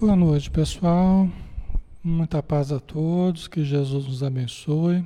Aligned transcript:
Boa 0.00 0.14
noite, 0.14 0.48
pessoal. 0.48 1.28
Muita 2.04 2.40
paz 2.40 2.70
a 2.70 2.78
todos, 2.78 3.48
que 3.48 3.64
Jesus 3.64 4.06
nos 4.06 4.22
abençoe. 4.22 5.04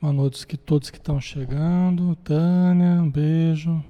Boa 0.00 0.12
noite 0.12 0.46
que 0.46 0.56
todos 0.56 0.90
que 0.90 0.96
estão 0.96 1.20
chegando. 1.20 2.14
Tânia, 2.22 3.02
um 3.02 3.10
beijo. 3.10 3.84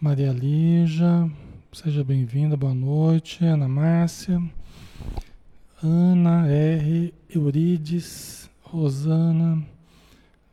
Maria 0.00 0.32
Lígia, 0.32 1.30
seja 1.70 2.02
bem-vinda, 2.02 2.56
boa 2.56 2.72
noite. 2.72 3.44
Ana 3.44 3.68
Márcia, 3.68 4.42
Ana 5.82 6.48
R, 6.48 7.12
Eurides, 7.28 8.48
Rosana, 8.62 9.62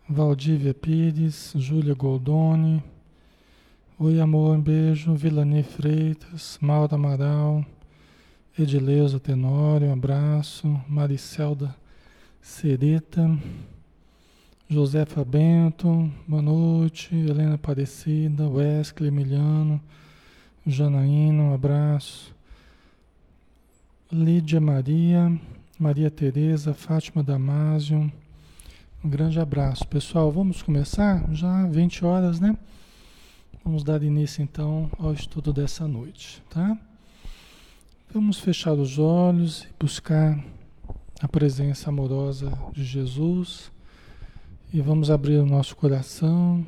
Valdívia 0.10 0.74
Pires, 0.74 1.54
Júlia 1.56 1.94
Goldoni. 1.94 2.84
Oi, 3.98 4.20
amor, 4.20 4.58
um 4.58 4.62
beijo. 4.62 5.16
Vilani 5.16 5.64
Freitas, 5.64 6.58
Maura 6.62 6.96
Amaral. 6.96 7.64
Edileuza 8.62 9.22
Tenório, 9.22 9.88
um 9.88 9.94
abraço. 9.94 10.68
Maricelda 10.86 11.74
Sereta. 12.42 13.40
Josefa 14.68 15.24
Bento, 15.24 16.12
boa 16.28 16.42
noite. 16.42 17.16
Helena 17.16 17.56
Aparecida, 17.56 18.50
Wesley 18.50 19.08
Emiliano, 19.08 19.80
Janaína, 20.68 21.42
um 21.42 21.54
abraço. 21.54 22.36
Lídia 24.12 24.60
Maria, 24.60 25.40
Maria 25.80 26.12
Tereza, 26.12 26.74
Fátima 26.74 27.24
Damásio, 27.24 28.12
um 29.02 29.10
grande 29.10 29.40
abraço. 29.40 29.88
Pessoal, 29.88 30.30
vamos 30.34 30.62
começar? 30.62 31.34
Já 31.34 31.66
20 31.66 32.04
horas, 32.04 32.42
né? 32.42 32.58
Vamos 33.64 33.86
dar 33.86 34.04
início 34.04 34.44
então 34.44 34.92
ao 35.00 35.14
estudo 35.14 35.54
dessa 35.54 35.88
noite, 35.88 36.44
tá? 36.50 36.78
Vamos 38.12 38.40
fechar 38.40 38.74
os 38.74 38.98
olhos 38.98 39.66
e 39.66 39.68
buscar 39.80 40.44
a 41.22 41.28
presença 41.28 41.90
amorosa 41.92 42.52
de 42.74 42.84
Jesus 42.84 43.72
e 44.74 44.82
vamos 44.82 45.12
abrir 45.12 45.38
o 45.38 45.46
nosso 45.46 45.76
coração 45.76 46.66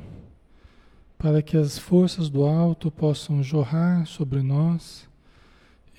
para 1.18 1.42
que 1.42 1.56
as 1.56 1.76
forças 1.76 2.30
do 2.30 2.44
alto 2.44 2.92
possam 2.92 3.42
jorrar 3.42 4.06
sobre 4.06 4.40
nós 4.40 5.08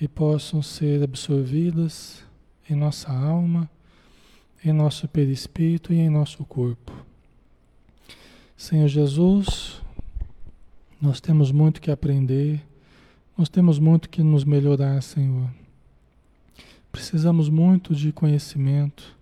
e 0.00 0.08
possam 0.08 0.62
ser 0.62 1.02
absorvidas 1.02 2.24
em 2.68 2.74
nossa 2.74 3.12
alma, 3.12 3.68
em 4.64 4.72
nosso 4.72 5.06
perispírito 5.06 5.92
e 5.92 5.98
em 5.98 6.08
nosso 6.08 6.42
corpo. 6.46 6.90
Senhor 8.56 8.88
Jesus, 8.88 9.82
nós 10.98 11.20
temos 11.20 11.52
muito 11.52 11.82
que 11.82 11.90
aprender 11.90 12.64
nós 13.36 13.48
temos 13.48 13.78
muito 13.78 14.08
que 14.08 14.22
nos 14.22 14.44
melhorar, 14.44 15.02
Senhor. 15.02 15.50
Precisamos 16.92 17.48
muito 17.48 17.94
de 17.94 18.12
conhecimento, 18.12 19.16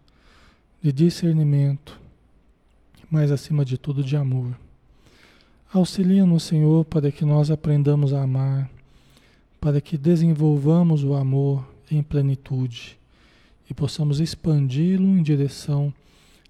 de 0.83 0.93
discernimento, 0.93 1.99
mas 3.11 3.31
acima 3.31 3.65
de 3.65 3.79
tudo 3.79 4.05
de 4.05 4.17
amor. 4.17 4.55
Auxilia-nos, 5.73 6.43
Senhor, 6.43 6.85
para 6.85 7.11
que 7.11 7.25
nós 7.25 7.51
aprendamos 7.51 8.13
a 8.13 8.23
amar, 8.23 8.71
para 9.59 9.81
que 9.81 9.97
desenvolvamos 9.97 11.03
o 11.03 11.15
amor 11.15 11.67
em 11.91 12.03
plenitude 12.03 12.99
e 13.71 13.73
possamos 13.73 14.21
expandi-lo 14.21 15.07
em 15.17 15.23
direção 15.23 15.95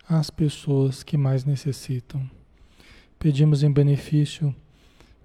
às 0.09 0.29
pessoas 0.29 1.05
que 1.05 1.17
mais 1.17 1.45
necessitam. 1.45 2.29
Pedimos 3.19 3.63
em 3.63 3.71
benefício 3.71 4.53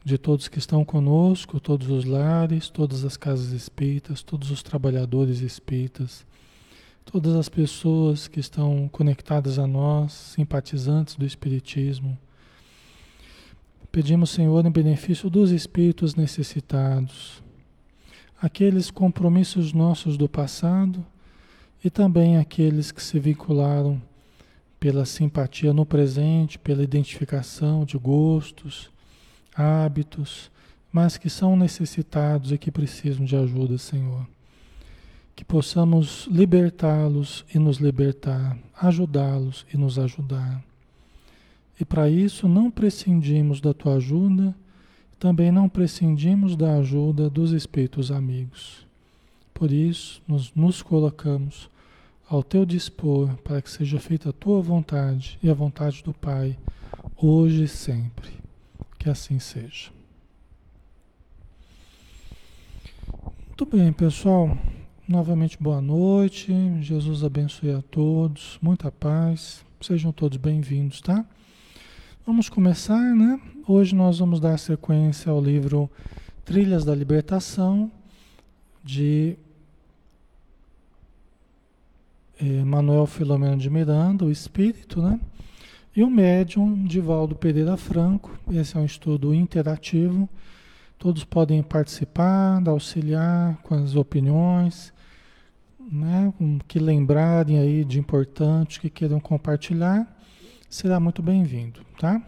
de 0.07 0.17
todos 0.17 0.47
que 0.47 0.57
estão 0.57 0.85
conosco, 0.85 1.59
todos 1.59 1.89
os 1.89 2.05
lares, 2.05 2.69
todas 2.69 3.03
as 3.03 3.17
casas 3.17 3.51
espíritas, 3.51 4.23
todos 4.23 4.51
os 4.51 4.63
trabalhadores 4.63 5.41
espíritas, 5.41 6.25
todas 7.03 7.35
as 7.35 7.49
pessoas 7.49 8.25
que 8.25 8.39
estão 8.39 8.87
conectadas 8.87 9.59
a 9.59 9.67
nós, 9.67 10.13
simpatizantes 10.13 11.17
do 11.17 11.25
Espiritismo. 11.25 12.17
Pedimos, 13.91 14.29
Senhor, 14.29 14.65
em 14.65 14.71
benefício 14.71 15.29
dos 15.29 15.51
espíritos 15.51 16.15
necessitados, 16.15 17.43
aqueles 18.41 18.89
compromissos 18.89 19.73
nossos 19.73 20.15
do 20.15 20.29
passado 20.29 21.05
e 21.83 21.89
também 21.89 22.37
aqueles 22.37 22.93
que 22.93 23.03
se 23.03 23.19
vincularam 23.19 24.01
pela 24.79 25.03
simpatia 25.03 25.73
no 25.73 25.85
presente, 25.85 26.57
pela 26.57 26.81
identificação 26.81 27.83
de 27.83 27.97
gostos 27.97 28.89
hábitos, 29.57 30.51
mas 30.91 31.17
que 31.17 31.29
são 31.29 31.55
necessitados 31.57 32.51
e 32.51 32.57
que 32.57 32.71
precisam 32.71 33.25
de 33.25 33.35
ajuda, 33.35 33.77
Senhor. 33.77 34.25
Que 35.35 35.43
possamos 35.43 36.27
libertá-los 36.31 37.43
e 37.53 37.59
nos 37.59 37.77
libertar, 37.77 38.57
ajudá-los 38.79 39.65
e 39.73 39.77
nos 39.77 39.99
ajudar. 39.99 40.63
E 41.79 41.85
para 41.85 42.09
isso 42.09 42.47
não 42.47 42.71
prescindimos 42.71 43.61
da 43.61 43.73
tua 43.73 43.95
ajuda, 43.95 44.55
também 45.19 45.51
não 45.51 45.67
prescindimos 45.67 46.55
da 46.55 46.75
ajuda 46.75 47.29
dos 47.29 47.51
espíritos 47.51 48.11
amigos. 48.11 48.85
Por 49.53 49.71
isso, 49.71 50.21
nós 50.27 50.51
nos 50.55 50.81
colocamos 50.81 51.69
ao 52.29 52.43
teu 52.43 52.65
dispor 52.65 53.35
para 53.37 53.61
que 53.61 53.69
seja 53.69 53.99
feita 53.99 54.29
a 54.29 54.33
tua 54.33 54.61
vontade 54.61 55.39
e 55.41 55.49
a 55.49 55.53
vontade 55.53 56.03
do 56.03 56.13
Pai, 56.13 56.57
hoje 57.15 57.63
e 57.63 57.67
sempre. 57.67 58.36
Que 59.07 59.11
assim 59.11 59.39
seja. 59.39 59.89
Muito 63.47 63.65
bem, 63.65 63.93
pessoal. 63.93 64.57
Novamente, 65.07 65.57
boa 65.57 65.79
noite. 65.79 66.53
Jesus 66.81 67.23
abençoe 67.23 67.71
a 67.71 67.81
todos. 67.81 68.59
Muita 68.61 68.91
paz. 68.91 69.63
Sejam 69.79 70.11
todos 70.11 70.37
bem-vindos, 70.37 70.99
tá? 70.99 71.25
Vamos 72.25 72.49
começar, 72.49 73.15
né? 73.15 73.39
Hoje 73.65 73.95
nós 73.95 74.19
vamos 74.19 74.41
dar 74.41 74.59
sequência 74.59 75.31
ao 75.31 75.41
livro 75.41 75.89
Trilhas 76.43 76.83
da 76.83 76.93
Libertação, 76.93 77.89
de 78.83 79.37
eh, 82.41 82.65
Manuel 82.65 83.05
Filomeno 83.05 83.55
de 83.55 83.69
Miranda, 83.69 84.25
o 84.25 84.31
Espírito, 84.31 85.01
né? 85.01 85.17
E 85.97 86.03
o 86.03 86.11
médium 86.11 86.83
Divaldo 86.83 87.35
Pereira 87.35 87.75
Franco, 87.75 88.29
esse 88.51 88.77
é 88.77 88.79
um 88.79 88.85
estudo 88.85 89.33
interativo, 89.33 90.29
todos 90.95 91.23
podem 91.23 91.63
participar, 91.63 92.61
auxiliar 92.69 93.57
com 93.63 93.73
as 93.73 93.95
opiniões, 93.95 94.93
né, 95.91 96.31
que 96.67 96.77
lembrarem 96.77 97.57
aí 97.57 97.83
de 97.83 97.97
importante, 97.97 98.79
que 98.79 98.91
queiram 98.91 99.19
compartilhar, 99.19 100.07
será 100.69 100.99
muito 100.99 101.23
bem-vindo, 101.23 101.81
tá? 101.99 102.21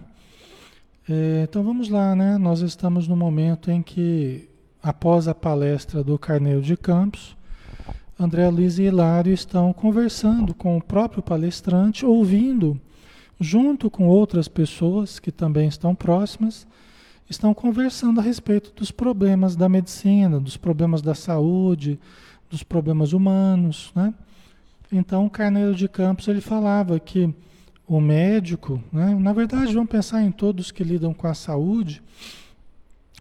É, 1.07 1.43
então 1.43 1.63
vamos 1.63 1.89
lá, 1.89 2.15
né? 2.15 2.39
Nós 2.39 2.61
estamos 2.61 3.07
no 3.07 3.15
momento 3.15 3.69
em 3.69 3.83
que, 3.83 4.49
após 4.81 5.27
a 5.27 5.35
palestra 5.35 6.03
do 6.03 6.17
Carneiro 6.17 6.63
de 6.63 6.75
Campos, 6.75 7.37
André 8.19 8.49
Luiz 8.49 8.79
e 8.79 8.85
Hilário 8.85 9.31
estão 9.31 9.71
conversando 9.71 10.55
com 10.55 10.75
o 10.75 10.81
próprio 10.81 11.21
palestrante, 11.21 12.03
ouvindo 12.03 12.81
junto 13.39 13.89
com 13.89 14.07
outras 14.07 14.47
pessoas 14.47 15.17
que 15.17 15.31
também 15.31 15.67
estão 15.67 15.95
próximas, 15.95 16.67
estão 17.29 17.53
conversando 17.53 18.19
a 18.19 18.23
respeito 18.23 18.73
dos 18.75 18.91
problemas 18.91 19.55
da 19.55 19.69
medicina, 19.69 20.39
dos 20.39 20.57
problemas 20.57 21.01
da 21.01 21.15
saúde, 21.15 21.99
dos 22.49 22.63
problemas 22.63 23.13
humanos, 23.13 23.91
né? 23.95 24.13
Então, 24.91 25.25
o 25.27 25.29
Carneiro 25.29 25.75
de 25.75 25.87
Campos 25.87 26.27
ele 26.27 26.41
falava 26.41 26.99
que 26.99 27.33
o 27.87 28.01
médico, 28.01 28.83
né? 28.91 29.15
na 29.19 29.31
verdade, 29.31 29.73
vamos 29.73 29.89
pensar 29.89 30.23
em 30.23 30.31
todos 30.31 30.71
que 30.71 30.83
lidam 30.83 31.13
com 31.13 31.27
a 31.27 31.33
saúde, 31.33 32.01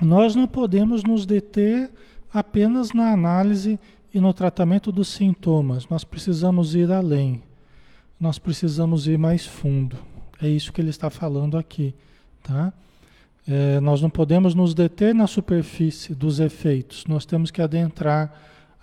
nós 0.01 0.35
não 0.35 0.47
podemos 0.47 1.05
nos 1.05 1.27
deter 1.27 1.91
apenas 2.33 2.93
na 2.93 3.13
análise 3.13 3.79
e 4.13 4.21
no 4.21 4.33
tratamento 4.33 4.91
dos 4.91 5.09
sintomas, 5.09 5.87
nós 5.89 6.05
precisamos 6.05 6.75
ir 6.75 6.91
além 6.91 7.43
nós 8.21 8.39
precisamos 8.39 9.07
ir 9.07 9.19
mais 9.19 9.47
fundo. 9.47 9.97
É 10.41 10.49
isso 10.49 10.73
que 10.73 10.81
ele 10.81 10.91
está 10.91 11.11
falando 11.11 11.59
aqui, 11.59 11.95
tá? 12.43 12.73
É, 13.47 13.81
nós 13.81 14.03
não 14.03 14.11
podemos 14.11 14.55
nos 14.55 14.75
deter 14.75 15.15
na 15.15 15.27
superfície 15.27 16.15
dos 16.15 16.39
efeitos, 16.39 17.05
nós 17.07 17.25
temos 17.25 17.51
que 17.51 17.63
adentrar 17.63 18.33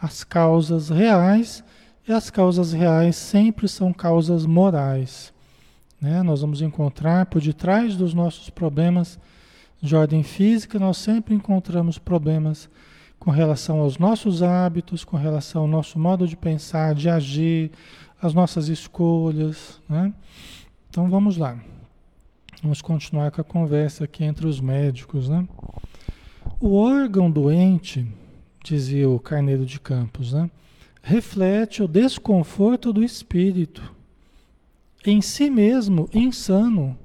as 0.02 0.24
causas 0.24 0.90
reais, 0.90 1.64
e 2.08 2.12
as 2.12 2.30
causas 2.30 2.72
reais 2.74 3.16
sempre 3.16 3.68
são 3.68 3.92
causas 3.92 4.46
morais. 4.46 5.34
Né? 6.00 6.22
Nós 6.22 6.42
vamos 6.42 6.62
encontrar 6.62 7.26
por 7.26 7.42
detrás 7.42 7.96
dos 7.96 8.14
nossos 8.14 8.50
problemas 8.50 9.20
de 9.82 9.96
ordem 9.96 10.24
física, 10.24 10.78
nós 10.78 10.98
sempre 10.98 11.34
encontramos 11.34 11.98
problemas 11.98 12.70
com 13.20 13.32
relação 13.32 13.80
aos 13.80 13.98
nossos 13.98 14.44
hábitos, 14.44 15.04
com 15.04 15.18
relação 15.18 15.64
ao 15.64 15.68
nosso 15.68 15.98
modo 15.98 16.28
de 16.28 16.36
pensar, 16.36 16.94
de 16.94 17.10
agir, 17.10 17.72
as 18.22 18.34
nossas 18.34 18.68
escolhas. 18.68 19.80
Né? 19.90 20.14
Então 20.96 21.10
vamos 21.10 21.36
lá. 21.36 21.60
Vamos 22.64 22.82
continuar 22.82 23.30
com 23.30 23.42
a 23.42 23.44
conversa 23.44 24.06
aqui 24.06 24.24
entre 24.24 24.48
os 24.48 24.62
médicos. 24.62 25.28
Né? 25.28 25.46
O 26.58 26.74
órgão 26.74 27.30
doente, 27.30 28.08
dizia 28.64 29.10
o 29.10 29.20
Carneiro 29.20 29.66
de 29.66 29.78
Campos, 29.78 30.32
né? 30.32 30.50
reflete 31.04 31.84
o 31.84 31.88
desconforto 31.90 32.94
do 32.94 33.04
espírito 33.04 33.94
em 35.06 35.20
si 35.22 35.50
mesmo 35.50 36.10
insano, 36.14 36.98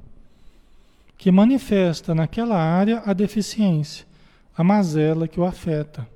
que 1.18 1.32
manifesta 1.32 2.14
naquela 2.14 2.62
área 2.62 3.02
a 3.04 3.12
deficiência, 3.12 4.06
a 4.56 4.62
mazela 4.62 5.26
que 5.26 5.40
o 5.40 5.44
afeta. 5.44 6.06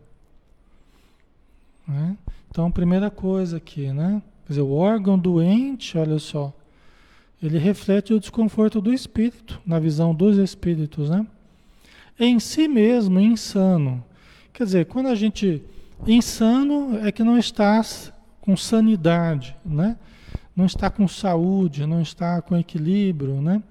Né? 1.89 2.17
Então, 2.49 2.71
primeira 2.71 3.11
coisa 3.11 3.57
aqui, 3.57 3.93
né? 3.93 4.23
Quer 4.47 4.53
dizer, 4.53 4.63
o 4.63 4.71
órgão 4.71 5.19
doente, 5.19 5.99
olha 5.99 6.21
só, 6.21 6.55
ele 7.47 7.59
reflete 7.59 8.15
o 8.15 8.21
desconforto 8.21 8.81
do 8.81 8.93
espírito, 8.93 9.61
na 9.67 9.79
visão 9.79 10.15
dos 10.15 10.39
espíritos, 10.39 11.11
né? 11.11 11.27
Em 12.19 12.39
si 12.39 12.69
mesmo, 12.69 13.21
insano. 13.21 14.05
Quer 14.53 14.65
dizer, 14.65 14.87
quando 14.87 15.07
a 15.07 15.15
gente. 15.15 15.63
Insano 16.07 16.99
é 16.99 17.11
que 17.13 17.23
não 17.23 17.39
está 17.39 17.81
com 18.41 18.57
sanidade, 18.57 19.57
né? 19.65 19.97
Não 20.55 20.67
está 20.67 20.91
com 20.91 21.09
saúde, 21.09 21.87
não 21.87 22.01
está 22.01 22.43
com 22.43 22.57
equilíbrio, 22.57 23.41
né? 23.41 23.63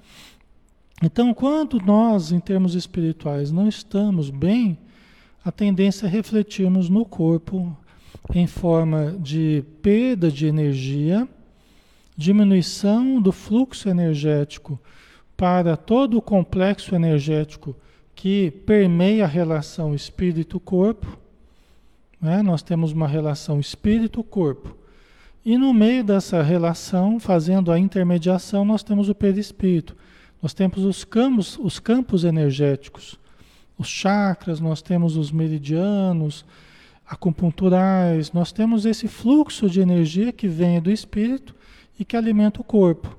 Então, 1.01 1.33
quando 1.33 1.79
nós, 1.79 2.31
em 2.31 2.39
termos 2.39 2.75
espirituais, 2.75 3.51
não 3.51 3.67
estamos 3.67 4.29
bem, 4.29 4.77
a 5.43 5.51
tendência 5.51 6.05
é 6.05 6.09
refletirmos 6.09 6.89
no 6.89 7.05
corpo 7.05 7.75
em 8.33 8.47
forma 8.47 9.17
de 9.19 9.63
perda 9.81 10.31
de 10.31 10.45
energia, 10.45 11.27
diminuição 12.15 13.21
do 13.21 13.31
fluxo 13.31 13.89
energético 13.89 14.79
para 15.35 15.75
todo 15.75 16.17
o 16.17 16.21
complexo 16.21 16.95
energético 16.95 17.75
que 18.15 18.51
permeia 18.65 19.25
a 19.25 19.27
relação 19.27 19.95
espírito-corpo. 19.95 21.17
Né? 22.21 22.41
Nós 22.41 22.61
temos 22.61 22.91
uma 22.91 23.07
relação 23.07 23.59
espírito-corpo. 23.59 24.77
E 25.45 25.57
no 25.57 25.73
meio 25.73 26.03
dessa 26.03 26.41
relação, 26.41 27.19
fazendo 27.19 27.71
a 27.71 27.79
intermediação, 27.79 28.63
nós 28.63 28.83
temos 28.83 29.09
o 29.09 29.15
perispírito. 29.15 29.95
Nós 30.41 30.53
temos 30.53 30.79
os 30.85 31.03
campos, 31.03 31.57
os 31.59 31.79
campos 31.79 32.23
energéticos, 32.23 33.19
os 33.77 33.87
chakras, 33.87 34.59
nós 34.59 34.81
temos 34.81 35.17
os 35.17 35.31
meridianos, 35.31 36.45
acupunturais, 37.05 38.31
nós 38.31 38.51
temos 38.51 38.85
esse 38.85 39.07
fluxo 39.07 39.69
de 39.69 39.81
energia 39.81 40.31
que 40.31 40.47
vem 40.47 40.81
do 40.81 40.91
espírito 40.91 41.55
e 41.99 42.05
que 42.05 42.17
alimenta 42.17 42.61
o 42.61 42.63
corpo. 42.63 43.17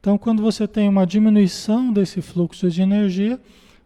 Então, 0.00 0.18
quando 0.18 0.42
você 0.42 0.68
tem 0.68 0.88
uma 0.88 1.06
diminuição 1.06 1.92
desse 1.92 2.20
fluxo 2.20 2.70
de 2.70 2.82
energia, 2.82 3.40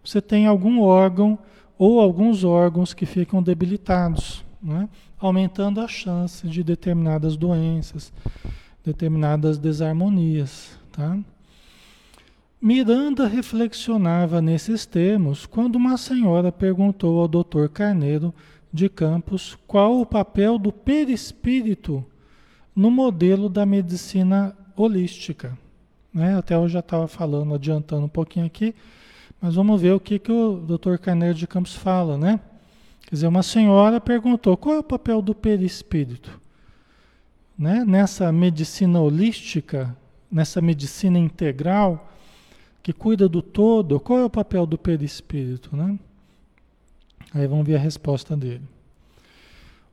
você 0.05 0.21
tem 0.21 0.47
algum 0.47 0.81
órgão 0.81 1.39
ou 1.79 2.01
alguns 2.01 2.43
órgãos 2.43 2.93
que 2.93 3.07
ficam 3.07 3.43
debilitados, 3.43 4.45
né? 4.61 4.89
aumentando 5.19 5.81
a 5.81 5.87
chance 5.87 6.47
de 6.49 6.65
determinadas 6.65 7.37
doenças, 7.37 8.13
determinadas 8.85 9.59
desarmonias. 9.59 10.77
Tá? 10.91 11.17
Miranda 12.61 13.29
reflexionava 13.29 14.43
nesses 14.43 14.85
termos 14.85 15.47
quando 15.47 15.77
uma 15.77 15.97
senhora 15.97 16.51
perguntou 16.51 17.21
ao 17.21 17.29
Dr. 17.29 17.69
Carneiro 17.73 18.35
de 18.73 18.89
Campos 18.89 19.57
qual 19.69 20.01
o 20.01 20.07
papel 20.07 20.59
do 20.59 20.73
perispírito 20.73 22.05
no 22.79 22.93
modelo 22.93 23.49
da 23.49 23.67
medicina 23.67 24.57
holística. 24.77 25.59
Né? 26.15 26.39
Até 26.39 26.55
eu 26.55 26.69
já 26.69 26.79
estava 26.79 27.09
falando, 27.09 27.53
adiantando 27.53 28.05
um 28.05 28.09
pouquinho 28.09 28.47
aqui, 28.47 28.73
mas 29.41 29.57
vamos 29.57 29.83
ver 29.83 29.95
o 29.95 29.99
que, 29.99 30.17
que 30.17 30.31
o 30.31 30.61
Dr. 30.61 30.97
Carneiro 30.97 31.35
de 31.35 31.45
Campos 31.45 31.75
fala, 31.75 32.17
né? 32.17 32.39
Quer 33.01 33.17
dizer, 33.17 33.27
uma 33.27 33.43
senhora 33.43 34.01
perguntou 34.01 34.57
qual 34.57 34.77
é 34.77 34.79
o 34.79 34.85
papel 34.85 35.21
do 35.21 35.35
perispírito? 35.35 36.41
Né? 37.59 37.85
Nessa 37.85 38.31
medicina 38.31 39.01
holística, 39.01 39.97
nessa 40.31 40.61
medicina 40.61 41.19
integral, 41.19 42.09
que 42.81 42.93
cuida 42.93 43.29
do 43.29 43.43
todo, 43.43 43.99
qual 43.99 44.21
é 44.21 44.25
o 44.25 44.31
papel 44.31 44.65
do 44.65 44.79
perispírito, 44.79 45.75
né? 45.77 45.99
Aí 47.35 47.45
vamos 47.49 47.67
ver 47.67 47.75
a 47.75 47.81
resposta 47.81 48.37
dele. 48.37 48.63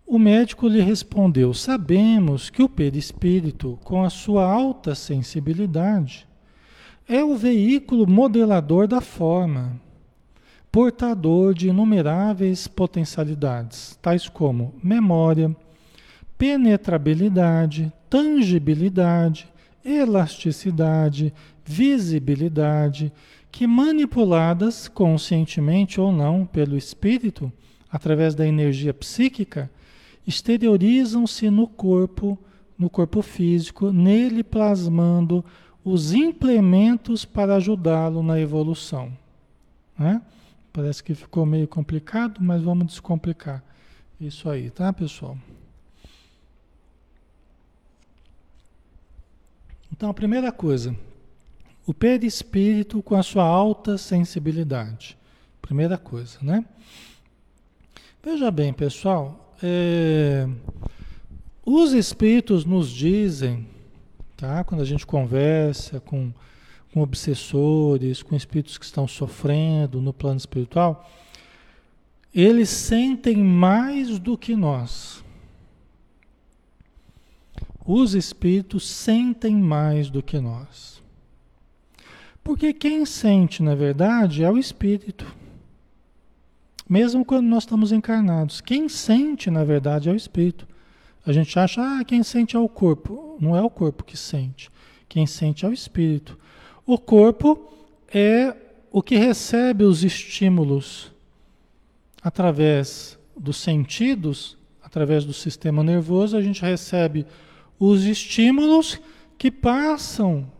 O 0.08 0.20
médico 0.20 0.68
lhe 0.68 0.82
respondeu: 0.82 1.52
Sabemos 1.54 2.52
que 2.52 2.62
o 2.62 2.70
perispírito, 2.70 3.80
com 3.84 4.04
a 4.04 4.10
sua 4.10 4.46
alta 4.46 4.94
sensibilidade, 4.94 6.28
é 7.08 7.24
o 7.24 7.36
veículo 7.36 8.08
modelador 8.08 8.88
da 8.88 9.02
forma, 9.02 9.82
portador 10.72 11.56
de 11.56 11.70
inumeráveis 11.70 12.68
potencialidades, 12.68 13.98
tais 14.00 14.30
como 14.30 14.76
memória, 14.84 15.56
penetrabilidade, 16.38 17.92
tangibilidade, 18.08 19.48
elasticidade, 19.84 21.34
visibilidade, 21.66 23.12
que 23.52 23.66
manipuladas 23.66 24.88
conscientemente 24.88 26.00
ou 26.00 26.12
não 26.12 26.46
pelo 26.46 26.78
espírito, 26.78 27.52
através 27.92 28.36
da 28.36 28.46
energia 28.46 28.94
psíquica, 28.94 29.72
exteriorizam-se 30.26 31.50
no 31.50 31.68
corpo, 31.68 32.38
no 32.78 32.90
corpo 32.90 33.22
físico, 33.22 33.92
nele 33.92 34.44
plasmando 34.44 35.44
os 35.84 36.14
implementos 36.14 37.26
para 37.26 37.56
ajudá-lo 37.56 38.24
na 38.24 38.40
evolução. 38.40 39.16
Né? 39.98 40.22
Parece 40.74 41.04
que 41.04 41.14
ficou 41.14 41.46
meio 41.46 41.68
complicado, 41.68 42.40
mas 42.42 42.62
vamos 42.62 42.88
descomplicar 42.88 43.64
isso 44.20 44.50
aí, 44.50 44.70
tá, 44.70 44.92
pessoal? 44.92 45.38
Então, 49.92 50.10
a 50.10 50.14
primeira 50.14 50.52
coisa, 50.52 50.96
o 51.86 51.94
perispírito 51.94 53.02
com 53.02 53.16
a 53.16 53.24
sua 53.24 53.46
alta 53.46 53.98
sensibilidade. 53.98 55.18
Primeira 55.62 55.98
coisa, 55.98 56.40
né? 56.42 56.66
Veja 58.24 58.50
bem, 58.50 58.74
pessoal, 58.74 59.45
é, 59.62 60.48
os 61.66 61.94
espíritos 61.94 62.66
nos 62.66 62.90
dizem, 62.90 63.68
tá? 64.38 64.64
Quando 64.64 64.82
a 64.82 64.86
gente 64.86 65.06
conversa 65.06 66.00
com, 66.00 66.32
com 66.94 67.02
obsessores, 67.02 68.22
com 68.22 68.36
espíritos 68.36 68.78
que 68.78 68.86
estão 68.86 69.08
sofrendo 69.08 70.02
no 70.02 70.14
plano 70.14 70.38
espiritual, 70.38 71.10
eles 72.34 72.70
sentem 72.70 73.38
mais 73.38 74.20
do 74.20 74.38
que 74.38 74.56
nós. 74.56 75.24
Os 77.86 78.14
espíritos 78.16 78.88
sentem 78.88 79.56
mais 79.56 80.10
do 80.10 80.22
que 80.22 80.40
nós. 80.40 81.02
Porque 82.44 82.74
quem 82.74 83.06
sente, 83.06 83.64
na 83.64 83.74
verdade, 83.74 84.44
é 84.44 84.52
o 84.52 84.58
espírito. 84.58 85.26
Mesmo 86.88 87.26
quando 87.26 87.48
nós 87.48 87.64
estamos 87.64 87.92
encarnados, 87.92 88.62
quem 88.62 88.88
sente, 88.88 89.50
na 89.50 89.64
verdade, 89.64 90.10
é 90.10 90.12
o 90.12 90.16
espírito. 90.16 90.68
A 91.26 91.32
gente 91.32 91.58
acha, 91.58 91.82
ah, 91.82 92.04
quem 92.04 92.22
sente 92.22 92.56
é 92.56 92.60
o 92.60 92.70
corpo. 92.70 93.38
Não 93.40 93.56
é 93.56 93.62
o 93.62 93.70
corpo 93.70 94.04
que 94.04 94.16
sente. 94.16 94.70
Quem 95.10 95.26
sente 95.26 95.66
é 95.66 95.70
o 95.70 95.74
espírito. 95.74 96.38
O 96.86 96.98
corpo 96.98 97.74
é 98.14 98.56
o 98.92 99.02
que 99.02 99.16
recebe 99.16 99.84
os 99.84 100.04
estímulos 100.04 101.12
através 102.26 103.20
dos 103.38 103.58
sentidos, 103.58 104.58
através 104.82 105.26
do 105.26 105.34
sistema 105.34 105.84
nervoso, 105.84 106.36
a 106.36 106.42
gente 106.42 106.62
recebe 106.62 107.26
os 107.78 108.04
estímulos 108.04 109.00
que 109.38 109.52
passam 109.52 110.52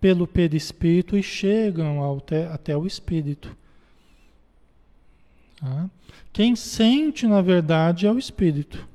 pelo 0.00 0.28
perispírito 0.28 1.16
e 1.16 1.22
chegam 1.22 2.16
até, 2.16 2.46
até 2.46 2.76
o 2.76 2.86
espírito. 2.86 3.56
Tá? 5.60 5.90
Quem 6.32 6.54
sente, 6.54 7.26
na 7.26 7.40
verdade, 7.40 8.06
é 8.06 8.12
o 8.12 8.18
espírito. 8.18 8.86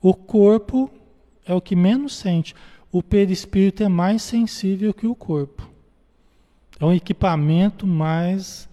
O 0.00 0.14
corpo 0.14 0.90
é 1.44 1.52
o 1.52 1.60
que 1.60 1.74
menos 1.74 2.14
sente. 2.14 2.54
O 2.92 3.02
perispírito 3.02 3.82
é 3.82 3.88
mais 3.88 4.22
sensível 4.22 4.94
que 4.94 5.06
o 5.06 5.14
corpo. 5.14 5.68
É 6.80 6.84
um 6.84 6.92
equipamento 6.92 7.86
mais, 7.86 8.68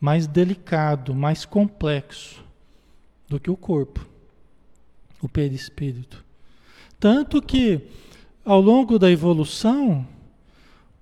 mais 0.00 0.26
delicado, 0.26 1.14
mais 1.14 1.44
complexo 1.44 2.44
do 3.28 3.38
que 3.38 3.50
o 3.50 3.56
corpo, 3.56 4.04
o 5.22 5.28
perispírito. 5.28 6.24
Tanto 6.98 7.40
que, 7.40 7.80
ao 8.44 8.60
longo 8.60 8.98
da 8.98 9.10
evolução, 9.10 10.04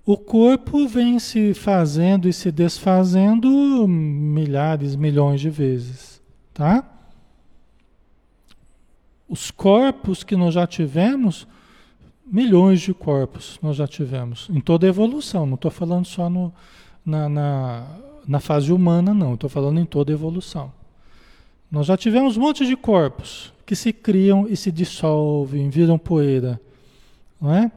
o 0.06 0.16
corpo 0.16 0.86
vem 0.86 1.18
se 1.18 1.52
fazendo 1.52 2.28
e 2.28 2.32
se 2.32 2.52
desfazendo 2.52 3.88
milhares, 3.88 4.94
milhões 4.94 5.40
de 5.40 5.50
vezes, 5.50 6.22
tá? 6.54 6.88
Os 9.28 9.50
corpos 9.50 10.22
que 10.22 10.36
nós 10.36 10.54
já 10.54 10.64
tivemos, 10.64 11.48
milhões 12.24 12.80
de 12.80 12.94
corpos 12.94 13.58
nós 13.60 13.74
já 13.74 13.88
tivemos, 13.88 14.48
em 14.48 14.60
toda 14.60 14.86
a 14.86 14.88
evolução, 14.88 15.44
não 15.44 15.56
estou 15.56 15.72
falando 15.72 16.06
só 16.06 16.30
no, 16.30 16.54
na, 17.04 17.28
na, 17.28 17.86
na, 18.28 18.38
fase 18.38 18.72
humana, 18.72 19.12
não, 19.12 19.34
estou 19.34 19.50
falando 19.50 19.80
em 19.80 19.84
toda 19.84 20.12
a 20.12 20.14
evolução. 20.14 20.72
Nós 21.68 21.86
já 21.86 21.96
tivemos 21.96 22.36
um 22.36 22.42
monte 22.42 22.64
de 22.64 22.76
corpos 22.76 23.52
que 23.66 23.74
se 23.74 23.92
criam 23.92 24.46
e 24.48 24.56
se 24.56 24.70
dissolvem, 24.70 25.68
viram 25.68 25.98
poeira. 25.98 26.60
Não 27.40 27.52
é? 27.52 27.72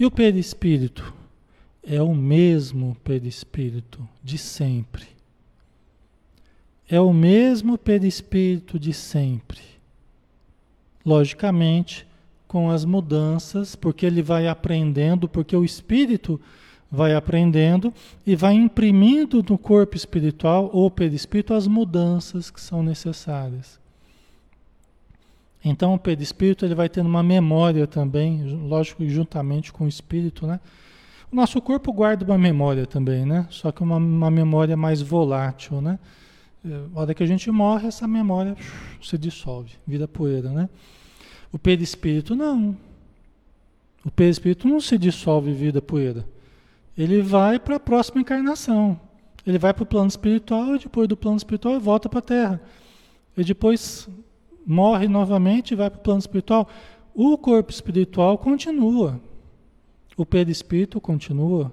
E 0.00 0.04
o 0.04 0.10
perispírito? 0.10 1.19
É 1.82 2.00
o 2.02 2.14
mesmo 2.14 2.96
perispírito 3.02 4.06
de 4.22 4.36
sempre. 4.36 5.06
É 6.88 7.00
o 7.00 7.12
mesmo 7.12 7.78
perispírito 7.78 8.78
de 8.78 8.92
sempre. 8.92 9.60
Logicamente, 11.04 12.06
com 12.46 12.68
as 12.68 12.84
mudanças, 12.84 13.76
porque 13.76 14.04
ele 14.04 14.22
vai 14.22 14.48
aprendendo, 14.48 15.28
porque 15.28 15.56
o 15.56 15.64
espírito 15.64 16.40
vai 16.90 17.14
aprendendo 17.14 17.94
e 18.26 18.34
vai 18.34 18.54
imprimindo 18.54 19.44
no 19.48 19.56
corpo 19.56 19.96
espiritual 19.96 20.68
ou 20.72 20.90
perispírito 20.90 21.54
as 21.54 21.68
mudanças 21.68 22.50
que 22.50 22.60
são 22.60 22.82
necessárias. 22.82 23.78
Então 25.64 25.94
o 25.94 25.98
perispírito 25.98 26.64
ele 26.64 26.74
vai 26.74 26.88
tendo 26.88 27.08
uma 27.08 27.22
memória 27.22 27.86
também, 27.86 28.42
lógico, 28.44 29.06
juntamente 29.06 29.72
com 29.72 29.84
o 29.84 29.88
espírito, 29.88 30.46
né? 30.46 30.58
O 31.32 31.36
nosso 31.36 31.60
corpo 31.62 31.92
guarda 31.92 32.24
uma 32.24 32.36
memória 32.36 32.86
também, 32.86 33.24
né? 33.24 33.46
Só 33.50 33.70
que 33.70 33.82
uma, 33.82 33.96
uma 33.96 34.30
memória 34.30 34.76
mais 34.76 35.00
volátil, 35.00 35.80
né? 35.80 35.98
É, 36.64 36.80
a 36.94 37.00
hora 37.00 37.14
que 37.14 37.22
a 37.22 37.26
gente 37.26 37.48
morre, 37.50 37.86
essa 37.86 38.06
memória 38.08 38.56
se 39.00 39.16
dissolve, 39.16 39.74
vira 39.86 40.08
poeira, 40.08 40.50
né? 40.50 40.68
O 41.52 41.58
perispírito 41.58 42.34
não. 42.34 42.76
O 44.04 44.10
perispírito 44.10 44.66
não 44.66 44.80
se 44.80 44.98
dissolve, 44.98 45.52
vira 45.52 45.80
poeira. 45.80 46.26
Ele 46.98 47.22
vai 47.22 47.60
para 47.60 47.76
a 47.76 47.80
próxima 47.80 48.20
encarnação. 48.20 49.00
Ele 49.46 49.58
vai 49.58 49.72
para 49.72 49.84
o 49.84 49.86
plano 49.86 50.08
espiritual 50.08 50.74
e 50.74 50.80
depois 50.80 51.08
do 51.08 51.16
plano 51.16 51.36
espiritual 51.36 51.78
volta 51.78 52.08
para 52.08 52.18
a 52.18 52.22
Terra. 52.22 52.60
E 53.36 53.44
depois 53.44 54.08
morre 54.66 55.06
novamente 55.06 55.72
e 55.72 55.76
vai 55.76 55.88
para 55.88 55.98
o 55.98 56.02
plano 56.02 56.18
espiritual. 56.18 56.68
O 57.14 57.38
corpo 57.38 57.70
espiritual 57.70 58.36
continua. 58.36 59.20
O 60.16 60.26
perispírito 60.26 61.00
continua. 61.00 61.72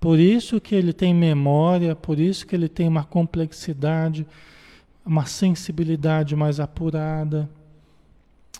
Por 0.00 0.18
isso 0.18 0.60
que 0.60 0.74
ele 0.74 0.92
tem 0.92 1.14
memória, 1.14 1.96
por 1.96 2.18
isso 2.18 2.46
que 2.46 2.54
ele 2.54 2.68
tem 2.68 2.86
uma 2.86 3.04
complexidade, 3.04 4.26
uma 5.04 5.26
sensibilidade 5.26 6.36
mais 6.36 6.60
apurada. 6.60 7.48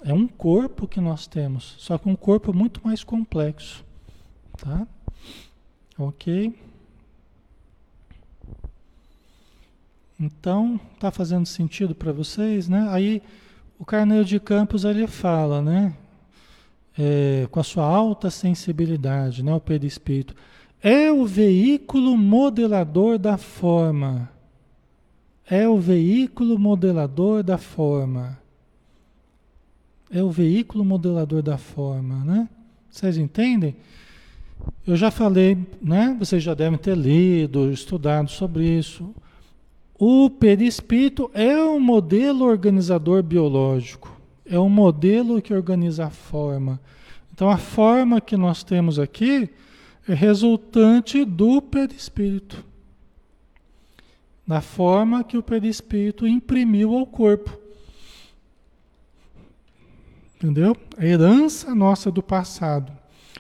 É 0.03 0.13
um 0.13 0.27
corpo 0.27 0.87
que 0.87 1.01
nós 1.01 1.27
temos, 1.27 1.75
só 1.79 1.99
que 1.99 2.09
um 2.09 2.17
corpo 2.17 2.53
muito 2.53 2.81
mais 2.85 3.03
complexo, 3.03 3.85
tá? 4.57 4.87
OK? 5.99 6.55
Então, 10.19 10.81
está 10.95 11.11
fazendo 11.11 11.47
sentido 11.47 11.95
para 11.95 12.13
vocês, 12.13 12.69
né? 12.69 12.87
Aí 12.91 13.23
o 13.79 13.85
Carneiro 13.85 14.25
de 14.25 14.41
Campos 14.41 14.85
ele 14.85 15.07
fala, 15.07 15.61
né? 15.61 15.95
É, 16.99 17.47
com 17.51 17.61
a 17.61 17.65
sua 17.65 17.85
alta 17.85 18.31
sensibilidade, 18.31 19.43
né? 19.43 19.55
O 19.55 19.61
perispírito 19.61 20.35
é 20.83 21.11
o 21.11 21.27
veículo 21.27 22.17
modelador 22.17 23.19
da 23.19 23.37
forma. 23.37 24.31
É 25.49 25.69
o 25.69 25.79
veículo 25.79 26.59
modelador 26.59 27.43
da 27.43 27.59
forma. 27.59 28.39
É 30.11 30.23
o 30.23 30.31
veículo 30.31 30.85
modelador 30.85 31.43
da 31.43 31.59
forma, 31.59 32.25
né? 32.25 32.49
Vocês 32.91 33.19
entendem? 33.19 33.77
Eu 34.87 34.97
já 34.97 35.11
falei, 35.11 35.59
né? 35.83 36.17
Vocês 36.19 36.43
já 36.43 36.55
devem 36.55 36.79
ter 36.79 36.97
lido, 36.97 37.71
estudado 37.71 38.31
sobre 38.31 38.65
isso. 38.79 39.15
O 39.99 40.31
perispírito 40.31 41.31
é 41.35 41.57
um 41.63 41.81
modelo 41.81 42.45
organizador 42.45 43.23
biológico, 43.23 44.16
é 44.49 44.59
um 44.59 44.69
modelo 44.69 45.41
que 45.43 45.53
organiza 45.53 46.07
a 46.07 46.11
forma. 46.11 46.81
Então, 47.33 47.51
a 47.51 47.57
forma 47.57 48.21
que 48.21 48.37
nós 48.37 48.63
temos 48.63 48.99
aqui 48.99 49.51
é 50.09 50.15
resultante 50.15 51.25
do 51.25 51.61
perispírito, 51.61 52.65
da 54.47 54.61
forma 54.61 55.25
que 55.25 55.37
o 55.37 55.43
perispírito 55.43 56.27
imprimiu 56.27 56.97
ao 56.97 57.07
corpo. 57.07 57.59
Entendeu? 60.37 60.77
A 60.97 61.05
herança 61.05 61.75
nossa 61.75 62.11
do 62.11 62.23
passado. 62.23 62.93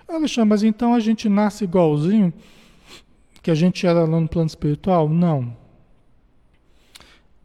Alexandre, 0.09 0.49
mas 0.51 0.63
então 0.63 0.95
a 0.95 1.01
gente 1.01 1.29
nasce 1.29 1.65
igualzinho 1.65 2.33
que 3.43 3.51
a 3.51 3.55
gente 3.55 3.87
era 3.87 4.01
lá 4.01 4.21
no 4.21 4.29
plano 4.29 4.49
espiritual? 4.49 5.09
Não 5.09 5.57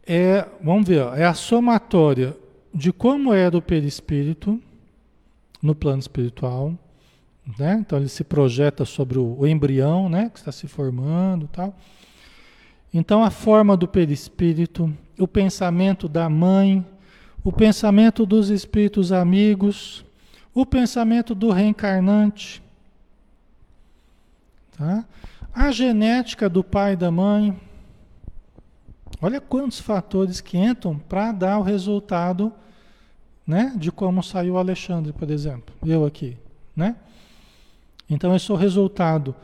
é, 0.06 0.46
vamos 0.62 0.88
ver, 0.88 1.06
é 1.16 1.24
a 1.24 1.34
somatória 1.34 2.36
de 2.74 2.92
como 2.92 3.32
era 3.32 3.56
o 3.56 3.62
perispírito 3.62 4.60
no 5.62 5.74
plano 5.74 6.00
espiritual, 6.00 6.76
né? 7.58 7.78
Então 7.80 7.98
ele 7.98 8.08
se 8.08 8.24
projeta 8.24 8.84
sobre 8.84 9.18
o, 9.18 9.38
o 9.38 9.46
embrião, 9.46 10.08
né, 10.08 10.30
que 10.32 10.38
está 10.38 10.52
se 10.52 10.66
formando, 10.66 11.48
tal. 11.48 11.74
Então 12.92 13.22
a 13.22 13.30
forma 13.30 13.76
do 13.76 13.88
perispírito, 13.88 14.92
o 15.18 15.28
pensamento 15.28 16.08
da 16.08 16.28
mãe, 16.28 16.84
o 17.44 17.52
pensamento 17.52 18.24
dos 18.24 18.50
espíritos 18.50 19.12
amigos, 19.12 20.04
o 20.54 20.64
pensamento 20.64 21.34
do 21.34 21.50
reencarnante, 21.50 22.62
tá? 24.76 25.04
A 25.54 25.70
genética 25.70 26.48
do 26.48 26.64
pai 26.64 26.94
e 26.94 26.96
da 26.96 27.10
mãe, 27.10 27.58
Olha 29.20 29.40
quantos 29.40 29.78
fatores 29.80 30.40
que 30.40 30.58
entram 30.58 30.98
para 30.98 31.32
dar 31.32 31.58
o 31.58 31.62
resultado 31.62 32.52
né, 33.46 33.72
de 33.76 33.90
como 33.90 34.22
saiu 34.22 34.54
o 34.54 34.58
Alexandre, 34.58 35.12
por 35.12 35.30
exemplo. 35.30 35.74
Eu 35.84 36.04
aqui. 36.04 36.36
Né? 36.74 36.96
Então, 38.08 38.34
esse 38.34 38.50
é 38.50 38.54
o 38.54 38.56
resultado 38.56 39.34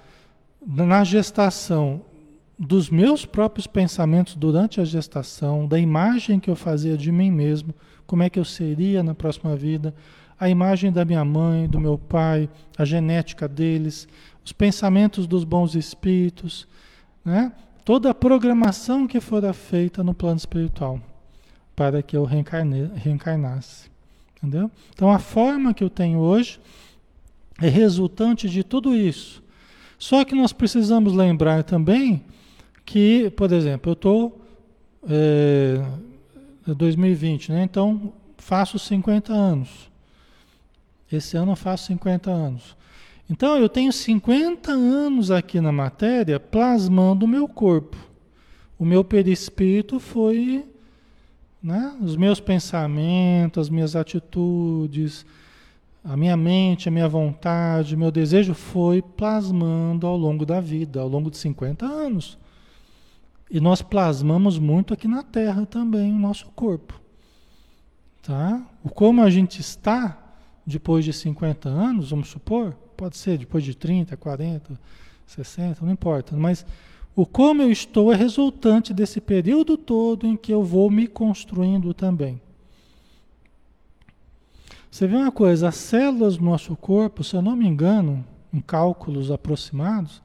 na 0.66 1.04
gestação 1.04 2.02
dos 2.58 2.90
meus 2.90 3.25
próprios 3.25 3.66
pensamentos 3.66 4.34
durante 4.34 4.80
a 4.80 4.84
gestação, 4.84 5.66
da 5.66 5.78
imagem 5.78 6.40
que 6.40 6.50
eu 6.50 6.56
fazia 6.56 6.96
de 6.96 7.12
mim 7.12 7.30
mesmo, 7.30 7.72
como 8.06 8.22
é 8.22 8.30
que 8.30 8.38
eu 8.38 8.44
seria 8.44 9.02
na 9.02 9.14
próxima 9.14 9.54
vida, 9.54 9.94
a 10.40 10.48
imagem 10.48 10.90
da 10.90 11.04
minha 11.04 11.25
mãe, 11.25 11.68
do 11.68 11.78
meu 11.78 11.96
pai, 11.96 12.48
a 12.76 12.84
genética 12.84 13.46
deles, 13.46 14.08
os 14.44 14.52
pensamentos 14.52 15.26
dos 15.26 15.44
bons 15.44 15.75
espíritos, 15.75 16.66
né? 17.25 17.52
Toda 17.88 18.11
a 18.11 18.14
programação 18.14 19.07
que 19.07 19.18
fora 19.18 19.50
feita 19.54 20.04
no 20.04 20.12
plano 20.12 20.37
espiritual 20.37 21.00
para 21.75 22.02
que 22.02 22.14
eu 22.14 22.23
reencarne, 22.23 22.90
reencarnasse. 22.95 23.90
Entendeu? 24.37 24.71
Então 24.95 25.11
a 25.11 25.18
forma 25.18 25.73
que 25.73 25.83
eu 25.83 25.88
tenho 25.88 26.18
hoje 26.18 26.61
é 27.59 27.66
resultante 27.66 28.47
de 28.47 28.62
tudo 28.62 28.95
isso. 28.95 29.42
Só 29.99 30.23
que 30.23 30.35
nós 30.35 30.52
precisamos 30.52 31.14
lembrar 31.14 31.64
também 31.64 32.23
que, 32.85 33.30
por 33.30 33.50
exemplo, 33.52 33.92
eu 33.92 33.95
estou 33.95 34.45
é, 35.09 35.83
2020, 36.66 37.52
né? 37.52 37.62
Então 37.62 38.12
faço 38.37 38.78
50 38.78 39.33
anos. 39.33 39.90
Esse 41.11 41.38
ano 41.38 41.52
eu 41.52 41.57
faço 41.57 41.87
50 41.87 42.30
anos. 42.30 42.76
Então 43.30 43.58
eu 43.58 43.68
tenho 43.68 43.92
50 43.92 44.73
anos 44.73 45.30
aqui 45.30 45.61
na 45.61 45.70
matéria 45.70 46.40
plasmando 46.40 47.26
o 47.26 47.28
meu 47.28 47.47
corpo. 47.47 47.97
O 48.78 48.85
meu 48.85 49.04
perispírito 49.04 50.00
foi 50.00 50.64
né, 51.62 51.94
os 52.00 52.16
meus 52.16 52.40
pensamentos, 52.40 53.66
as 53.66 53.70
minhas 53.70 53.94
atitudes, 53.94 55.26
a 56.02 56.16
minha 56.16 56.37
mente, 56.37 56.88
a 56.88 56.92
minha 56.92 57.08
vontade, 57.08 57.97
meu 57.97 58.11
desejo 58.11 58.54
foi 58.54 59.02
plasmando 59.02 60.06
ao 60.06 60.16
longo 60.16 60.47
da 60.47 60.61
vida, 60.61 61.00
ao 61.00 61.08
longo 61.08 61.30
de 61.30 61.37
50 61.37 61.85
anos. 61.85 62.38
E 63.50 63.61
nós 63.61 63.82
plasmamos 63.82 64.58
muito 64.58 64.94
aqui 64.94 65.08
na 65.08 65.23
Terra 65.23 65.66
também 65.66 66.12
o 66.12 66.18
nosso 66.18 66.47
corpo. 66.54 66.99
Tá? 68.23 68.62
O 68.85 68.88
como 68.88 69.23
a 69.23 69.28
gente 69.28 69.61
está 69.61 70.16
depois 70.64 71.04
de 71.04 71.12
50 71.12 71.68
anos, 71.68 72.11
vamos 72.11 72.28
supor, 72.28 72.76
Pode 72.98 73.16
ser 73.16 73.38
depois 73.38 73.62
de 73.62 73.76
30, 73.76 74.16
40, 74.16 74.76
60, 75.24 75.86
não 75.86 75.92
importa. 75.92 76.36
Mas 76.36 76.66
o 77.14 77.24
como 77.24 77.62
eu 77.62 77.70
estou 77.70 78.12
é 78.12 78.16
resultante 78.16 78.92
desse 78.92 79.20
período 79.20 79.76
todo 79.76 80.26
em 80.26 80.36
que 80.36 80.52
eu 80.52 80.64
vou 80.64 80.90
me 80.90 81.06
construindo 81.06 81.94
também. 81.94 82.40
Você 84.90 85.06
vê 85.06 85.14
uma 85.14 85.30
coisa, 85.30 85.68
as 85.68 85.76
células 85.76 86.38
do 86.38 86.44
nosso 86.44 86.74
corpo, 86.74 87.22
se 87.22 87.36
eu 87.36 87.40
não 87.40 87.54
me 87.54 87.68
engano, 87.68 88.24
em 88.52 88.58
cálculos 88.58 89.30
aproximados, 89.30 90.20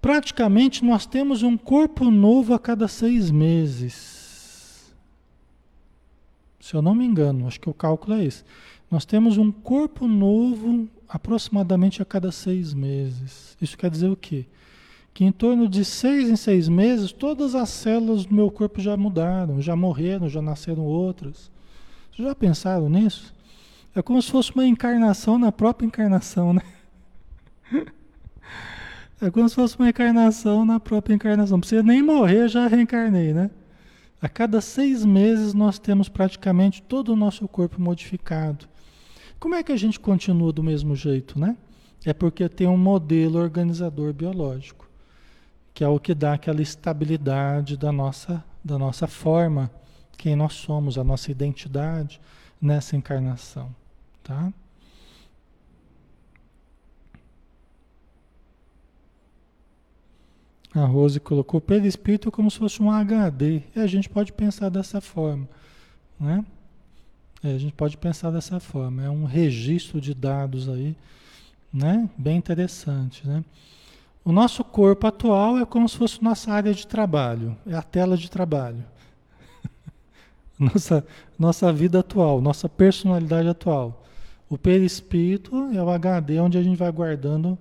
praticamente 0.00 0.84
nós 0.84 1.04
temos 1.04 1.42
um 1.42 1.56
corpo 1.56 2.12
novo 2.12 2.54
a 2.54 2.60
cada 2.60 2.86
seis 2.86 3.28
meses. 3.28 4.94
Se 6.60 6.74
eu 6.74 6.80
não 6.80 6.94
me 6.94 7.04
engano, 7.04 7.48
acho 7.48 7.60
que 7.60 7.68
o 7.68 7.74
cálculo 7.74 8.14
é 8.18 8.24
esse. 8.24 8.44
Nós 8.94 9.04
temos 9.04 9.38
um 9.38 9.50
corpo 9.50 10.06
novo 10.06 10.88
aproximadamente 11.08 12.00
a 12.00 12.04
cada 12.04 12.30
seis 12.30 12.72
meses. 12.72 13.56
Isso 13.60 13.76
quer 13.76 13.90
dizer 13.90 14.08
o 14.08 14.14
quê? 14.14 14.46
que 15.12 15.24
em 15.24 15.32
torno 15.32 15.68
de 15.68 15.84
seis 15.84 16.28
em 16.28 16.36
seis 16.36 16.68
meses, 16.68 17.10
todas 17.10 17.56
as 17.56 17.70
células 17.70 18.24
do 18.24 18.32
meu 18.32 18.52
corpo 18.52 18.80
já 18.80 18.96
mudaram, 18.96 19.60
já 19.60 19.74
morreram, 19.74 20.28
já 20.28 20.40
nasceram 20.40 20.84
outras. 20.84 21.50
Vocês 22.12 22.28
já 22.28 22.34
pensaram 22.36 22.88
nisso? 22.88 23.34
É 23.96 24.00
como 24.00 24.22
se 24.22 24.30
fosse 24.30 24.52
uma 24.54 24.64
encarnação 24.64 25.38
na 25.40 25.50
própria 25.50 25.86
encarnação, 25.86 26.52
né? 26.52 26.62
É 29.20 29.30
como 29.30 29.48
se 29.48 29.54
fosse 29.56 29.76
uma 29.76 29.88
encarnação 29.88 30.64
na 30.64 30.78
própria 30.78 31.14
encarnação. 31.14 31.56
Não 31.56 31.60
precisa 31.60 31.82
nem 31.82 32.00
morrer, 32.00 32.46
já 32.46 32.68
reencarnei, 32.68 33.32
né? 33.32 33.50
A 34.20 34.28
cada 34.28 34.60
seis 34.60 35.04
meses 35.04 35.54
nós 35.54 35.78
temos 35.80 36.08
praticamente 36.08 36.82
todo 36.82 37.10
o 37.10 37.16
nosso 37.16 37.48
corpo 37.48 37.80
modificado. 37.80 38.68
Como 39.44 39.54
é 39.54 39.62
que 39.62 39.72
a 39.72 39.76
gente 39.76 40.00
continua 40.00 40.50
do 40.54 40.62
mesmo 40.62 40.96
jeito, 40.96 41.38
né? 41.38 41.54
É 42.02 42.14
porque 42.14 42.48
tem 42.48 42.66
um 42.66 42.78
modelo 42.78 43.38
organizador 43.38 44.10
biológico, 44.10 44.88
que 45.74 45.84
é 45.84 45.86
o 45.86 46.00
que 46.00 46.14
dá 46.14 46.32
aquela 46.32 46.62
estabilidade 46.62 47.76
da 47.76 47.92
nossa, 47.92 48.42
da 48.64 48.78
nossa 48.78 49.06
forma, 49.06 49.70
quem 50.16 50.34
nós 50.34 50.54
somos, 50.54 50.96
a 50.96 51.04
nossa 51.04 51.30
identidade 51.30 52.22
nessa 52.58 52.96
encarnação, 52.96 53.76
tá? 54.22 54.50
A 60.74 60.86
Rose 60.86 61.20
colocou 61.20 61.60
perispírito 61.60 62.32
como 62.32 62.50
se 62.50 62.58
fosse 62.58 62.82
um 62.82 62.90
HD. 62.90 63.62
E 63.76 63.80
a 63.80 63.86
gente 63.86 64.08
pode 64.08 64.32
pensar 64.32 64.70
dessa 64.70 65.02
forma, 65.02 65.46
né? 66.18 66.42
É, 67.44 67.54
a 67.54 67.58
gente 67.58 67.74
pode 67.74 67.98
pensar 67.98 68.30
dessa 68.30 68.58
forma. 68.58 69.04
É 69.04 69.10
um 69.10 69.26
registro 69.26 70.00
de 70.00 70.14
dados 70.14 70.66
aí, 70.66 70.96
né? 71.70 72.08
Bem 72.16 72.38
interessante, 72.38 73.26
né? 73.28 73.44
O 74.24 74.32
nosso 74.32 74.64
corpo 74.64 75.06
atual 75.06 75.58
é 75.58 75.66
como 75.66 75.86
se 75.86 75.98
fosse 75.98 76.24
nossa 76.24 76.50
área 76.50 76.72
de 76.72 76.86
trabalho, 76.86 77.54
é 77.66 77.74
a 77.74 77.82
tela 77.82 78.16
de 78.16 78.30
trabalho. 78.30 78.82
nossa, 80.58 81.06
nossa 81.38 81.70
vida 81.70 81.98
atual, 81.98 82.40
nossa 82.40 82.66
personalidade 82.66 83.46
atual. 83.46 84.02
O 84.48 84.56
perispírito 84.56 85.54
é 85.74 85.82
o 85.82 85.90
HD 85.90 86.40
onde 86.40 86.56
a 86.56 86.62
gente 86.62 86.78
vai 86.78 86.90
guardando 86.90 87.58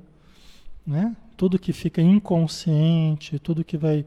né, 0.88 1.14
tudo 1.36 1.60
que 1.60 1.74
fica 1.74 2.02
inconsciente, 2.02 3.38
tudo 3.40 3.66
que 3.66 3.76
vai, 3.76 4.06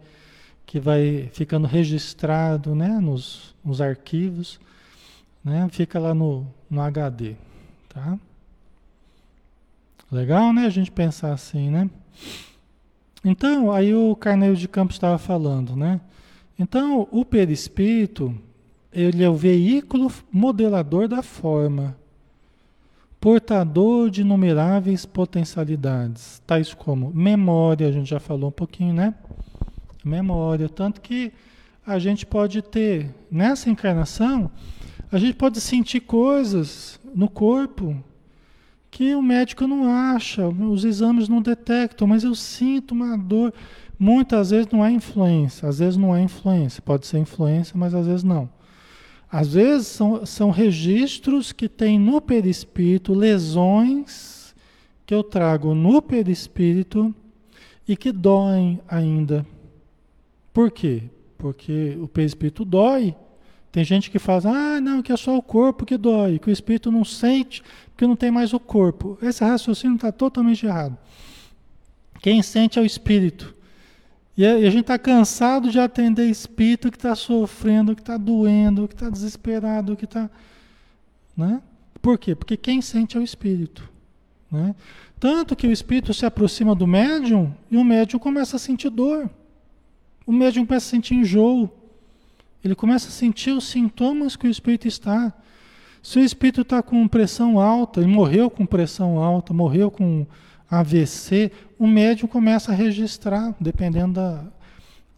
que 0.65 0.81
vai 0.81 1.29
ficando 1.35 1.67
registrado 1.67 2.75
né, 2.75 2.99
nos, 2.99 3.55
nos 3.63 3.83
arquivos, 3.83 4.59
né, 5.47 5.69
fica 5.71 6.01
lá 6.01 6.13
no, 6.13 6.45
no 6.69 6.81
HD. 6.81 7.37
Tá? 7.89 8.19
Legal, 10.11 10.53
né? 10.53 10.67
A 10.67 10.71
gente 10.71 10.91
pensar 10.91 11.33
assim, 11.33 11.71
né? 11.71 11.89
Então, 13.25 13.71
aí 13.71 13.95
o 13.95 14.17
Carneiro 14.17 14.57
de 14.57 14.67
Campos 14.67 14.97
estava 14.97 15.19
falando, 15.19 15.77
né? 15.77 16.01
Então, 16.59 17.07
o 17.13 17.25
perispírito, 17.25 18.35
ele 18.93 19.23
é 19.23 19.31
o 19.31 19.35
veículo 19.35 20.13
modelador 20.33 21.07
da 21.07 21.23
forma 21.23 21.97
portador 23.21 24.11
de 24.11 24.21
inumeráveis 24.21 25.07
potencialidades, 25.07 26.43
tais 26.47 26.75
como 26.75 27.13
memória, 27.13 27.89
a 27.89 27.93
gente 27.93 28.09
já 28.09 28.21
falou 28.21 28.51
um 28.51 28.53
pouquinho, 28.53 28.95
né? 28.95 29.15
Memória, 30.05 30.69
tanto 30.69 31.01
que 31.01 31.33
a 31.85 31.99
gente 31.99 32.27
pode 32.27 32.63
ter 32.63 33.15
nessa 33.31 33.71
encarnação, 33.71 34.51
a 35.11 35.19
gente 35.19 35.35
pode 35.35 35.61
sentir 35.61 36.01
coisas 36.01 36.99
no 37.15 37.29
corpo 37.29 37.97
que 38.91 39.15
o 39.15 39.23
médico 39.23 39.67
não 39.67 39.91
acha, 39.91 40.49
os 40.49 40.85
exames 40.85 41.29
não 41.29 41.43
detectam, 41.43 42.09
mas 42.09 42.25
eu 42.25 42.35
sinto 42.35 42.93
uma 42.93 43.17
dor. 43.17 43.53
Muitas 43.99 44.51
vezes 44.51 44.69
não 44.71 44.85
é 44.85 44.91
influência, 44.91 45.69
às 45.69 45.79
vezes 45.79 45.97
não 45.97 46.15
é 46.15 46.23
influência, 46.23 46.83
pode 46.83 47.07
ser 47.07 47.19
influência, 47.19 47.75
mas 47.77 47.95
às 47.95 48.07
vezes 48.07 48.23
não. 48.23 48.49
Às 49.31 49.55
vezes 49.55 49.89
são, 49.89 50.25
são 50.25 50.51
registros 50.51 51.53
que 51.53 51.69
tem 51.69 51.99
no 51.99 52.21
perispírito 52.21 53.13
lesões 53.13 54.55
que 55.05 55.15
eu 55.15 55.23
trago 55.23 55.75
no 55.75 56.01
perispírito 56.03 57.15
e 57.87 57.97
que 57.97 58.11
doem 58.11 58.81
ainda. 58.89 59.47
Por 60.53 60.71
quê? 60.71 61.05
Porque 61.39 61.97
o 62.01 62.09
perispírito 62.09 62.65
dói. 62.65 63.15
Tem 63.77 63.85
gente 63.85 64.11
que 64.11 64.19
fala, 64.19 64.41
ah, 64.47 64.81
não, 64.81 65.03
que 65.03 65.13
é 65.13 65.17
só 65.19 65.37
o 65.37 65.43
corpo 65.43 65.85
que 65.85 65.99
dói, 65.99 66.39
que 66.39 66.49
o 66.49 66.51
espírito 66.51 66.91
não 66.91 67.05
sente, 67.05 67.63
porque 67.91 68.07
não 68.07 68.17
tem 68.17 68.31
mais 68.31 68.55
o 68.55 68.59
corpo. 68.59 69.19
Esse 69.21 69.45
raciocínio 69.45 69.97
está 69.97 70.11
totalmente 70.11 70.65
errado. 70.65 70.97
Quem 72.23 72.43
sente 72.43 72.79
é 72.79 72.83
o 72.83 72.87
espírito. 72.87 73.55
E 74.35 74.47
a, 74.47 74.71
gente 74.71 74.81
está 74.81 74.99
cansado 74.99 75.69
de 75.71 75.79
atender 75.79 76.27
espírito 76.27 76.91
que 76.91 76.97
está 76.97 77.15
sofrendo, 77.15 77.95
que 77.95 78.01
está 78.01 78.17
doendo, 78.17 78.89
que 78.89 78.95
está 78.95 79.11
desesperado, 79.11 79.95
que 79.95 80.07
está. 80.07 80.31
Né? 81.37 81.61
Por 82.01 82.17
quê? 82.17 82.35
Porque 82.35 82.57
quem 82.57 82.81
sente 82.81 83.19
é 83.19 83.21
o 83.21 83.23
espírito. 83.23 83.87
Né? 84.51 84.75
Tanto 85.21 85.55
que 85.55 85.67
o 85.67 85.71
espírito 85.71 86.15
se 86.15 86.25
aproxima 86.25 86.75
do 86.75 86.87
médium 86.87 87.55
e 87.71 87.77
o 87.77 87.85
médium 87.85 88.19
começa 88.19 88.57
a 88.57 88.59
sentir 88.59 88.89
dor. 88.89 89.29
O 90.27 90.33
médium 90.33 90.65
começa 90.65 90.87
a 90.87 90.91
sentir 90.93 91.15
enjoo. 91.15 91.71
Ele 92.67 92.75
começa 92.75 93.09
a 93.09 93.13
sentir 93.13 93.53
os 93.53 93.69
sintomas 93.69 94.35
que 94.35 94.47
o 94.47 94.51
espírito 94.51 94.89
está. 94.89 95.33
Se 96.03 96.19
o 96.19 96.23
espírito 96.23 96.63
está 96.63 96.83
com 96.83 97.07
pressão 97.07 97.61
alta, 97.61 98.01
e 98.01 98.07
morreu 98.07 98.51
com 98.51 98.67
pressão 98.67 99.19
alta, 99.19 99.55
morreu 99.55 99.89
com 99.89 100.27
AVC, 100.69 101.53
o 101.79 101.87
médium 101.87 102.27
começa 102.27 102.73
a 102.73 102.75
registrar, 102.75 103.55
dependendo 103.61 104.15
da, 104.15 104.45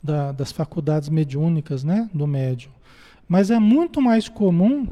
da, 0.02 0.32
das 0.32 0.52
faculdades 0.52 1.08
mediúnicas 1.08 1.82
né, 1.82 2.08
do 2.12 2.26
médium. 2.26 2.70
Mas 3.26 3.50
é 3.50 3.58
muito 3.58 4.00
mais 4.00 4.28
comum 4.28 4.87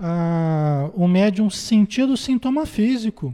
ah, 0.00 0.90
o 0.92 1.06
médium 1.06 1.48
sentir 1.48 2.02
o 2.02 2.16
sintoma 2.16 2.66
físico. 2.66 3.32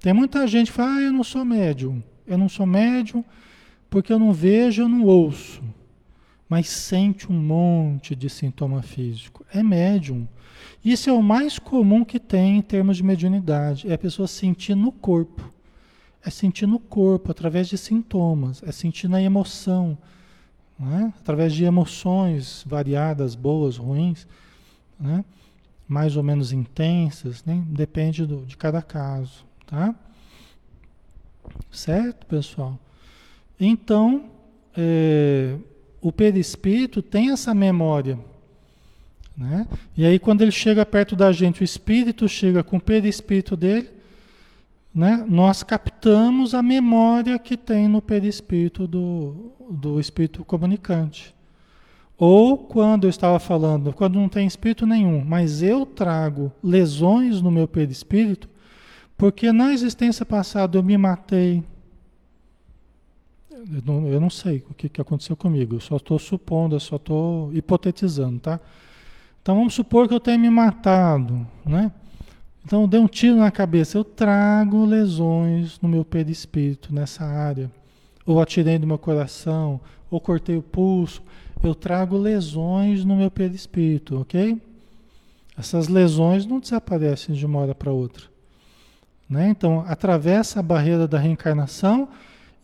Tem 0.00 0.12
muita 0.12 0.46
gente 0.46 0.70
que 0.70 0.76
fala, 0.76 0.96
ah, 0.96 1.00
eu 1.00 1.12
não 1.14 1.24
sou 1.24 1.46
médium. 1.46 2.02
Eu 2.26 2.36
não 2.36 2.48
sou 2.48 2.66
médium 2.66 3.24
porque 3.88 4.12
eu 4.12 4.18
não 4.18 4.34
vejo, 4.34 4.82
eu 4.82 4.88
não 4.88 5.04
ouço. 5.04 5.62
Mas 6.50 6.68
sente 6.68 7.30
um 7.30 7.40
monte 7.40 8.16
de 8.16 8.28
sintoma 8.28 8.82
físico. 8.82 9.46
É 9.54 9.62
médium. 9.62 10.26
Isso 10.84 11.08
é 11.08 11.12
o 11.12 11.22
mais 11.22 11.60
comum 11.60 12.04
que 12.04 12.18
tem 12.18 12.58
em 12.58 12.62
termos 12.62 12.96
de 12.96 13.04
mediunidade. 13.04 13.88
É 13.88 13.94
a 13.94 13.98
pessoa 13.98 14.26
sentir 14.26 14.74
no 14.74 14.90
corpo. 14.90 15.48
É 16.24 16.28
sentir 16.28 16.66
no 16.66 16.80
corpo, 16.80 17.30
através 17.30 17.68
de 17.68 17.78
sintomas, 17.78 18.62
é 18.64 18.72
sentir 18.72 19.08
na 19.08 19.22
emoção, 19.22 19.96
né? 20.78 21.14
através 21.18 21.54
de 21.54 21.64
emoções 21.64 22.64
variadas, 22.66 23.34
boas, 23.34 23.76
ruins, 23.76 24.26
né? 24.98 25.24
mais 25.88 26.16
ou 26.16 26.22
menos 26.22 26.52
intensas, 26.52 27.42
né? 27.44 27.64
depende 27.68 28.26
do, 28.26 28.44
de 28.44 28.56
cada 28.56 28.82
caso. 28.82 29.46
Tá? 29.66 29.94
Certo, 31.70 32.26
pessoal? 32.26 32.78
Então, 33.58 34.30
é, 34.76 35.56
o 36.00 36.10
perispírito 36.10 37.02
tem 37.02 37.30
essa 37.30 37.54
memória. 37.54 38.18
Né? 39.36 39.66
E 39.96 40.04
aí, 40.04 40.18
quando 40.18 40.42
ele 40.42 40.52
chega 40.52 40.84
perto 40.84 41.16
da 41.16 41.32
gente, 41.32 41.62
o 41.62 41.64
espírito 41.64 42.28
chega 42.28 42.62
com 42.62 42.76
o 42.76 42.80
perispírito 42.80 43.56
dele 43.56 44.00
né, 44.94 45.24
nós 45.28 45.62
captamos 45.62 46.52
a 46.52 46.62
memória 46.62 47.38
que 47.38 47.56
tem 47.56 47.86
no 47.86 48.02
perispírito 48.02 48.86
do, 48.86 49.52
do 49.70 50.00
espírito 50.00 50.44
comunicante. 50.44 51.34
Ou 52.18 52.58
quando 52.58 53.04
eu 53.04 53.10
estava 53.10 53.38
falando, 53.38 53.92
quando 53.92 54.18
não 54.18 54.28
tem 54.28 54.46
espírito 54.46 54.86
nenhum, 54.86 55.24
mas 55.24 55.62
eu 55.62 55.86
trago 55.86 56.52
lesões 56.62 57.40
no 57.40 57.50
meu 57.50 57.66
perispírito, 57.66 58.48
porque 59.16 59.52
na 59.52 59.72
existência 59.72 60.26
passada 60.26 60.76
eu 60.76 60.82
me 60.82 60.98
matei. 60.98 61.62
Eu 63.68 63.82
não, 63.84 64.08
eu 64.08 64.20
não 64.20 64.30
sei 64.30 64.64
o 64.70 64.74
que, 64.74 64.88
que 64.88 65.00
aconteceu 65.00 65.36
comigo, 65.36 65.76
eu 65.76 65.80
só 65.80 65.96
estou 65.96 66.18
supondo, 66.18 66.76
eu 66.76 66.80
só 66.80 66.96
estou 66.96 67.52
hipotetizando, 67.52 68.40
tá? 68.40 68.58
Então 69.42 69.54
vamos 69.54 69.74
supor 69.74 70.08
que 70.08 70.14
eu 70.14 70.20
tenha 70.20 70.38
me 70.38 70.48
matado, 70.48 71.46
né? 71.64 71.92
Então, 72.64 72.86
dei 72.86 73.00
um 73.00 73.06
tiro 73.06 73.36
na 73.36 73.50
cabeça, 73.50 73.96
eu 73.96 74.04
trago 74.04 74.84
lesões 74.84 75.80
no 75.80 75.88
meu 75.88 76.04
perispírito, 76.04 76.94
nessa 76.94 77.24
área. 77.24 77.70
Ou 78.26 78.40
atirei 78.40 78.78
do 78.78 78.86
meu 78.86 78.98
coração, 78.98 79.80
ou 80.10 80.20
cortei 80.20 80.56
o 80.56 80.62
pulso. 80.62 81.22
Eu 81.62 81.74
trago 81.74 82.16
lesões 82.16 83.04
no 83.04 83.16
meu 83.16 83.30
perispírito, 83.30 84.20
ok? 84.20 84.60
Essas 85.58 85.88
lesões 85.88 86.46
não 86.46 86.60
desaparecem 86.60 87.34
de 87.34 87.44
uma 87.44 87.60
hora 87.60 87.74
para 87.74 87.92
outra. 87.92 88.24
Né? 89.28 89.48
Então, 89.48 89.84
atravessa 89.86 90.60
a 90.60 90.62
barreira 90.62 91.08
da 91.08 91.18
reencarnação 91.18 92.08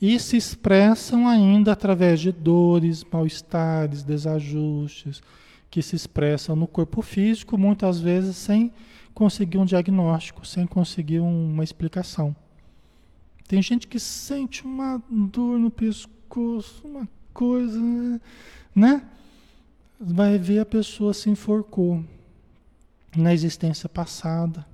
e 0.01 0.19
se 0.21 0.37
expressam 0.37 1.27
ainda 1.27 1.73
através 1.73 2.21
de 2.21 2.31
dores, 2.31 3.05
mal-estares, 3.11 4.03
desajustes, 4.03 5.23
que 5.71 5.83
se 5.83 5.97
expressam 5.97 6.55
no 6.55 6.67
corpo 6.67 7.03
físico, 7.03 7.57
muitas 7.57 7.99
vezes 7.99 8.37
sem 8.37 8.73
conseguir 9.15 9.59
um 9.59 9.65
diagnóstico, 9.65 10.47
sem 10.47 10.67
conseguir 10.67 11.21
uma 11.21 11.65
explicação. 11.65 12.37
Tem 13.49 13.63
gente 13.63 13.87
que 13.87 13.99
sente 13.99 14.65
uma 14.65 15.03
dor 15.09 15.59
no 15.59 15.71
pescoço, 15.71 16.87
uma 16.87 17.09
coisa, 17.33 17.81
né? 18.75 19.03
Vai 19.99 20.37
ver 20.37 20.59
a 20.59 20.67
pessoa 20.67 21.15
se 21.15 21.31
enforcou 21.31 22.05
na 23.17 23.33
existência 23.33 23.89
passada. 23.89 24.67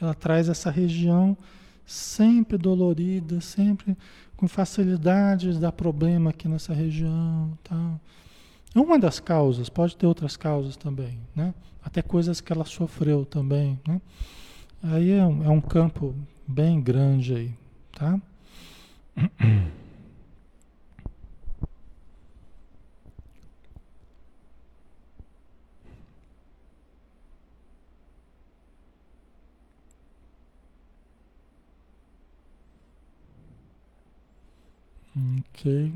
Ela 0.00 0.14
traz 0.14 0.48
essa 0.48 0.70
região 0.70 1.36
sempre 1.90 2.56
dolorida, 2.56 3.40
sempre 3.40 3.96
com 4.36 4.46
facilidade 4.46 5.52
de 5.52 5.58
dar 5.58 5.72
problema 5.72 6.30
aqui 6.30 6.46
nessa 6.46 6.72
região, 6.72 7.58
tal. 7.64 8.00
É 8.72 8.78
uma 8.78 8.96
das 8.96 9.18
causas, 9.18 9.68
pode 9.68 9.96
ter 9.96 10.06
outras 10.06 10.36
causas 10.36 10.76
também, 10.76 11.18
né? 11.34 11.52
Até 11.82 12.00
coisas 12.00 12.40
que 12.40 12.52
ela 12.52 12.64
sofreu 12.64 13.24
também, 13.24 13.76
né? 13.86 14.00
Aí 14.80 15.10
é 15.10 15.26
um, 15.26 15.44
é 15.44 15.48
um 15.48 15.60
campo 15.60 16.14
bem 16.46 16.80
grande 16.80 17.34
aí, 17.34 17.54
tá? 17.92 18.20
Ok. 35.16 35.92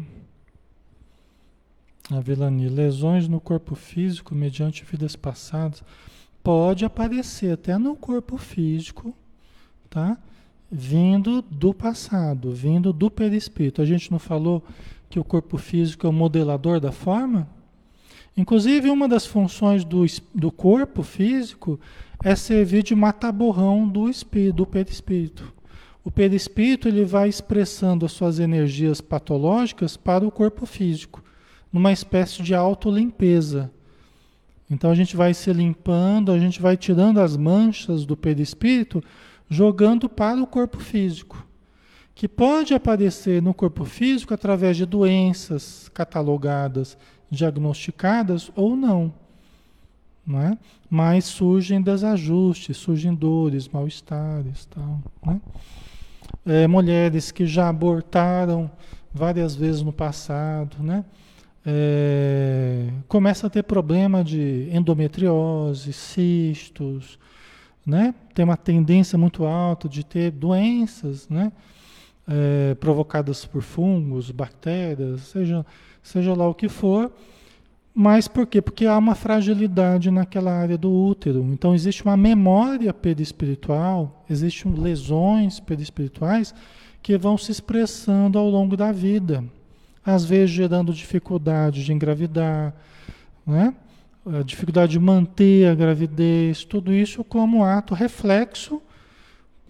A 2.10 2.20
Vilani, 2.20 2.68
lesões 2.68 3.28
no 3.28 3.40
corpo 3.40 3.74
físico 3.74 4.34
mediante 4.34 4.84
vidas 4.84 5.16
passadas. 5.16 5.82
Pode 6.42 6.84
aparecer 6.84 7.52
até 7.52 7.78
no 7.78 7.96
corpo 7.96 8.36
físico, 8.36 9.14
tá? 9.88 10.18
Vindo 10.70 11.40
do 11.40 11.72
passado, 11.72 12.52
vindo 12.52 12.92
do 12.92 13.10
perispírito. 13.10 13.80
A 13.80 13.86
gente 13.86 14.10
não 14.10 14.18
falou 14.18 14.62
que 15.08 15.18
o 15.18 15.24
corpo 15.24 15.56
físico 15.56 16.06
é 16.06 16.10
o 16.10 16.12
modelador 16.12 16.80
da 16.80 16.92
forma? 16.92 17.48
Inclusive, 18.36 18.90
uma 18.90 19.08
das 19.08 19.24
funções 19.24 19.84
do, 19.84 20.04
do 20.34 20.50
corpo 20.50 21.02
físico 21.02 21.78
é 22.22 22.34
servir 22.34 22.82
de 22.82 22.94
mataborrão 22.94 23.88
do 23.88 24.10
espírito, 24.10 24.56
do 24.56 24.66
perispírito. 24.66 25.53
O 26.04 26.10
perispírito 26.10 26.86
ele 26.86 27.02
vai 27.02 27.30
expressando 27.30 28.04
as 28.04 28.12
suas 28.12 28.38
energias 28.38 29.00
patológicas 29.00 29.96
para 29.96 30.26
o 30.26 30.30
corpo 30.30 30.66
físico, 30.66 31.24
numa 31.72 31.92
espécie 31.92 32.42
de 32.42 32.54
autolimpeza. 32.54 33.72
Então 34.70 34.90
a 34.90 34.94
gente 34.94 35.16
vai 35.16 35.32
se 35.32 35.50
limpando, 35.50 36.30
a 36.30 36.38
gente 36.38 36.60
vai 36.60 36.76
tirando 36.76 37.20
as 37.20 37.38
manchas 37.38 38.04
do 38.04 38.16
perispírito, 38.16 39.02
jogando 39.48 40.06
para 40.06 40.42
o 40.42 40.46
corpo 40.46 40.78
físico, 40.78 41.46
que 42.14 42.28
pode 42.28 42.74
aparecer 42.74 43.40
no 43.40 43.54
corpo 43.54 43.84
físico 43.84 44.34
através 44.34 44.76
de 44.76 44.84
doenças 44.84 45.88
catalogadas, 45.94 46.98
diagnosticadas 47.30 48.50
ou 48.54 48.76
não. 48.76 49.12
não 50.26 50.40
é? 50.40 50.58
Mas 50.90 51.24
surgem 51.24 51.80
desajustes, 51.80 52.76
surgem 52.76 53.14
dores, 53.14 53.68
mal-estares, 53.68 54.66
tal, 54.66 55.02
né? 55.24 55.40
É, 56.46 56.66
mulheres 56.66 57.30
que 57.30 57.46
já 57.46 57.68
abortaram 57.68 58.70
várias 59.12 59.54
vezes 59.54 59.82
no 59.82 59.92
passado, 59.92 60.82
né? 60.82 61.04
É, 61.66 62.90
começa 63.08 63.46
a 63.46 63.50
ter 63.50 63.62
problema 63.62 64.22
de 64.22 64.68
endometriose, 64.70 65.92
cistos, 65.92 67.18
né? 67.86 68.14
Tem 68.34 68.44
uma 68.44 68.56
tendência 68.56 69.16
muito 69.16 69.44
alta 69.46 69.88
de 69.88 70.04
ter 70.04 70.30
doenças, 70.30 71.28
né? 71.28 71.52
É, 72.26 72.74
provocadas 72.74 73.44
por 73.44 73.62
fungos, 73.62 74.30
bactérias, 74.30 75.22
seja, 75.22 75.64
seja 76.02 76.34
lá 76.34 76.48
o 76.48 76.54
que 76.54 76.68
for, 76.68 77.12
mas 77.96 78.26
por 78.26 78.44
quê? 78.44 78.60
Porque 78.60 78.86
há 78.86 78.98
uma 78.98 79.14
fragilidade 79.14 80.10
naquela 80.10 80.52
área 80.52 80.76
do 80.76 80.90
útero. 80.92 81.44
Então 81.52 81.72
existe 81.72 82.02
uma 82.02 82.16
memória 82.16 82.92
perispiritual, 82.92 84.24
existem 84.28 84.74
lesões 84.74 85.60
perispirituais 85.60 86.52
que 87.00 87.16
vão 87.16 87.38
se 87.38 87.52
expressando 87.52 88.36
ao 88.36 88.50
longo 88.50 88.76
da 88.76 88.90
vida. 88.90 89.44
Às 90.04 90.24
vezes 90.24 90.50
gerando 90.50 90.92
dificuldade 90.92 91.84
de 91.84 91.92
engravidar, 91.92 92.74
né? 93.46 93.72
a 94.26 94.42
dificuldade 94.42 94.92
de 94.92 94.98
manter 94.98 95.68
a 95.68 95.74
gravidez, 95.74 96.64
tudo 96.64 96.92
isso 96.92 97.22
como 97.22 97.62
ato 97.62 97.94
reflexo, 97.94 98.82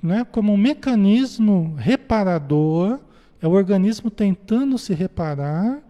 né? 0.02 0.24
como 0.24 0.50
um 0.50 0.56
mecanismo 0.56 1.74
reparador, 1.76 3.00
é 3.42 3.46
o 3.46 3.50
organismo 3.50 4.10
tentando 4.10 4.78
se 4.78 4.94
reparar 4.94 5.82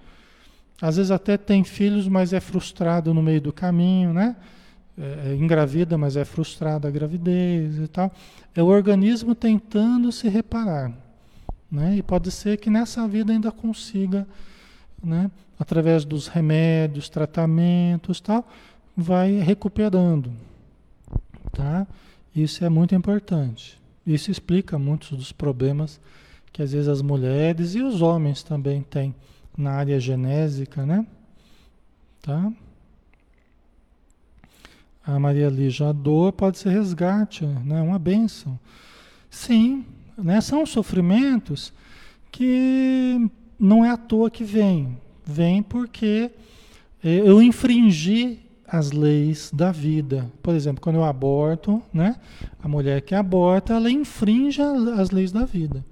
às 0.81 0.97
vezes 0.97 1.11
até 1.11 1.37
tem 1.37 1.65
filhos, 1.65 2.09
mas 2.09 2.33
é 2.33 2.41
frustrado 2.41 3.15
no 3.15 3.23
meio 3.23 3.41
do 3.41 3.53
caminho, 3.53 4.13
né? 4.13 4.37
É, 4.97 5.31
é, 5.31 5.35
engravida, 5.35 5.99
mas 5.99 6.17
é 6.17 6.25
frustrada 6.25 6.87
a 6.87 6.91
gravidez 6.91 7.79
e 7.79 7.89
tal. 7.89 8.13
É 8.55 8.63
o 8.63 8.67
organismo 8.67 9.35
tentando 9.35 10.13
se 10.13 10.29
reparar. 10.29 10.93
Né? 11.71 11.97
E 11.97 12.03
pode 12.03 12.31
ser 12.31 12.59
que 12.59 12.71
nessa 12.71 13.07
vida 13.09 13.33
ainda 13.33 13.51
consiga, 13.51 14.27
né? 15.03 15.31
através 15.59 16.05
dos 16.05 16.29
remédios, 16.29 17.09
tratamentos 17.09 18.21
tal, 18.21 18.49
vai 18.97 19.41
recuperando. 19.41 20.31
Tá? 21.53 21.87
Isso 22.35 22.65
é 22.65 22.69
muito 22.69 22.95
importante. 22.95 23.81
Isso 24.07 24.31
explica 24.31 24.79
muitos 24.79 25.11
dos 25.11 25.33
problemas 25.33 26.01
que 26.53 26.63
às 26.63 26.73
vezes 26.73 26.89
as 26.89 27.03
mulheres 27.03 27.75
e 27.75 27.83
os 27.83 28.01
homens 28.01 28.45
também 28.45 28.83
têm 28.83 29.13
na 29.57 29.73
área 29.73 29.99
genésica, 30.01 30.85
né? 30.85 31.07
Tá? 32.23 32.53
A 35.07 35.19
Maria 35.19 35.49
Lígia, 35.49 35.88
a 35.88 35.93
dor 35.93 36.33
pode 36.33 36.59
ser 36.59 36.71
resgate, 36.71 37.45
né? 37.45 37.83
Uma 37.83 37.99
bênção. 37.99 38.59
Sim, 39.31 39.85
né? 40.17 40.40
São 40.40 40.64
sofrimentos 40.64 41.73
que 42.33 43.31
não 43.59 43.85
é 43.85 43.90
à 43.90 43.97
toa 43.97 44.31
que 44.31 44.43
vem. 44.43 44.99
Vem 45.25 45.62
porque 45.62 46.31
eu 47.03 47.43
infringi 47.43 48.40
as 48.67 48.93
leis 48.93 49.51
da 49.53 49.71
vida. 49.71 50.31
Por 50.43 50.55
exemplo, 50.55 50.81
quando 50.81 50.97
eu 50.97 51.05
aborto, 51.05 51.83
né? 51.93 52.17
A 52.62 52.67
mulher 52.67 53.03
que 53.03 53.14
aborta, 53.14 53.75
ela 53.75 53.90
infringe 53.90 54.61
as 54.62 55.11
leis 55.11 55.31
da 55.31 55.45
vida, 55.45 55.85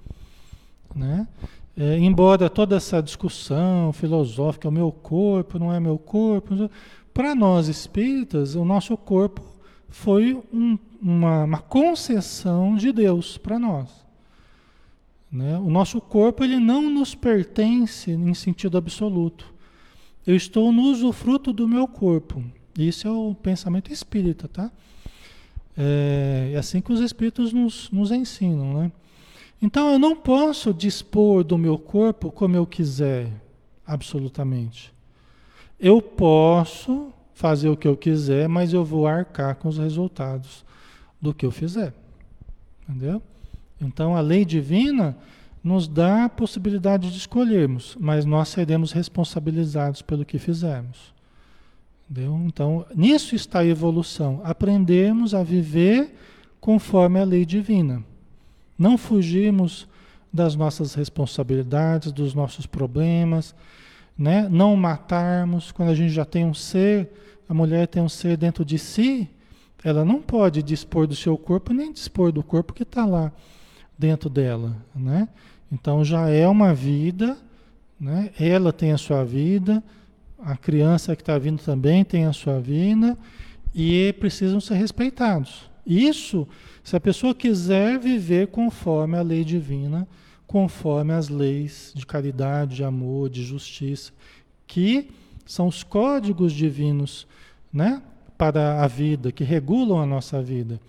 né? 0.95 1.29
É, 1.77 1.99
embora 1.99 2.51
toda 2.51 2.77
essa 2.77 3.03
discussão 3.03 3.93
filosófica, 3.93 4.69
o 4.69 4.73
meu 4.73 4.93
corpo 4.93 5.59
não 5.59 5.73
é 5.73 5.81
meu 5.81 5.99
corpo, 5.99 6.71
para 7.15 7.35
nós 7.35 7.69
espíritas, 7.69 8.55
o 8.55 8.65
nosso 8.65 8.97
corpo 8.97 9.43
foi 9.89 10.35
um, 10.53 10.79
uma, 11.01 11.45
uma, 11.45 11.59
concessão 11.59 12.77
de 12.77 12.93
Deus 12.93 13.39
para 13.39 13.59
nós. 13.59 13.89
Né? 15.31 15.59
O 15.59 15.71
nosso 15.71 16.01
corpo 16.01 16.45
ele 16.45 16.59
não 16.59 16.91
nos 16.91 17.15
pertence 17.15 18.11
em 18.11 18.35
sentido 18.35 18.77
absoluto. 18.77 19.53
Eu 20.27 20.37
estou 20.37 20.73
no 20.73 20.83
usufruto 20.83 21.53
do 21.53 21.67
meu 21.67 21.89
corpo. 21.89 22.43
Isso 22.79 23.09
é 23.09 23.11
o 23.11 23.35
pensamento 23.35 23.93
espírita, 23.93 24.47
tá? 24.49 24.71
É, 25.77 26.53
é 26.55 26.59
assim 26.59 26.81
que 26.81 26.93
os 26.93 27.01
espíritos 27.01 27.53
nos, 27.53 27.91
nos 27.91 28.11
ensinam, 28.11 28.75
né? 28.75 28.93
Então 29.63 29.93
eu 29.93 29.99
não 29.99 30.17
posso 30.17 30.75
dispor 30.75 31.45
do 31.45 31.57
meu 31.57 31.79
corpo 31.79 32.33
como 32.33 32.57
eu 32.57 32.67
quiser, 32.67 33.31
absolutamente. 33.87 34.93
Eu 35.79 36.03
posso 36.03 37.13
fazer 37.33 37.69
o 37.69 37.77
que 37.77 37.87
eu 37.87 37.97
quiser, 37.97 38.49
mas 38.49 38.73
eu 38.73 38.85
vou 38.85 39.07
arcar 39.07 39.55
com 39.55 39.69
os 39.69 39.79
resultados 39.79 40.65
do 41.21 41.33
que 41.33 41.47
eu 41.47 41.53
fizer. 41.53 41.95
Entendeu? 42.89 43.23
Então 43.81 44.17
a 44.17 44.21
lei 44.21 44.45
divina 44.45 45.17
nos 45.63 45.87
dá 45.87 46.25
a 46.25 46.29
possibilidade 46.29 47.09
de 47.09 47.17
escolhermos, 47.17 47.97
mas 48.01 48.25
nós 48.25 48.49
seremos 48.49 48.91
responsabilizados 48.91 50.03
pelo 50.03 50.25
que 50.25 50.41
fizermos. 50.41 51.15
Entendeu? 52.11 52.37
Então, 52.47 52.85
nisso 52.95 53.37
está 53.37 53.61
a 53.61 53.67
evolução. 53.67 54.41
Aprendemos 54.43 55.35
a 55.35 55.43
viver 55.45 56.15
conforme 56.61 57.21
a 57.21 57.25
lei 57.25 57.47
divina. 57.47 58.05
Não 58.79 58.97
fugirmos 58.97 59.87
das 60.33 60.57
nossas 60.57 60.95
responsabilidades, 60.95 62.11
dos 62.11 62.35
nossos 62.35 62.67
problemas, 62.67 63.55
né? 64.17 64.49
Não 64.49 64.75
matarmos 64.77 65.71
quando 65.73 65.91
a 65.91 65.95
gente 65.95 66.13
já 66.13 66.25
tem 66.25 66.45
um 66.45 66.55
ser, 66.55 67.11
a 67.49 67.53
mulher 67.55 67.87
tem 67.87 68.03
um 68.03 68.09
ser 68.09 68.37
dentro 68.37 68.65
de 68.65 68.79
si, 68.79 69.29
ela 69.85 70.05
não 70.05 70.23
pode 70.23 70.63
dispor 70.63 71.07
do 71.07 71.15
seu 71.17 71.37
corpo 71.37 71.73
nem 71.75 71.93
dispor 71.93 72.33
do 72.33 72.43
corpo 72.43 72.73
que 72.73 72.85
está 72.85 73.05
lá 73.05 73.33
dentro 73.99 74.31
dela, 74.31 74.77
né? 74.95 75.29
Então 75.71 76.05
já 76.05 76.29
é 76.29 76.47
uma 76.47 76.73
vida, 76.73 77.37
né? 77.99 78.31
Ela 78.39 78.73
tem 78.73 78.93
a 78.93 78.99
sua 78.99 79.25
vida, 79.25 79.83
a 80.39 80.57
criança 80.57 81.15
que 81.15 81.23
está 81.23 81.39
vindo 81.39 81.63
também 81.63 82.05
tem 82.05 82.27
a 82.27 82.33
sua 82.33 82.61
vida 82.61 83.17
e 83.75 84.13
precisam 84.19 84.61
ser 84.61 84.75
respeitados. 84.75 85.71
Isso 85.87 86.47
se 86.83 86.97
a 86.97 87.01
pessoa 87.01 87.35
quiser 87.35 87.99
viver 87.99 88.49
conforme 88.49 89.17
a 89.17 89.23
lei 89.23 89.45
divina, 89.45 90.07
conforme 90.47 91.13
as 91.13 91.29
leis 91.29 91.93
de 91.95 92.05
caridade, 92.05 92.77
de 92.77 92.85
amor, 92.85 93.31
de 93.31 93.43
justiça, 93.43 94.13
que 94.67 95.11
são 95.47 95.67
os 95.67 95.83
códigos 95.83 96.53
divinos, 96.53 97.27
né? 97.73 98.03
Para 98.37 98.83
a 98.83 98.87
vida, 98.87 99.31
que 99.31 99.45
regulam 99.45 100.01
a 100.01 100.07
nossa 100.07 100.43
vida. 100.43 100.81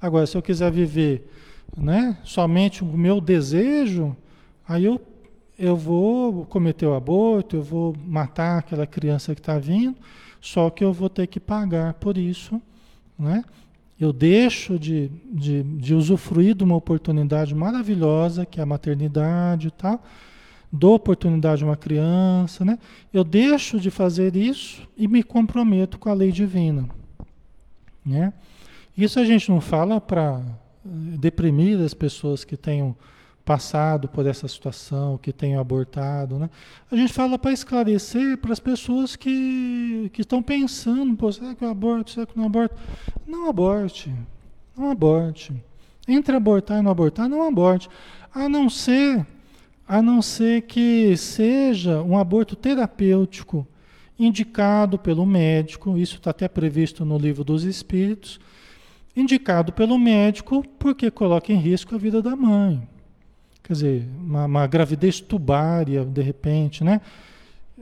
Agora, 0.00 0.26
se 0.26 0.36
eu 0.36 0.42
quiser 0.42 0.70
viver, 0.70 1.30
né? 1.76 2.18
Somente 2.24 2.82
o 2.82 2.86
meu 2.86 3.20
desejo, 3.20 4.16
aí 4.66 4.84
eu 4.84 5.00
eu 5.60 5.76
vou 5.76 6.46
cometer 6.46 6.86
o 6.86 6.94
aborto, 6.94 7.56
eu 7.56 7.62
vou 7.62 7.94
matar 8.06 8.60
aquela 8.60 8.86
criança 8.86 9.34
que 9.34 9.42
está 9.42 9.58
vindo, 9.58 9.94
só 10.40 10.70
que 10.70 10.82
eu 10.82 10.90
vou 10.90 11.10
ter 11.10 11.26
que 11.26 11.38
pagar 11.38 11.92
por 11.94 12.16
isso, 12.16 12.60
né? 13.18 13.44
Eu 14.00 14.14
deixo 14.14 14.78
de, 14.78 15.10
de, 15.30 15.62
de 15.62 15.94
usufruir 15.94 16.54
de 16.54 16.64
uma 16.64 16.74
oportunidade 16.74 17.54
maravilhosa, 17.54 18.46
que 18.46 18.58
é 18.58 18.62
a 18.62 18.66
maternidade 18.66 19.68
e 19.68 19.70
tal, 19.70 20.02
dou 20.72 20.94
oportunidade 20.94 21.62
a 21.62 21.66
uma 21.66 21.76
criança, 21.76 22.64
né? 22.64 22.78
Eu 23.12 23.22
deixo 23.22 23.78
de 23.78 23.90
fazer 23.90 24.34
isso 24.36 24.88
e 24.96 25.06
me 25.06 25.22
comprometo 25.22 25.98
com 25.98 26.08
a 26.08 26.14
lei 26.14 26.32
divina, 26.32 26.88
né? 28.04 28.32
Isso 28.96 29.20
a 29.20 29.24
gente 29.24 29.50
não 29.50 29.60
fala 29.60 30.00
para 30.00 30.40
eh, 30.84 30.88
deprimir 31.18 31.78
as 31.80 31.92
pessoas 31.92 32.42
que 32.44 32.56
tenham 32.56 32.96
passado 33.50 34.06
por 34.06 34.24
essa 34.26 34.46
situação, 34.46 35.18
que 35.18 35.32
tenham 35.32 35.60
abortado, 35.60 36.38
né? 36.38 36.48
A 36.88 36.94
gente 36.94 37.12
fala 37.12 37.36
para 37.36 37.50
esclarecer 37.50 38.38
para 38.38 38.52
as 38.52 38.60
pessoas 38.60 39.16
que, 39.16 40.08
que 40.12 40.20
estão 40.20 40.40
pensando, 40.40 41.16
pô, 41.16 41.32
será 41.32 41.52
que 41.52 41.64
eu 41.64 41.68
aborto, 41.68 42.12
será 42.12 42.26
que 42.26 42.38
eu 42.38 42.40
não 42.40 42.46
aborto? 42.46 42.76
Não 43.26 43.50
aborte, 43.50 44.14
não 44.76 44.88
aborte. 44.88 45.52
Entre 46.06 46.36
abortar 46.36 46.78
e 46.78 46.82
não 46.82 46.92
abortar, 46.92 47.28
não 47.28 47.42
aborte. 47.42 47.88
A 48.32 48.48
não 48.48 48.70
ser, 48.70 49.26
a 49.84 50.00
não 50.00 50.22
ser 50.22 50.62
que 50.62 51.16
seja 51.16 52.02
um 52.02 52.16
aborto 52.16 52.54
terapêutico 52.54 53.66
indicado 54.16 54.96
pelo 54.96 55.26
médico, 55.26 55.98
isso 55.98 56.18
está 56.18 56.30
até 56.30 56.46
previsto 56.46 57.04
no 57.04 57.18
livro 57.18 57.42
dos 57.42 57.64
Espíritos, 57.64 58.38
indicado 59.16 59.72
pelo 59.72 59.98
médico 59.98 60.64
porque 60.78 61.10
coloca 61.10 61.52
em 61.52 61.56
risco 61.56 61.96
a 61.96 61.98
vida 61.98 62.22
da 62.22 62.36
mãe. 62.36 62.88
Quer 63.70 63.74
dizer, 63.74 64.08
uma, 64.18 64.46
uma 64.46 64.66
gravidez 64.66 65.20
tubária, 65.20 66.04
de 66.04 66.20
repente, 66.20 66.82
né? 66.82 67.00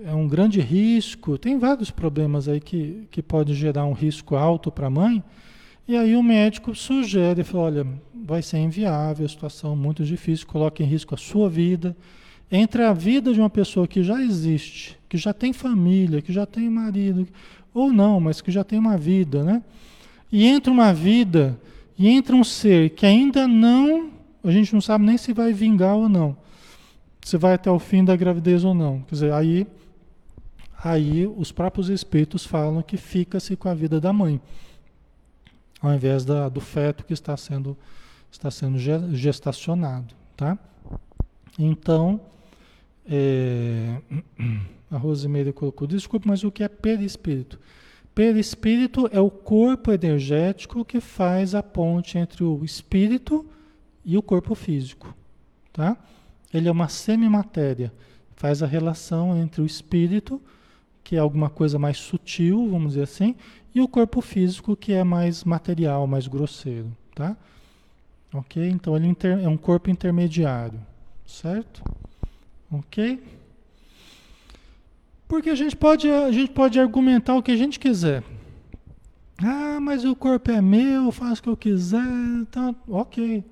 É 0.05 0.13
um 0.13 0.29
grande 0.29 0.61
risco. 0.61 1.39
Tem 1.39 1.59
vários 1.59 1.91
problemas 1.91 2.47
aí 2.47 2.61
que, 2.61 3.09
que 3.11 3.23
pode 3.23 3.55
gerar 3.55 3.87
um 3.87 3.95
risco 3.95 4.37
alto 4.37 4.71
para 4.71 4.89
a 4.89 4.91
mãe. 4.91 5.25
E 5.89 5.97
aí 5.97 6.15
o 6.15 6.23
médico 6.23 6.75
sugere, 6.75 7.43
fala, 7.43 7.65
olha, 7.65 7.87
vai 8.15 8.43
ser 8.43 8.59
inviável, 8.59 9.25
a 9.25 9.29
situação 9.31 9.75
muito 9.75 10.05
difícil, 10.05 10.47
coloca 10.47 10.83
em 10.83 10.87
risco 10.87 11.15
a 11.15 11.17
sua 11.17 11.49
vida. 11.49 11.97
Entre 12.53 12.83
a 12.83 12.93
vida 12.93 13.33
de 13.33 13.41
uma 13.41 13.49
pessoa 13.49 13.89
que 13.89 14.03
já 14.03 14.21
existe, 14.21 14.95
que 15.09 15.17
já 15.17 15.33
tem 15.33 15.55
família, 15.55 16.21
que 16.21 16.35
já 16.35 16.45
tem 16.45 16.69
marido, 16.69 17.27
ou 17.73 17.91
não, 17.91 18.21
mas 18.21 18.43
que 18.43 18.51
já 18.51 18.63
tem 18.63 18.79
uma 18.79 18.99
vida, 18.99 19.43
né? 19.43 19.63
E 20.31 20.45
entre 20.45 20.71
uma 20.71 20.93
vida 20.93 21.59
e 21.99 22.07
entre 22.09 22.35
um 22.35 22.45
ser 22.45 22.91
que 22.91 23.07
ainda 23.07 23.49
não 23.49 24.18
a 24.43 24.51
gente 24.51 24.73
não 24.73 24.81
sabe 24.81 25.05
nem 25.05 25.19
se 25.19 25.33
vai 25.33 25.53
vingar 25.53 25.97
ou 25.97 26.09
não. 26.09 26.37
Se 27.23 27.37
vai 27.37 27.55
até 27.55 27.71
o 27.71 27.79
fim 27.79 28.05
da 28.05 28.17
gravidez 28.17 28.65
ou 28.65 28.75
não. 28.75 29.01
Quer 29.03 29.15
dizer, 29.15 29.33
aí, 29.33 29.67
aí 30.83 31.27
os 31.27 31.53
próprios 31.53 31.89
espíritos 31.89 32.47
falam 32.47 32.83
que 32.83 32.97
fica-se 32.97 33.57
com 33.57 33.69
a 33.69 33.75
vida 33.75 34.01
da 34.01 34.13
mãe, 34.13 34.41
ao 35.81 35.93
invés 35.93 36.25
da, 36.25 36.49
do 36.49 36.61
feto 36.61 37.05
que 37.05 37.13
está 37.13 37.37
sendo, 37.37 37.77
está 38.31 38.51
sendo 38.51 38.79
gestacionado. 39.15 40.15
Tá? 40.37 40.57
Então, 41.59 42.21
é, 43.07 44.01
a 44.91 44.97
Rosimeira 44.97 45.53
colocou, 45.53 45.87
desculpe, 45.87 46.29
mas 46.29 46.45
o 46.45 46.51
que 46.51 46.63
é 46.63 46.69
perispírito? 46.69 47.59
Perispírito 48.15 49.09
é 49.13 49.21
o 49.21 49.31
corpo 49.31 49.93
energético 49.93 50.85
que 50.85 51.01
faz 51.01 51.55
a 51.55 51.63
ponte 51.63 52.19
entre 52.19 52.43
o 52.43 52.65
espírito 52.65 53.47
e 54.09 54.17
o 54.17 54.23
corpo 54.23 54.55
físico, 54.55 55.15
tá? 55.71 55.95
Ele 56.53 56.67
é 56.67 56.73
uma 56.73 56.89
semimatéria, 56.89 57.93
faz 58.37 58.63
a 58.63 58.67
relação 58.67 59.37
entre 59.37 59.61
o 59.61 59.67
espírito, 59.67 60.41
que 61.05 61.15
é 61.15 61.19
alguma 61.19 61.51
coisa 61.51 61.79
mais 61.79 61.99
sutil, 61.99 62.71
vamos 62.71 62.93
dizer 62.93 63.03
assim, 63.03 63.37
e 63.75 63.83
o 63.83 63.87
corpo 63.87 64.23
físico, 64.23 64.75
que 64.75 64.95
é 64.95 65.05
mais 65.05 65.45
material, 65.45 66.07
mais 66.07 66.27
grosseiro, 66.27 66.91
tá? 67.15 67.37
Ok? 68.33 68.67
Então 68.67 68.97
ele 68.97 69.15
é 69.23 69.47
um 69.47 69.59
corpo 69.59 69.91
intermediário, 69.91 70.81
certo? 71.27 71.83
Ok? 72.73 73.23
Porque 75.29 75.51
a 75.51 75.55
gente 75.55 75.77
pode, 75.77 76.11
a 76.11 76.33
gente 76.33 76.53
pode 76.53 76.81
argumentar 76.81 77.37
o 77.37 77.43
que 77.43 77.51
a 77.51 77.57
gente 77.57 77.79
quiser. 77.79 78.25
Ah, 79.37 79.79
mas 79.83 80.03
o 80.07 80.17
corpo 80.17 80.51
é 80.51 80.63
meu, 80.63 81.05
eu 81.05 81.13
faço 81.13 81.41
o 81.41 81.43
que 81.43 81.51
eu 81.51 81.57
quiser, 81.59 82.03
então, 82.41 82.75
ok. 82.89 83.45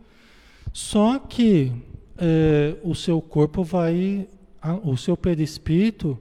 Só 0.77 1.19
que 1.19 1.73
é, 2.19 2.77
o 2.85 2.95
seu 2.95 3.19
corpo 3.23 3.65
vai, 3.65 4.29
o 4.85 4.95
seu 4.95 5.17
perispírito 5.17 6.19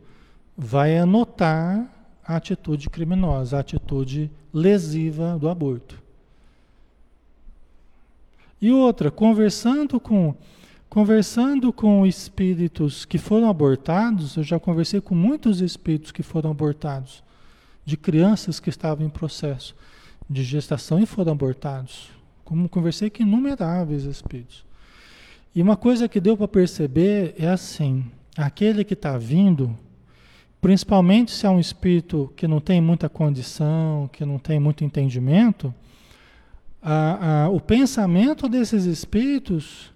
vai 0.55 0.97
anotar 0.97 1.93
a 2.23 2.37
atitude 2.37 2.89
criminosa, 2.89 3.57
a 3.57 3.59
atitude 3.59 4.31
lesiva 4.53 5.37
do 5.37 5.49
aborto. 5.49 6.01
E 8.61 8.71
outra, 8.71 9.11
conversando 9.11 9.99
com 9.99 10.33
conversando 10.87 11.73
com 11.73 12.05
espíritos 12.05 13.03
que 13.03 13.17
foram 13.17 13.49
abortados, 13.49 14.37
eu 14.37 14.43
já 14.43 14.57
conversei 14.57 15.01
com 15.01 15.13
muitos 15.13 15.59
espíritos 15.59 16.13
que 16.13 16.23
foram 16.23 16.51
abortados, 16.51 17.21
de 17.83 17.97
crianças 17.97 18.61
que 18.61 18.69
estavam 18.69 19.05
em 19.05 19.09
processo 19.09 19.75
de 20.29 20.45
gestação 20.45 20.97
e 20.97 21.05
foram 21.05 21.33
abortados. 21.33 22.15
Como 22.45 22.69
conversei 22.69 23.09
com 23.09 23.23
inumeráveis 23.23 24.03
espíritos. 24.03 24.63
E 25.53 25.61
uma 25.61 25.75
coisa 25.75 26.07
que 26.07 26.21
deu 26.21 26.37
para 26.37 26.47
perceber 26.47 27.35
é 27.37 27.47
assim: 27.47 28.05
aquele 28.37 28.83
que 28.83 28.93
está 28.93 29.17
vindo, 29.17 29.75
principalmente 30.61 31.31
se 31.31 31.45
é 31.45 31.49
um 31.49 31.59
espírito 31.59 32.31
que 32.35 32.47
não 32.47 32.61
tem 32.61 32.79
muita 32.79 33.09
condição, 33.09 34.09
que 34.13 34.23
não 34.23 34.37
tem 34.37 34.59
muito 34.59 34.83
entendimento, 34.83 35.73
a, 36.81 37.45
a, 37.45 37.49
o 37.49 37.59
pensamento 37.59 38.47
desses 38.47 38.85
espíritos 38.85 39.91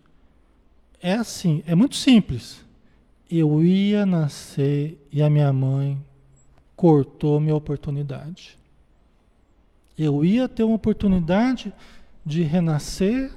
é 1.01 1.13
assim: 1.13 1.63
é 1.67 1.75
muito 1.75 1.95
simples. 1.95 2.65
Eu 3.29 3.63
ia 3.63 4.07
nascer 4.07 4.97
e 5.12 5.21
a 5.21 5.29
minha 5.29 5.53
mãe 5.53 6.03
cortou 6.75 7.39
minha 7.39 7.55
oportunidade. 7.55 8.57
Eu 9.95 10.25
ia 10.25 10.49
ter 10.49 10.63
uma 10.63 10.75
oportunidade 10.75 11.71
de 12.29 12.43
renascer, 12.43 13.31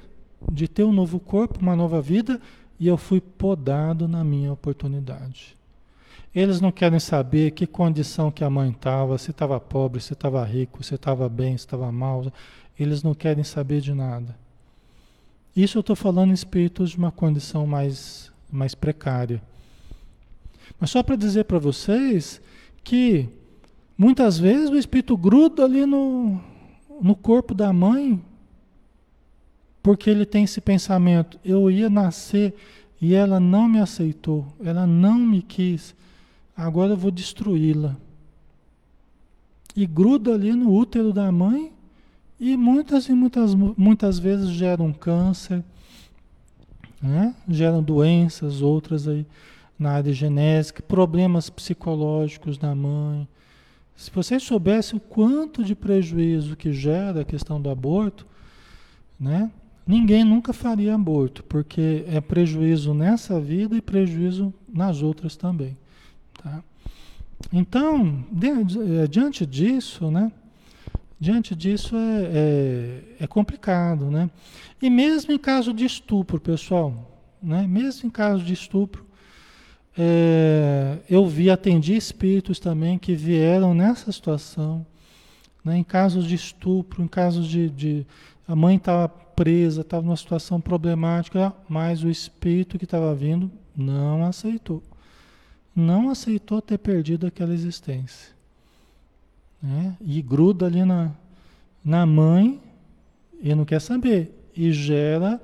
de 0.52 0.68
ter 0.68 0.84
um 0.84 0.92
novo 0.92 1.18
corpo, 1.18 1.58
uma 1.60 1.74
nova 1.74 2.02
vida, 2.02 2.38
e 2.78 2.86
eu 2.86 2.98
fui 2.98 3.22
podado 3.22 4.06
na 4.06 4.22
minha 4.22 4.52
oportunidade. 4.52 5.56
Eles 6.34 6.60
não 6.60 6.70
querem 6.70 6.98
saber 6.98 7.52
que 7.52 7.66
condição 7.66 8.30
que 8.30 8.44
a 8.44 8.50
mãe 8.50 8.70
estava, 8.70 9.16
se 9.16 9.30
estava 9.30 9.58
pobre, 9.58 10.00
se 10.00 10.12
estava 10.12 10.44
rico, 10.44 10.84
se 10.84 10.94
estava 10.94 11.26
bem, 11.26 11.56
se 11.56 11.64
estava 11.64 11.90
mal. 11.90 12.30
Eles 12.78 13.02
não 13.02 13.14
querem 13.14 13.42
saber 13.42 13.80
de 13.80 13.94
nada. 13.94 14.36
Isso 15.56 15.78
eu 15.78 15.80
estou 15.80 15.96
falando 15.96 16.30
em 16.30 16.34
espíritos 16.34 16.90
de 16.90 16.98
uma 16.98 17.10
condição 17.10 17.66
mais, 17.66 18.30
mais 18.50 18.74
precária. 18.74 19.42
Mas 20.78 20.90
só 20.90 21.02
para 21.02 21.16
dizer 21.16 21.44
para 21.44 21.58
vocês 21.58 22.42
que 22.84 23.26
muitas 23.96 24.38
vezes 24.38 24.68
o 24.68 24.76
espírito 24.76 25.16
gruda 25.16 25.64
ali 25.64 25.86
no, 25.86 26.40
no 27.00 27.14
corpo 27.14 27.54
da 27.54 27.72
mãe 27.72 28.22
porque 29.82 30.08
ele 30.08 30.24
tem 30.24 30.44
esse 30.44 30.60
pensamento: 30.60 31.38
eu 31.44 31.70
ia 31.70 31.90
nascer 31.90 32.54
e 33.00 33.14
ela 33.14 33.40
não 33.40 33.68
me 33.68 33.80
aceitou, 33.80 34.46
ela 34.62 34.86
não 34.86 35.18
me 35.18 35.42
quis, 35.42 35.94
agora 36.56 36.92
eu 36.92 36.96
vou 36.96 37.10
destruí-la. 37.10 37.96
E 39.74 39.86
gruda 39.86 40.34
ali 40.34 40.52
no 40.52 40.72
útero 40.72 41.12
da 41.12 41.32
mãe 41.32 41.72
e 42.38 42.56
muitas 42.56 43.08
e 43.08 43.12
muitas, 43.12 43.54
muitas 43.54 44.18
vezes 44.18 44.50
gera 44.50 44.82
um 44.82 44.92
câncer, 44.92 45.64
né? 47.00 47.34
geram 47.48 47.82
doenças, 47.82 48.60
outras 48.60 49.08
aí 49.08 49.26
na 49.78 49.92
área 49.92 50.12
genética, 50.12 50.82
problemas 50.82 51.50
psicológicos 51.50 52.56
da 52.56 52.74
mãe. 52.74 53.26
Se 53.96 54.10
vocês 54.10 54.42
soubessem 54.42 54.96
o 54.96 55.00
quanto 55.00 55.64
de 55.64 55.74
prejuízo 55.74 56.56
que 56.56 56.72
gera 56.72 57.22
a 57.22 57.24
questão 57.24 57.60
do 57.60 57.68
aborto, 57.68 58.26
né? 59.18 59.50
Ninguém 59.86 60.24
nunca 60.24 60.52
faria 60.52 60.94
aborto, 60.94 61.42
porque 61.44 62.04
é 62.06 62.20
prejuízo 62.20 62.94
nessa 62.94 63.40
vida 63.40 63.76
e 63.76 63.80
prejuízo 63.80 64.54
nas 64.72 65.02
outras 65.02 65.36
também. 65.36 65.76
Tá? 66.42 66.62
Então, 67.52 68.24
de, 68.30 69.08
diante 69.08 69.44
disso, 69.44 70.10
né? 70.10 70.30
Diante 71.18 71.54
disso 71.54 71.96
é, 71.96 72.30
é, 72.32 73.02
é, 73.20 73.26
complicado, 73.26 74.10
né? 74.10 74.30
E 74.80 74.90
mesmo 74.90 75.32
em 75.32 75.38
caso 75.38 75.72
de 75.72 75.84
estupro, 75.84 76.40
pessoal, 76.40 77.20
né? 77.40 77.66
mesmo 77.66 78.08
em 78.08 78.10
caso 78.10 78.44
de 78.44 78.52
estupro. 78.52 79.06
É, 79.96 80.98
eu 81.08 81.26
vi, 81.26 81.50
atendi 81.50 81.94
espíritos 81.94 82.58
também 82.58 82.98
que 82.98 83.14
vieram 83.14 83.74
nessa 83.74 84.10
situação, 84.10 84.84
né? 85.64 85.76
em 85.76 85.84
casos 85.84 86.26
de 86.26 86.34
estupro, 86.34 87.02
em 87.02 87.08
casos 87.08 87.46
de. 87.46 87.70
de 87.70 88.06
a 88.48 88.56
mãe 88.56 88.76
estava 88.76 89.08
presa, 89.34 89.80
estava 89.82 90.04
numa 90.04 90.16
situação 90.16 90.60
problemática, 90.60 91.52
mas 91.68 92.02
o 92.02 92.10
espírito 92.10 92.78
que 92.78 92.84
estava 92.84 93.14
vindo 93.14 93.50
não 93.76 94.24
aceitou. 94.24 94.82
Não 95.74 96.10
aceitou 96.10 96.60
ter 96.60 96.78
perdido 96.78 97.26
aquela 97.26 97.54
existência. 97.54 98.34
Né? 99.62 99.96
E 100.00 100.20
gruda 100.20 100.66
ali 100.66 100.84
na, 100.84 101.12
na 101.84 102.04
mãe 102.04 102.60
e 103.40 103.54
não 103.54 103.64
quer 103.64 103.80
saber. 103.80 104.50
E 104.54 104.72
gera 104.72 105.40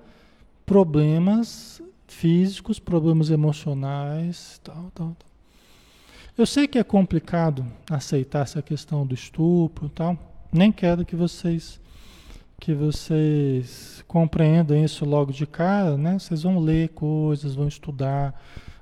problemas 0.66 1.80
físicos, 2.06 2.78
problemas 2.78 3.30
emocionais, 3.30 4.60
tal, 4.62 4.90
tal, 4.94 5.16
tal. 5.18 5.28
Eu 6.36 6.46
sei 6.46 6.68
que 6.68 6.78
é 6.78 6.84
complicado 6.84 7.66
aceitar 7.90 8.42
essa 8.42 8.62
questão 8.62 9.06
do 9.06 9.14
estupro, 9.14 9.88
tal. 9.88 10.16
Nem 10.52 10.70
quero 10.70 11.04
que 11.04 11.16
vocês 11.16 11.80
que 12.60 12.74
vocês 12.74 14.04
compreendam 14.06 14.76
isso 14.84 15.04
logo 15.04 15.32
de 15.32 15.46
cara, 15.46 15.96
né? 15.96 16.18
Vocês 16.18 16.42
vão 16.42 16.58
ler 16.58 16.88
coisas, 16.90 17.54
vão 17.54 17.68
estudar, 17.68 18.34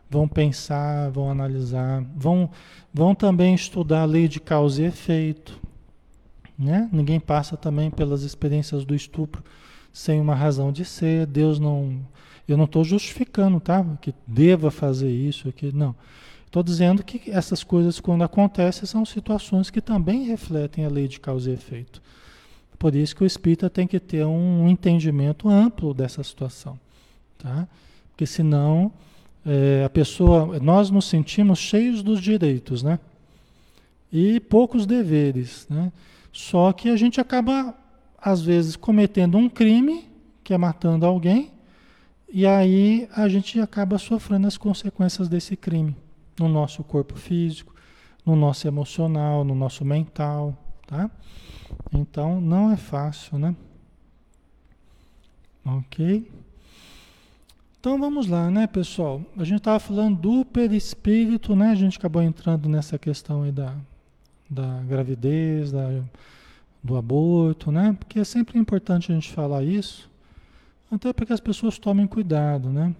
vão 0.08 0.26
pensar, 0.26 1.10
vão 1.10 1.30
analisar, 1.30 2.04
vão, 2.16 2.50
vão 2.92 3.14
também 3.14 3.54
estudar 3.54 4.02
a 4.02 4.06
lei 4.06 4.28
de 4.28 4.40
causa 4.40 4.82
e 4.82 4.86
efeito. 4.86 5.60
Né? 6.58 6.88
Ninguém 6.90 7.20
passa 7.20 7.56
também 7.56 7.90
pelas 7.90 8.22
experiências 8.22 8.84
do 8.84 8.94
estupro 8.94 9.44
sem 9.92 10.20
uma 10.20 10.34
razão 10.34 10.72
de 10.72 10.84
ser. 10.84 11.26
Deus 11.26 11.58
não. 11.58 12.00
Eu 12.48 12.56
não 12.56 12.64
estou 12.64 12.82
justificando, 12.82 13.60
tá? 13.60 13.84
Que 14.00 14.14
deva 14.26 14.70
fazer 14.70 15.10
isso, 15.10 15.52
que 15.52 15.70
não. 15.74 15.94
Estou 16.46 16.62
dizendo 16.62 17.02
que 17.02 17.30
essas 17.30 17.62
coisas, 17.62 18.00
quando 18.00 18.22
acontecem, 18.22 18.86
são 18.86 19.04
situações 19.04 19.68
que 19.68 19.80
também 19.80 20.24
refletem 20.24 20.84
a 20.84 20.88
lei 20.88 21.08
de 21.08 21.20
causa 21.20 21.50
e 21.50 21.54
efeito. 21.54 22.00
Por 22.78 22.94
isso 22.94 23.16
que 23.16 23.22
o 23.22 23.26
espírita 23.26 23.70
tem 23.70 23.86
que 23.86 23.98
ter 23.98 24.24
um 24.24 24.68
entendimento 24.68 25.48
amplo 25.48 25.94
dessa 25.94 26.22
situação, 26.22 26.78
tá? 27.38 27.66
Porque 28.10 28.26
senão 28.26 28.92
é, 29.44 29.84
a 29.84 29.88
pessoa, 29.88 30.58
nós 30.58 30.90
nos 30.90 31.06
sentimos 31.06 31.58
cheios 31.58 32.02
dos 32.02 32.20
direitos, 32.20 32.82
né? 32.82 32.98
E 34.12 34.40
poucos 34.40 34.86
deveres, 34.86 35.66
né? 35.70 35.92
Só 36.32 36.72
que 36.72 36.90
a 36.90 36.96
gente 36.96 37.20
acaba, 37.20 37.74
às 38.18 38.42
vezes, 38.42 38.76
cometendo 38.76 39.38
um 39.38 39.48
crime, 39.48 40.04
que 40.44 40.52
é 40.52 40.58
matando 40.58 41.06
alguém, 41.06 41.52
e 42.28 42.46
aí 42.46 43.08
a 43.14 43.28
gente 43.28 43.60
acaba 43.60 43.98
sofrendo 43.98 44.46
as 44.46 44.58
consequências 44.58 45.28
desse 45.28 45.56
crime 45.56 45.96
no 46.38 46.48
nosso 46.48 46.82
corpo 46.84 47.16
físico, 47.16 47.74
no 48.24 48.34
nosso 48.34 48.66
emocional, 48.66 49.44
no 49.44 49.54
nosso 49.54 49.84
mental, 49.84 50.56
tá? 50.86 51.10
Então 51.92 52.40
não 52.40 52.70
é 52.70 52.76
fácil, 52.76 53.38
né? 53.38 53.54
Ok? 55.64 56.30
Então 57.78 57.98
vamos 57.98 58.26
lá, 58.26 58.50
né, 58.50 58.66
pessoal? 58.66 59.22
A 59.36 59.44
gente 59.44 59.58
estava 59.58 59.78
falando 59.78 60.18
do 60.18 60.44
perispírito, 60.44 61.54
né? 61.54 61.70
A 61.70 61.74
gente 61.74 61.98
acabou 61.98 62.22
entrando 62.22 62.68
nessa 62.68 62.98
questão 62.98 63.42
aí 63.42 63.52
da, 63.52 63.74
da 64.50 64.80
gravidez, 64.82 65.70
da, 65.70 66.02
do 66.82 66.96
aborto, 66.96 67.70
né? 67.70 67.96
Porque 67.98 68.18
é 68.20 68.24
sempre 68.24 68.58
importante 68.58 69.10
a 69.10 69.14
gente 69.14 69.30
falar 69.30 69.62
isso, 69.62 70.10
até 70.90 71.12
para 71.12 71.26
que 71.26 71.32
as 71.32 71.40
pessoas 71.40 71.78
tomem 71.78 72.06
cuidado, 72.06 72.70
né? 72.70 72.94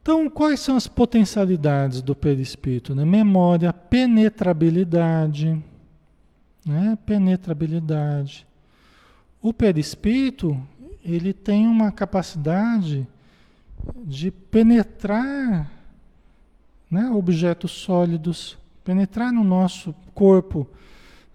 Então, 0.00 0.30
quais 0.30 0.60
são 0.60 0.76
as 0.76 0.86
potencialidades 0.86 2.00
do 2.00 2.14
perispírito? 2.14 2.94
Né? 2.94 3.04
Memória, 3.04 3.72
penetrabilidade, 3.72 5.60
né? 6.66 6.98
Penetrabilidade. 7.06 8.46
O 9.40 9.52
perispírito, 9.52 10.60
ele 11.04 11.32
tem 11.32 11.68
uma 11.68 11.92
capacidade 11.92 13.06
de 14.04 14.32
penetrar 14.32 15.70
né, 16.90 17.08
objetos 17.10 17.70
sólidos, 17.70 18.58
penetrar 18.84 19.32
no 19.32 19.44
nosso 19.44 19.94
corpo. 20.14 20.66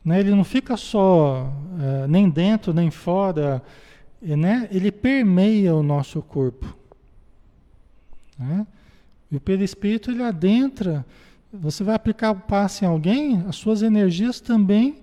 Né? 0.04 0.20
Ele 0.20 0.32
não 0.32 0.44
fica 0.44 0.76
só 0.76 1.54
é, 1.80 2.08
nem 2.08 2.30
dentro 2.30 2.74
nem 2.74 2.92
fora, 2.92 3.64
né? 4.22 4.68
ele 4.72 4.92
permeia 4.92 5.74
o 5.74 5.84
nosso 5.84 6.22
corpo. 6.22 6.76
Né? 8.38 8.68
E 9.32 9.38
o 9.38 9.40
perispírito 9.40 10.12
ele 10.12 10.24
adentra. 10.24 11.06
Você 11.54 11.84
vai 11.84 11.96
aplicar 11.96 12.32
o 12.32 12.36
passe 12.36 12.84
em 12.84 12.88
alguém, 12.88 13.44
as 13.48 13.56
suas 13.56 13.82
energias 13.82 14.40
também, 14.40 15.01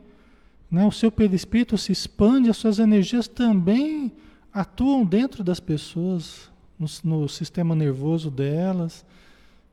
né? 0.71 0.85
o 0.85 0.93
seu 0.93 1.11
perispírito 1.11 1.79
se 1.79 1.93
expande, 1.93 2.51
as 2.51 2.57
suas 2.57 2.79
energias 2.79 3.27
também 3.27 4.13
atuam 4.53 5.05
dentro 5.05 5.43
das 5.43 5.61
pessoas 5.61 6.51
no, 6.79 6.87
no 7.05 7.29
sistema 7.29 7.75
nervoso 7.75 8.31
delas, 8.31 9.05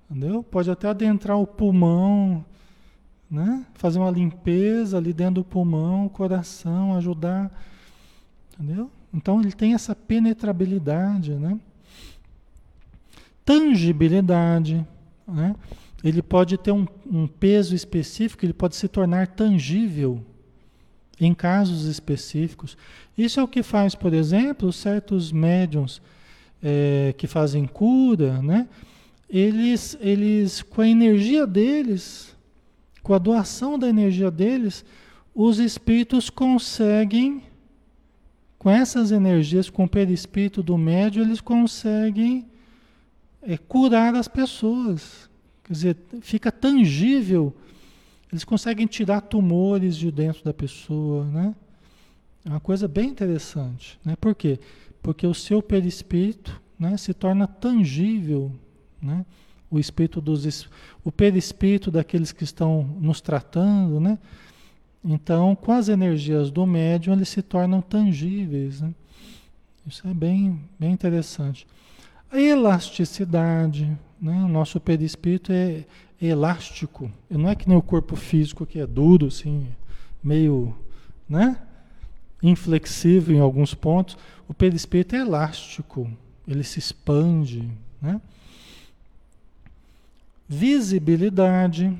entendeu? 0.10 0.44
Pode 0.44 0.70
até 0.72 0.88
adentrar 0.88 1.38
o 1.40 1.48
pulmão, 1.48 2.46
né? 3.30 3.66
Fazer 3.74 4.00
uma 4.00 4.12
limpeza 4.12 4.98
ali 4.98 5.12
dentro 5.14 5.36
do 5.36 5.44
pulmão, 5.44 6.08
coração, 6.08 6.96
ajudar, 6.96 7.52
entendeu? 8.54 8.90
Então 9.14 9.40
ele 9.40 9.52
tem 9.52 9.74
essa 9.74 9.96
penetrabilidade, 9.96 11.34
né? 11.34 11.60
Tangibilidade, 13.44 14.86
né? 15.28 15.56
Ele 16.04 16.22
pode 16.22 16.58
ter 16.58 16.72
um, 16.72 16.86
um 17.06 17.28
peso 17.28 17.74
específico, 17.74 18.46
ele 18.46 18.54
pode 18.54 18.76
se 18.76 18.88
tornar 18.88 19.28
tangível 19.28 20.24
em 21.20 21.34
casos 21.34 21.86
específicos. 21.86 22.78
Isso 23.18 23.40
é 23.40 23.44
o 23.44 23.48
que 23.48 23.64
faz, 23.64 23.96
por 23.96 24.14
exemplo, 24.14 24.72
certos 24.74 25.32
médiums 25.32 26.02
é, 26.62 27.14
que 27.18 27.28
fazem 27.28 27.66
cura, 27.66 28.42
né? 28.42 28.68
Eles, 29.30 29.98
eles, 30.00 30.62
com 30.62 30.82
a 30.82 30.88
energia 30.88 31.48
deles, 31.48 32.36
com 33.02 33.14
a 33.14 33.18
doação 33.18 33.78
da 33.78 33.88
energia 33.88 34.30
deles, 34.30 34.86
os 35.34 35.60
espíritos 35.60 36.30
conseguem, 36.30 37.44
com 38.58 38.70
essas 38.70 39.12
energias, 39.12 39.70
com 39.70 39.84
o 39.84 39.90
perispírito 39.90 40.64
do 40.64 40.78
médio, 40.78 41.22
eles 41.22 41.42
conseguem 41.42 42.46
é, 43.42 43.58
curar 43.58 44.16
as 44.16 44.28
pessoas. 44.28 45.30
Quer 45.64 45.74
dizer, 45.74 45.98
fica 46.22 46.52
tangível. 46.52 47.56
Eles 48.36 48.44
conseguem 48.44 48.86
tirar 48.86 49.22
tumores 49.22 49.96
de 49.96 50.12
dentro 50.12 50.44
da 50.44 50.54
pessoa, 50.54 51.26
né? 51.26 51.56
É 52.44 52.50
uma 52.50 52.60
coisa 52.60 52.88
bem 52.88 53.10
interessante, 53.10 54.00
né? 54.06 54.16
Por 54.16 54.36
quê? 54.36 54.60
porque 55.06 55.28
o 55.28 55.36
seu 55.36 55.62
perispírito 55.62 56.60
né, 56.80 56.98
se 56.98 57.14
torna 57.14 57.46
tangível, 57.46 58.52
né? 59.00 59.24
o 59.70 59.78
espírito 59.78 60.20
dos 60.20 60.68
o 61.04 61.12
perispírito 61.12 61.92
daqueles 61.92 62.32
que 62.32 62.44
estão 62.44 62.82
nos 63.00 63.22
tratando, 63.22 64.00
né? 64.00 64.18
Então, 65.04 65.56
com 65.56 65.72
as 65.72 65.90
energias 65.90 66.50
do 66.50 66.66
médium, 66.66 67.14
eles 67.14 67.30
se 67.30 67.44
tornam 67.44 67.82
tangíveis, 67.82 68.82
né? 68.82 68.96
Isso 69.86 70.08
é 70.08 70.14
bem, 70.14 70.60
bem 70.80 70.92
interessante. 70.92 71.68
A 72.32 72.42
elasticidade, 72.42 73.96
né? 74.20 74.44
O 74.44 74.48
nosso 74.48 74.80
perispírito 74.80 75.52
é 75.52 75.86
elástico. 76.22 77.12
Não 77.30 77.50
é 77.50 77.56
que 77.56 77.68
nem 77.68 77.78
o 77.78 77.82
corpo 77.82 78.16
físico 78.16 78.66
que 78.66 78.80
é 78.80 78.88
duro, 78.88 79.28
assim, 79.28 79.68
meio, 80.24 80.76
né? 81.28 81.58
inflexível 82.42 83.36
em 83.36 83.40
alguns 83.40 83.74
pontos, 83.74 84.18
o 84.48 84.54
perispírito 84.54 85.16
é 85.16 85.20
elástico, 85.20 86.10
ele 86.48 86.64
se 86.64 86.80
expande. 86.80 87.70
Né? 88.02 88.22
Visibilidade, 90.48 92.00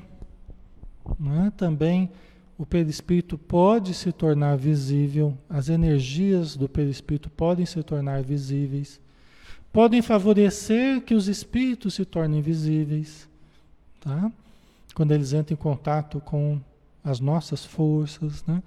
né? 1.18 1.52
também 1.56 2.10
o 2.58 2.64
perispírito 2.64 3.36
pode 3.36 3.92
se 3.92 4.12
tornar 4.12 4.56
visível, 4.56 5.36
as 5.48 5.68
energias 5.68 6.56
do 6.56 6.68
perispírito 6.68 7.28
podem 7.28 7.66
se 7.66 7.82
tornar 7.82 8.22
visíveis, 8.22 9.00
podem 9.72 10.00
favorecer 10.00 11.02
que 11.02 11.14
os 11.14 11.28
espíritos 11.28 11.94
se 11.94 12.04
tornem 12.04 12.40
visíveis, 12.40 13.28
tá? 14.06 14.30
quando 14.94 15.12
eles 15.12 15.32
entram 15.34 15.54
em 15.54 15.60
contato 15.60 16.20
com 16.20 16.58
as 17.04 17.20
nossas 17.20 17.64
forças. 17.64 18.42
Né? 18.46 18.62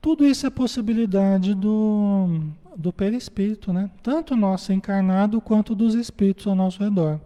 Tudo 0.00 0.24
isso 0.24 0.46
é 0.46 0.50
possibilidade 0.50 1.54
do, 1.54 2.40
do 2.74 2.92
perispírito, 2.92 3.72
né? 3.72 3.90
Tanto 4.02 4.36
nosso 4.36 4.72
encarnado 4.72 5.40
quanto 5.40 5.74
dos 5.74 5.94
espíritos 5.94 6.46
ao 6.46 6.54
nosso 6.54 6.82
redor. 6.82 7.20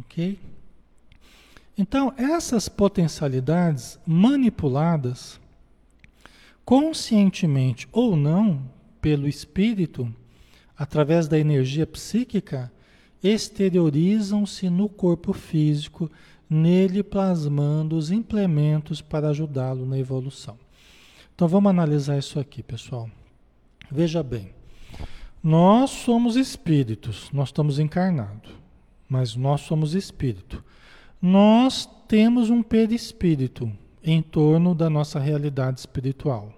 Ok? 0.00 0.38
Então, 1.78 2.12
essas 2.18 2.68
potencialidades 2.68 3.98
manipuladas, 4.06 5.40
conscientemente 6.64 7.88
ou 7.90 8.16
não, 8.16 8.60
pelo 9.00 9.28
espírito, 9.28 10.12
através 10.78 11.26
da 11.26 11.38
energia 11.38 11.86
psíquica, 11.86 12.72
exteriorizam-se 13.22 14.70
no 14.70 14.88
corpo 14.88 15.32
físico, 15.32 16.08
nele 16.48 17.02
plasmando 17.02 17.96
os 17.96 18.12
implementos 18.12 19.02
para 19.02 19.30
ajudá-lo 19.30 19.84
na 19.84 19.98
evolução. 19.98 20.56
Então 21.34 21.48
vamos 21.48 21.70
analisar 21.70 22.16
isso 22.16 22.38
aqui, 22.38 22.62
pessoal. 22.62 23.10
Veja 23.90 24.22
bem, 24.22 24.50
nós 25.42 25.90
somos 25.90 26.36
espíritos, 26.36 27.28
nós 27.32 27.48
estamos 27.48 27.78
encarnados, 27.78 28.50
mas 29.08 29.34
nós 29.34 29.62
somos 29.62 29.94
espírito. 29.94 30.64
Nós 31.20 31.88
temos 32.06 32.50
um 32.50 32.62
perispírito 32.62 33.70
em 34.02 34.22
torno 34.22 34.74
da 34.74 34.88
nossa 34.88 35.18
realidade 35.18 35.80
espiritual. 35.80 36.52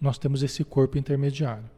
Nós 0.00 0.18
temos 0.18 0.42
esse 0.42 0.62
corpo 0.64 0.96
intermediário. 0.96 1.75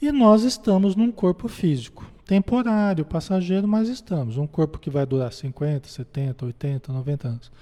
E 0.00 0.12
nós 0.12 0.44
estamos 0.44 0.94
num 0.94 1.10
corpo 1.10 1.48
físico, 1.48 2.06
temporário, 2.24 3.04
passageiro, 3.04 3.66
mas 3.66 3.88
estamos. 3.88 4.36
Um 4.36 4.46
corpo 4.46 4.78
que 4.78 4.90
vai 4.90 5.04
durar 5.04 5.32
50, 5.32 5.88
70, 5.88 6.46
80, 6.46 6.92
90 6.92 7.28
anos. 7.28 7.52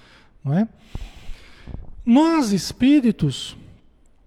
Não 0.43 0.53
é? 0.53 0.67
Nós, 2.05 2.51
espíritos, 2.51 3.57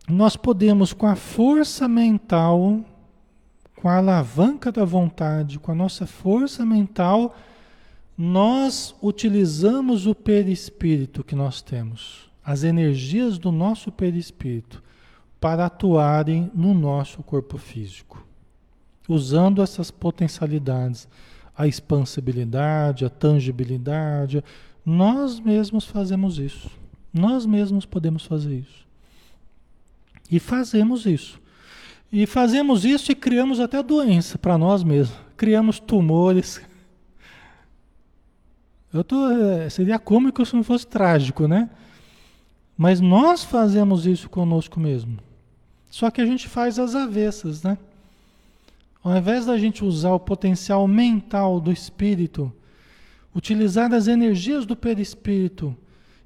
nós 0.09 0.37
podemos, 0.37 0.93
com 0.93 1.07
a 1.07 1.15
força 1.15 1.87
mental, 1.87 2.85
com 3.77 3.89
a 3.89 3.97
alavanca 3.97 4.71
da 4.71 4.85
vontade, 4.85 5.59
com 5.59 5.71
a 5.73 5.75
nossa 5.75 6.07
força 6.07 6.67
mental, 6.67 7.37
nós 8.19 8.95
utilizamos 9.01 10.07
o 10.07 10.15
perispírito 10.15 11.25
que 11.25 11.35
nós 11.35 11.63
temos, 11.63 12.29
as 12.45 12.65
energias 12.65 13.39
do 13.39 13.51
nosso 13.51 13.91
perispírito, 13.91 14.83
para 15.41 15.67
atuarem 15.67 16.51
no 16.55 16.75
nosso 16.75 17.23
corpo 17.23 17.57
físico, 17.57 18.25
usando 19.09 19.63
essas 19.63 19.91
potencialidades, 19.91 21.09
a 21.57 21.67
expansibilidade, 21.67 23.05
a 23.05 23.11
tangibilidade. 23.11 24.45
Nós 24.85 25.41
mesmos 25.41 25.87
fazemos 25.87 26.39
isso. 26.39 26.71
Nós 27.13 27.47
mesmos 27.47 27.87
podemos 27.87 28.25
fazer 28.25 28.59
isso. 28.59 28.87
E 30.31 30.39
fazemos 30.39 31.07
isso. 31.07 31.41
E 32.13 32.27
fazemos 32.27 32.85
isso 32.85 33.11
e 33.11 33.15
criamos 33.15 33.61
até 33.61 33.83
doença 33.83 34.39
para 34.39 34.59
nós 34.59 34.85
mesmos. 34.85 35.19
Criamos 35.37 35.81
tumores. 35.81 36.61
Eu 38.93 39.03
tô, 39.03 39.31
eh, 39.31 39.71
seria 39.71 39.99
cômico 39.99 40.45
se 40.45 40.55
não 40.55 40.63
fosse 40.63 40.87
trágico, 40.87 41.47
né? 41.49 41.71
Mas 42.77 43.01
nós 43.01 43.45
fazemos 43.45 44.07
isso 44.07 44.29
conosco 44.29 44.79
mesmo. 44.81 45.19
Só 45.91 46.09
que 46.09 46.21
a 46.21 46.27
gente 46.27 46.49
faz 46.49 46.79
as 46.79 46.95
avessas, 46.95 47.65
né? 47.65 47.77
Ao 49.03 49.17
invés 49.17 49.45
da 49.45 49.59
gente 49.59 49.85
usar 49.85 50.13
o 50.13 50.21
potencial 50.21 50.87
mental 50.87 51.61
do 51.61 51.73
espírito, 51.73 52.53
utilizar 53.35 53.93
as 53.93 54.07
energias 54.07 54.65
do 54.65 54.77
perispírito 54.77 55.77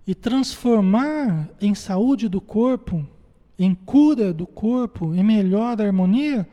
e 0.06 0.14
transformar 0.14 1.48
em 1.60 1.74
saúde 1.74 2.28
do 2.28 2.40
corpo, 2.40 3.06
em 3.58 3.74
cura 3.74 4.32
do 4.34 4.46
corpo, 4.46 5.14
em 5.14 5.22
melhor 5.22 5.80
harmonia, 5.80 6.46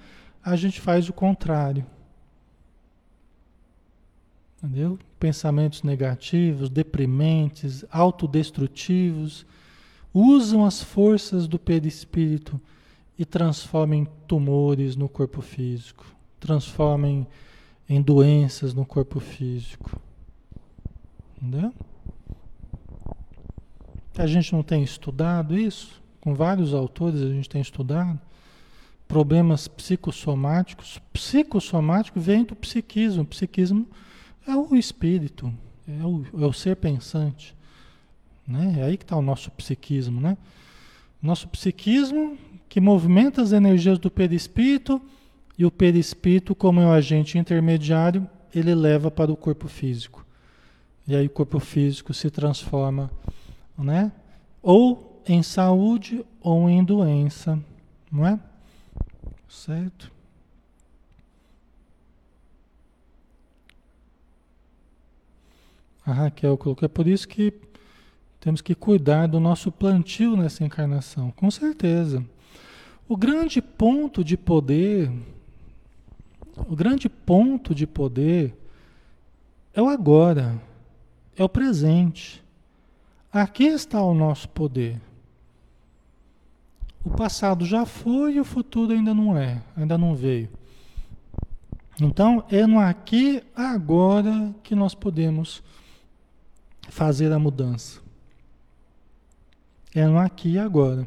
a 0.43 0.55
gente 0.55 0.80
faz 0.80 1.09
o 1.09 1.14
contrário. 1.14 1.86
Entendeu? 4.57 4.97
Pensamentos 5.20 5.84
negativos, 5.84 6.70
deprimentes, 6.70 7.84
autodestrutivos, 7.91 9.45
usam 10.14 10.64
as 10.66 10.84
forças 10.84 11.47
do 11.47 11.57
perispírito 11.57 12.62
e 13.22 13.26
transformem 13.26 14.07
tumores 14.26 14.95
no 14.95 15.07
corpo 15.07 15.43
físico, 15.43 16.03
transformem 16.39 17.28
em 17.88 18.01
doenças 18.01 18.74
no 18.74 18.84
corpo 18.84 19.19
físico. 19.19 20.01
Entendeu? 21.38 21.72
A 24.17 24.26
gente 24.26 24.51
não 24.51 24.63
tem 24.63 24.82
estudado 24.82 25.55
isso? 25.55 26.01
Com 26.19 26.34
vários 26.34 26.74
autores 26.74 27.22
a 27.22 27.28
gente 27.28 27.47
tem 27.47 27.61
estudado. 27.61 28.19
Problemas 29.07 29.67
psicossomáticos. 29.67 30.99
Psicossomático 31.13 32.19
vem 32.19 32.43
do 32.43 32.55
psiquismo. 32.55 33.22
O 33.22 33.28
psiquismo 33.28 33.88
é 34.47 34.55
o 34.55 34.76
espírito, 34.76 35.53
é 35.88 36.03
o, 36.03 36.26
é 36.41 36.45
o 36.47 36.53
ser 36.53 36.76
pensante. 36.76 37.55
Né? 38.47 38.78
É 38.80 38.84
aí 38.86 38.97
que 38.97 39.03
está 39.03 39.15
o 39.15 39.22
nosso 39.22 39.51
psiquismo. 39.51 40.19
Né? 40.19 40.36
Nosso 41.22 41.47
psiquismo 41.49 42.36
que 42.72 42.80
movimenta 42.80 43.41
as 43.41 43.51
energias 43.51 43.99
do 43.99 44.09
perispírito 44.09 45.01
e 45.57 45.65
o 45.65 45.69
perispírito, 45.69 46.55
como 46.55 46.80
é 46.80 46.86
o 46.86 46.91
agente 46.91 47.38
intermediário, 47.38 48.26
ele 48.55 48.74
leva 48.74 49.11
para 49.11 49.30
o 49.30 49.36
corpo 49.36 49.67
físico. 49.67 50.26
E 51.05 51.13
aí 51.13 51.28
o 51.28 51.30
corpo 51.30 51.59
físico 51.59 52.13
se 52.13 52.30
transforma, 52.30 53.11
né? 53.78 54.09
Ou 54.63 55.22
em 55.28 55.43
saúde 55.43 56.26
ou 56.39 56.69
em 56.69 56.82
doença, 56.82 57.59
não 58.09 58.26
é? 58.26 58.39
Certo? 59.49 60.09
A 66.05 66.13
Raquel 66.13 66.57
colocou, 66.57 66.86
é 66.86 66.89
por 66.89 67.05
isso 67.05 67.28
que 67.28 67.53
temos 68.39 68.61
que 68.61 68.74
cuidar 68.74 69.28
do 69.28 69.41
nosso 69.41 69.74
plantio 69.74 70.38
nessa 70.38 70.63
encarnação, 70.63 71.32
com 71.32 71.51
certeza. 71.51 72.26
O 73.12 73.18
grande 73.18 73.62
ponto 73.62 74.24
de 74.24 74.38
poder, 74.38 75.12
o 76.55 76.74
grande 76.74 77.09
ponto 77.09 77.76
de 77.76 77.86
poder 77.86 78.55
é 79.74 79.82
o 79.82 79.89
agora, 79.89 80.57
é 81.36 81.43
o 81.43 81.49
presente. 81.49 82.41
Aqui 83.30 83.66
está 83.66 84.01
o 84.01 84.14
nosso 84.14 84.47
poder. 84.47 84.97
O 87.03 87.09
passado 87.09 87.66
já 87.66 87.86
foi 87.86 88.36
e 88.36 88.39
o 88.39 88.45
futuro 88.45 88.93
ainda 88.93 89.14
não 89.14 89.38
é, 89.38 89.62
ainda 89.76 89.97
não 89.97 90.16
veio. 90.16 90.47
Então, 91.99 92.45
é 92.49 92.66
no 92.66 92.80
aqui, 92.80 93.43
agora, 93.53 94.55
que 94.64 94.74
nós 94.74 94.95
podemos 94.95 95.62
fazer 96.88 97.30
a 97.34 97.38
mudança. 97.38 97.99
É 99.93 100.07
no 100.07 100.18
aqui 100.18 100.51
e 100.51 100.57
agora. 100.57 101.05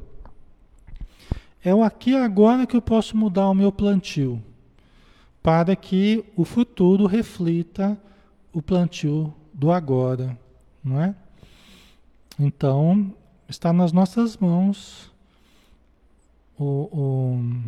É 1.65 1.75
o 1.75 1.83
aqui 1.83 2.11
e 2.11 2.17
agora 2.17 2.67
que 2.67 2.77
eu 2.77 2.83
posso 2.83 3.17
mudar 3.17 3.49
o 3.49 3.55
meu 3.55 3.73
plantio, 3.73 4.43
para 5.43 5.75
que 5.75 6.23
o 6.37 6.45
futuro 6.45 7.07
reflita 7.07 7.99
o 8.53 8.61
plantio 8.61 9.35
do 9.51 9.73
agora, 9.73 10.39
não 10.85 11.01
é? 11.01 11.15
Então, 12.39 13.15
está 13.49 13.73
nas 13.73 13.93
nossas 13.93 14.37
mãos 14.37 15.11
o, 16.59 16.65
o, 16.93 17.62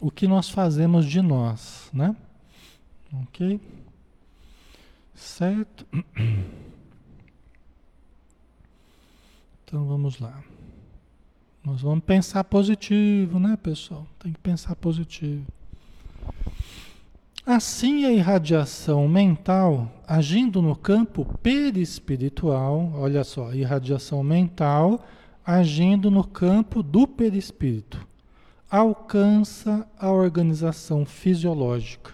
o 0.00 0.10
que 0.10 0.26
nós 0.26 0.50
fazemos 0.50 1.06
de 1.06 1.22
nós, 1.22 1.88
né? 1.92 2.16
Ok? 3.22 3.60
Certo? 5.14 5.86
Então 9.70 9.84
vamos 9.84 10.18
lá. 10.18 10.42
Nós 11.68 11.82
vamos 11.82 12.02
pensar 12.02 12.44
positivo, 12.44 13.38
né, 13.38 13.54
pessoal? 13.62 14.06
Tem 14.18 14.32
que 14.32 14.38
pensar 14.38 14.74
positivo. 14.74 15.44
Assim, 17.44 18.06
a 18.06 18.10
irradiação 18.10 19.06
mental, 19.06 19.92
agindo 20.06 20.62
no 20.62 20.74
campo 20.74 21.26
perispiritual, 21.42 22.90
olha 22.94 23.22
só, 23.22 23.52
irradiação 23.52 24.22
mental, 24.22 25.06
agindo 25.44 26.10
no 26.10 26.24
campo 26.24 26.82
do 26.82 27.06
perispírito, 27.06 28.02
alcança 28.70 29.86
a 29.98 30.10
organização 30.10 31.04
fisiológica. 31.04 32.12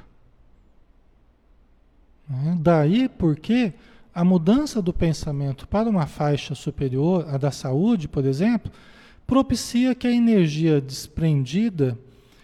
Né? 2.28 2.58
Daí 2.60 3.08
porque 3.08 3.72
a 4.12 4.24
mudança 4.24 4.82
do 4.82 4.92
pensamento 4.92 5.68
para 5.68 5.88
uma 5.88 6.06
faixa 6.06 6.56
superior, 6.56 7.28
a 7.28 7.38
da 7.38 7.52
saúde, 7.52 8.08
por 8.08 8.24
exemplo, 8.24 8.72
propicia 9.26 9.94
que 9.94 10.06
a 10.06 10.12
energia 10.12 10.80
desprendida 10.80 11.98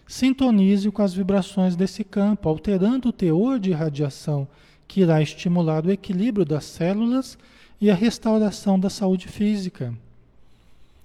sintonize 0.06 0.90
com 0.90 1.02
as 1.02 1.14
vibrações 1.14 1.76
desse 1.76 2.02
campo, 2.02 2.48
alterando 2.48 3.10
o 3.10 3.12
teor 3.12 3.58
de 3.58 3.70
radiação 3.70 4.48
que 4.88 5.02
irá 5.02 5.22
estimular 5.22 5.86
o 5.86 5.92
equilíbrio 5.92 6.44
das 6.44 6.64
células 6.64 7.38
e 7.80 7.88
a 7.88 7.94
restauração 7.94 8.78
da 8.78 8.90
saúde 8.90 9.28
física. 9.28 9.94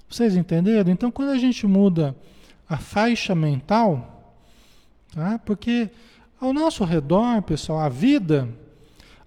Vocês 0.09 0.35
entenderam? 0.35 0.91
Então, 0.91 1.11
quando 1.11 1.29
a 1.29 1.37
gente 1.37 1.67
muda 1.67 2.15
a 2.67 2.77
faixa 2.77 3.35
mental, 3.35 4.33
tá? 5.13 5.37
porque 5.37 5.89
ao 6.41 6.51
nosso 6.51 6.83
redor, 6.83 7.43
pessoal, 7.43 7.79
a 7.79 7.89
vida, 7.89 8.49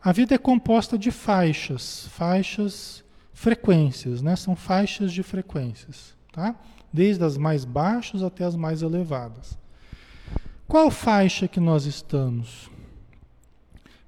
a 0.03 0.11
vida 0.11 0.35
é 0.35 0.39
composta 0.39 0.99
de 0.99 1.11
faixas, 1.13 2.09
faixas, 2.09 3.05
frequências, 3.33 4.21
né? 4.21 4.35
São 4.35 4.57
faixas 4.57 5.13
de 5.13 5.23
frequências. 5.23 6.18
Tá? 6.39 6.55
Desde 6.93 7.25
as 7.25 7.37
mais 7.37 7.65
baixas 7.65 8.23
até 8.23 8.45
as 8.45 8.55
mais 8.55 8.81
elevadas. 8.81 9.59
Qual 10.69 10.89
faixa 10.89 11.49
que 11.49 11.59
nós 11.59 11.85
estamos? 11.85 12.71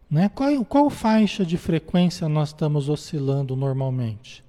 Né? 0.08 0.28
Qual, 0.28 0.64
qual 0.64 0.88
faixa 0.88 1.44
de 1.44 1.58
frequência 1.58 2.28
nós 2.28 2.50
estamos 2.50 2.88
oscilando 2.88 3.56
normalmente? 3.56 4.44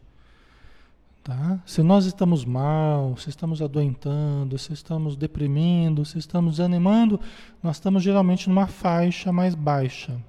Tá? 1.23 1.59
Se 1.65 1.82
nós 1.82 2.05
estamos 2.05 2.45
mal, 2.45 3.17
se 3.17 3.32
estamos 3.32 3.63
adoentando, 3.63 4.59
se 4.59 4.73
estamos 4.73 5.15
deprimindo, 5.15 6.05
se 6.05 6.19
estamos 6.19 6.57
desanimando, 6.57 7.19
nós 7.63 7.77
estamos 7.77 8.03
geralmente 8.03 8.47
numa 8.47 8.67
faixa 8.67 9.32
mais 9.32 9.55
baixa. 9.55 10.21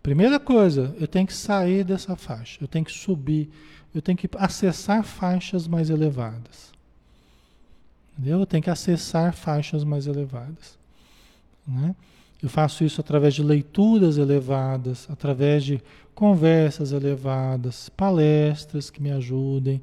Primeira 0.00 0.38
coisa, 0.38 0.94
eu 1.00 1.08
tenho 1.08 1.26
que 1.26 1.34
sair 1.34 1.82
dessa 1.82 2.14
faixa, 2.14 2.58
eu 2.60 2.68
tenho 2.68 2.84
que 2.84 2.92
subir, 2.92 3.50
eu 3.94 4.02
tenho 4.02 4.18
que 4.18 4.28
acessar 4.36 5.04
faixas 5.04 5.68
mais 5.68 5.88
elevadas. 5.88 6.72
Entendeu? 8.12 8.40
Eu 8.40 8.46
tenho 8.46 8.62
que 8.62 8.70
acessar 8.70 9.32
faixas 9.32 9.84
mais 9.84 10.06
elevadas. 10.06 10.78
Né? 11.66 11.94
Eu 12.42 12.48
faço 12.48 12.84
isso 12.84 13.00
através 13.00 13.34
de 13.34 13.42
leituras 13.42 14.18
elevadas, 14.18 15.08
através 15.10 15.64
de 15.64 15.80
conversas 16.14 16.92
elevadas, 16.92 17.88
palestras 17.88 18.90
que 18.90 19.02
me 19.02 19.10
ajudem, 19.10 19.80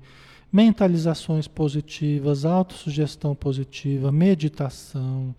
mentalizações 0.51 1.47
positivas, 1.47 2.45
autossugestão 2.45 3.33
positiva, 3.33 4.11
meditação, 4.11 5.33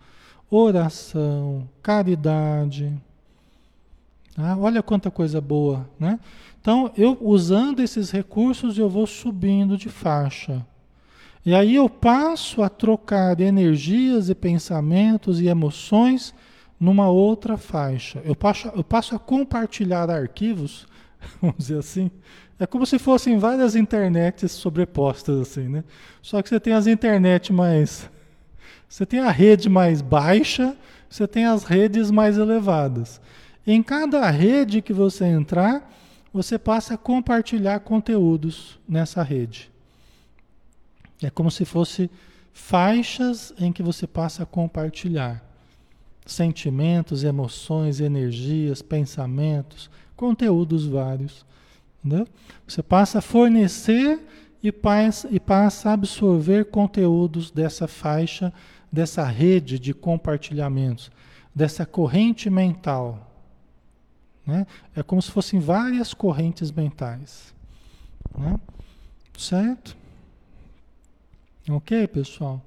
oração, 0.49 1.67
caridade. 1.81 2.93
Ah, 4.37 4.57
olha 4.57 4.81
quanta 4.81 5.11
coisa 5.11 5.39
boa, 5.39 5.87
né? 5.99 6.19
Então, 6.59 6.91
eu 6.97 7.17
usando 7.21 7.81
esses 7.81 8.09
recursos, 8.09 8.77
eu 8.77 8.89
vou 8.89 9.05
subindo 9.05 9.77
de 9.77 9.89
faixa. 9.89 10.65
E 11.45 11.53
aí 11.53 11.75
eu 11.75 11.89
passo 11.89 12.63
a 12.63 12.69
trocar 12.69 13.39
energias 13.41 14.29
e 14.29 14.35
pensamentos 14.35 15.41
e 15.41 15.47
emoções 15.47 16.33
numa 16.79 17.09
outra 17.09 17.57
faixa. 17.57 18.21
Eu 18.23 18.35
passo, 18.35 18.69
eu 18.75 18.83
passo 18.83 19.15
a 19.15 19.19
compartilhar 19.19 20.09
arquivos, 20.09 20.87
vamos 21.41 21.57
dizer 21.57 21.79
assim. 21.79 22.09
É 22.57 22.65
como 22.65 22.85
se 22.85 22.97
fossem 22.97 23.37
várias 23.37 23.75
internets 23.75 24.51
sobrepostas, 24.53 25.39
assim, 25.41 25.67
né? 25.67 25.83
Só 26.21 26.41
que 26.41 26.47
você 26.47 26.59
tem 26.59 26.73
as 26.73 26.87
internet 26.87 27.51
mais. 27.51 28.09
Você 28.87 29.07
tem 29.07 29.19
a 29.19 29.31
rede 29.31 29.69
mais 29.69 30.03
baixa, 30.03 30.77
você 31.09 31.27
tem 31.27 31.45
as 31.45 31.63
redes 31.63 32.11
mais 32.11 32.37
elevadas. 32.37 33.19
Em 33.65 33.81
cada 33.81 34.29
rede 34.29 34.81
que 34.81 34.91
você 34.91 35.25
entrar, 35.25 35.89
você 36.33 36.57
passa 36.57 36.95
a 36.95 36.97
compartilhar 36.97 37.79
conteúdos 37.79 38.79
nessa 38.87 39.23
rede. 39.23 39.71
É 41.21 41.29
como 41.29 41.49
se 41.49 41.63
fosse 41.63 42.09
faixas 42.51 43.53
em 43.57 43.71
que 43.71 43.81
você 43.81 44.05
passa 44.05 44.43
a 44.43 44.45
compartilhar 44.45 45.43
sentimentos, 46.25 47.23
emoções, 47.23 47.99
energias, 47.99 48.81
pensamentos, 48.81 49.89
conteúdos 50.15 50.85
vários. 50.85 51.45
Entendeu? 52.03 52.27
Você 52.67 52.83
passa 52.83 53.19
a 53.19 53.21
fornecer 53.21 54.19
e 54.61 54.71
passa, 54.71 55.27
e 55.31 55.39
passa 55.39 55.89
a 55.89 55.93
absorver 55.93 56.65
conteúdos 56.65 57.51
dessa 57.51 57.87
faixa, 57.87 58.53
dessa 58.91 59.23
rede 59.23 59.79
de 59.79 59.93
compartilhamentos, 59.93 61.11
dessa 61.53 61.85
corrente 61.85 62.49
mental. 62.49 63.32
Né? 64.45 64.67
É 64.95 65.01
como 65.01 65.21
se 65.21 65.31
fossem 65.31 65.59
várias 65.59 66.13
correntes 66.13 66.71
mentais. 66.71 67.53
Né? 68.37 68.59
Certo? 69.37 69.95
Ok, 71.69 72.07
pessoal? 72.07 72.61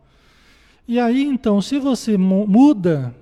E 0.89 0.99
aí, 0.99 1.25
então, 1.25 1.61
se 1.61 1.79
você 1.79 2.17
muda 2.17 3.15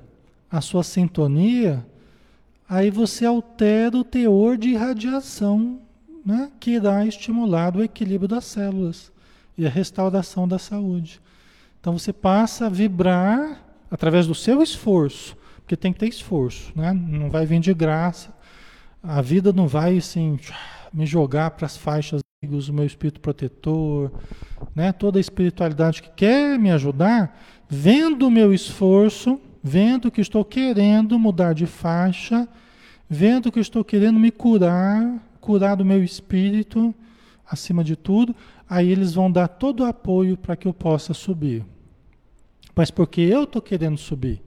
a 0.50 0.61
sua 0.61 0.84
sintonia, 0.84 1.84
aí 2.68 2.90
você 2.90 3.26
altera 3.26 3.96
o 3.96 4.05
teor 4.05 4.57
de 4.57 4.70
irradiação 4.70 5.80
né, 6.24 6.50
que 6.61 6.72
irá 6.72 7.05
estimular 7.05 7.76
o 7.76 7.82
equilíbrio 7.82 8.28
das 8.28 8.44
células 8.44 9.12
e 9.59 9.66
a 9.66 9.70
restauração 9.70 10.46
da 10.46 10.59
saúde. 10.59 11.20
Então 11.80 11.98
você 11.98 12.12
passa 12.12 12.66
a 12.66 12.70
vibrar 12.70 13.62
através 13.90 14.26
do 14.26 14.34
seu 14.34 14.62
esforço, 14.62 15.36
porque 15.57 15.76
tem 15.76 15.92
que 15.92 15.98
ter 15.98 16.09
esforço, 16.09 16.72
né? 16.74 16.92
não 16.92 17.30
vai 17.30 17.44
vir 17.44 17.61
de 17.61 17.74
graça 17.74 18.32
a 19.07 19.20
vida 19.20 19.52
não 19.52 19.68
vai 19.68 19.98
assim 19.98 20.38
me 20.92 21.05
jogar 21.05 21.50
para 21.50 21.66
as 21.66 21.76
faixas 21.76 22.22
do 22.42 22.72
meu 22.72 22.84
espírito 22.84 23.20
protetor, 23.20 24.12
né? 24.74 24.92
Toda 24.92 25.18
a 25.18 25.20
espiritualidade 25.20 26.02
que 26.02 26.11
quer 26.11 26.59
me 26.59 26.70
ajudar, 26.70 27.38
vendo 27.68 28.26
o 28.26 28.30
meu 28.30 28.52
esforço, 28.52 29.40
vendo 29.62 30.11
que 30.11 30.20
estou 30.20 30.44
querendo 30.44 31.18
mudar 31.18 31.55
de 31.55 31.66
faixa, 31.66 32.48
vendo 33.09 33.50
que 33.50 33.61
estou 33.61 33.84
querendo 33.84 34.18
me 34.18 34.30
curar, 34.30 35.22
curar 35.40 35.76
do 35.76 35.84
meu 35.84 36.02
espírito, 36.02 36.94
acima 37.46 37.82
de 37.82 37.96
tudo, 37.96 38.34
aí 38.68 38.90
eles 38.90 39.14
vão 39.14 39.30
dar 39.30 39.48
todo 39.48 39.80
o 39.80 39.86
apoio 39.86 40.36
para 40.36 40.57
que 40.57 40.68
eu 40.68 40.74
possa 40.74 41.14
subir. 41.14 41.64
Mas 42.74 42.90
porque 42.90 43.20
eu 43.20 43.44
estou 43.44 43.62
querendo 43.62 43.96
subir 43.96 44.42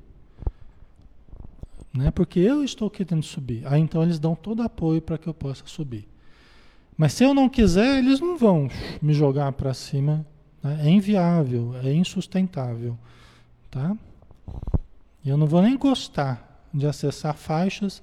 né? 1.98 2.12
Porque 2.12 2.40
eu 2.40 2.64
estou 2.64 2.90
querendo 2.90 3.24
subir. 3.24 3.64
Aí 3.66 3.82
então 3.82 4.04
eles 4.04 4.20
dão 4.20 4.36
todo 4.36 4.62
apoio 4.62 5.02
para 5.02 5.18
que 5.18 5.28
eu 5.28 5.34
possa 5.34 5.64
subir. 5.66 6.08
Mas 6.96 7.14
se 7.14 7.24
eu 7.24 7.34
não 7.34 7.50
quiser, 7.50 7.98
eles 7.98 8.20
não 8.20 8.38
vão 8.38 8.70
me 9.02 9.14
jogar 9.14 9.52
para 9.54 9.74
cima. 9.74 10.26
Né? 10.62 10.82
É 10.86 10.90
inviável, 10.90 11.76
é 11.84 11.92
insustentável, 11.92 12.98
tá? 13.72 13.98
Eu 15.26 15.38
não 15.38 15.48
vou 15.48 15.62
nem 15.62 15.76
gostar 15.76 16.64
de 16.74 16.86
acessar 16.86 17.36
faixas 17.36 18.02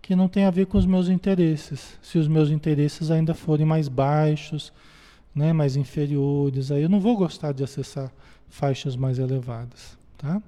que 0.00 0.16
não 0.16 0.28
tem 0.28 0.44
a 0.44 0.50
ver 0.50 0.66
com 0.66 0.78
os 0.78 0.86
meus 0.86 1.08
interesses. 1.08 1.98
Se 2.00 2.18
os 2.18 2.28
meus 2.28 2.50
interesses 2.50 3.10
ainda 3.10 3.34
forem 3.34 3.66
mais 3.66 3.86
baixos, 3.86 4.72
né, 5.34 5.52
mais 5.52 5.76
inferiores, 5.76 6.70
aí 6.70 6.82
eu 6.82 6.88
não 6.88 7.00
vou 7.00 7.16
gostar 7.16 7.52
de 7.52 7.62
acessar 7.62 8.10
faixas 8.48 8.96
mais 8.96 9.18
elevadas, 9.18 9.98
tá? 10.16 10.40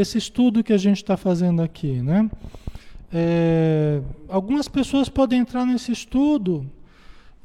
Esse 0.00 0.18
estudo 0.18 0.62
que 0.62 0.72
a 0.72 0.78
gente 0.78 0.98
está 0.98 1.16
fazendo 1.16 1.62
aqui, 1.62 2.00
né? 2.02 2.30
É, 3.12 4.02
algumas 4.28 4.68
pessoas 4.68 5.08
podem 5.08 5.40
entrar 5.40 5.64
nesse 5.64 5.92
estudo 5.92 6.70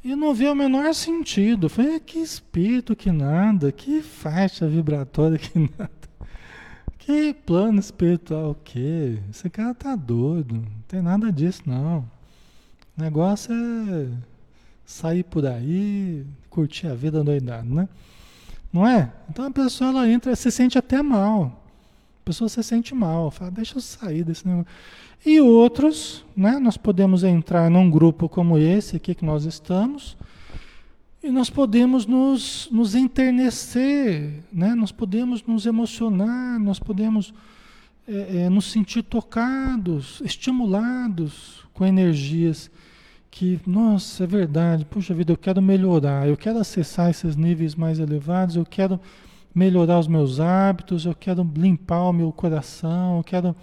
e 0.04 0.16
não 0.16 0.34
ver 0.34 0.49
o 0.49 0.56
menor 0.56 0.93
sentido. 0.93 1.70
Falei, 1.70 1.99
que 1.99 2.20
espírito 2.20 2.95
que 2.95 3.12
nada, 3.12 3.72
que 3.72 4.01
faixa 4.01 4.68
vibratória 4.68 5.38
que 5.38 5.58
nada. 5.58 5.91
Que 6.99 7.34
plano 7.34 7.80
espiritual 7.80 8.51
o 8.51 8.56
quê? 8.56 9.20
Esse 9.30 9.49
cara 9.49 9.74
tá 9.74 9.95
doido, 9.95 10.56
não 10.56 10.82
tem 10.88 11.01
nada 11.01 11.32
disso 11.32 11.64
não. 11.66 11.99
O 12.97 13.01
negócio 13.01 13.54
é 13.54 14.08
sair 14.86 15.24
por 15.24 15.45
aí, 15.45 16.26
curtir 16.49 16.88
a 16.88 16.93
vida 16.93 17.24
doidado, 17.24 17.74
né? 17.74 17.89
Não 18.72 18.88
é? 18.88 19.12
Então 19.30 19.45
a 19.45 19.51
pessoa 19.51 19.89
ela 19.89 20.10
entra, 20.10 20.36
se 20.36 20.49
sente 20.49 20.78
até 20.78 21.01
mal. 21.01 21.62
A 22.24 22.26
pessoa 22.26 22.47
se 22.47 22.63
sente 22.63 22.95
mal, 22.95 23.30
fala, 23.30 23.51
deixa 23.51 23.76
eu 23.76 23.82
sair 23.82 24.24
desse 24.24 24.47
negócio. 24.47 24.71
E 25.26 25.41
outros, 25.41 26.26
né, 26.34 26.57
nós 26.57 26.78
podemos 26.78 27.21
entrar 27.21 27.69
num 27.69 27.89
grupo 27.89 28.30
como 28.30 28.57
esse 28.57 28.95
aqui 28.95 29.13
que 29.13 29.26
nós 29.26 29.43
estamos, 29.43 30.15
e 31.21 31.30
nós 31.30 31.49
podemos 31.49 32.05
nos, 32.05 32.69
nos 32.71 32.95
enternecer, 32.95 34.41
né? 34.51 34.74
nós 34.74 34.91
podemos 34.91 35.43
nos 35.43 35.65
emocionar, 35.65 36.57
nós 36.59 36.80
podemos 36.80 37.34
é, 38.07 38.43
é, 38.43 38.49
nos 38.49 38.71
sentir 38.71 39.03
tocados, 39.03 40.21
estimulados 40.24 41.65
com 41.74 41.86
energias 41.86 42.71
que, 43.32 43.59
nossa, 43.65 44.26
é 44.26 44.28
verdade, 44.28 44.86
puxa 44.86 45.13
vida, 45.13 45.34
eu 45.34 45.38
quero 45.38 45.61
melhorar, 45.61 46.28
eu 46.28 46.38
quero 46.38 46.59
acessar 46.59 47.09
esses 47.09 47.36
níveis 47.36 47.76
mais 47.76 47.99
elevados, 47.99 48.55
eu 48.55 48.65
quero 48.65 48.99
melhorar 49.54 49.99
os 49.99 50.08
meus 50.08 50.39
hábitos, 50.39 51.06
eu 51.06 51.14
quero 51.14 51.47
limpar 51.56 52.10
o 52.10 52.14
meu 52.14 52.32
coração, 52.32 53.18
eu 53.18 53.24
quero 53.24 53.56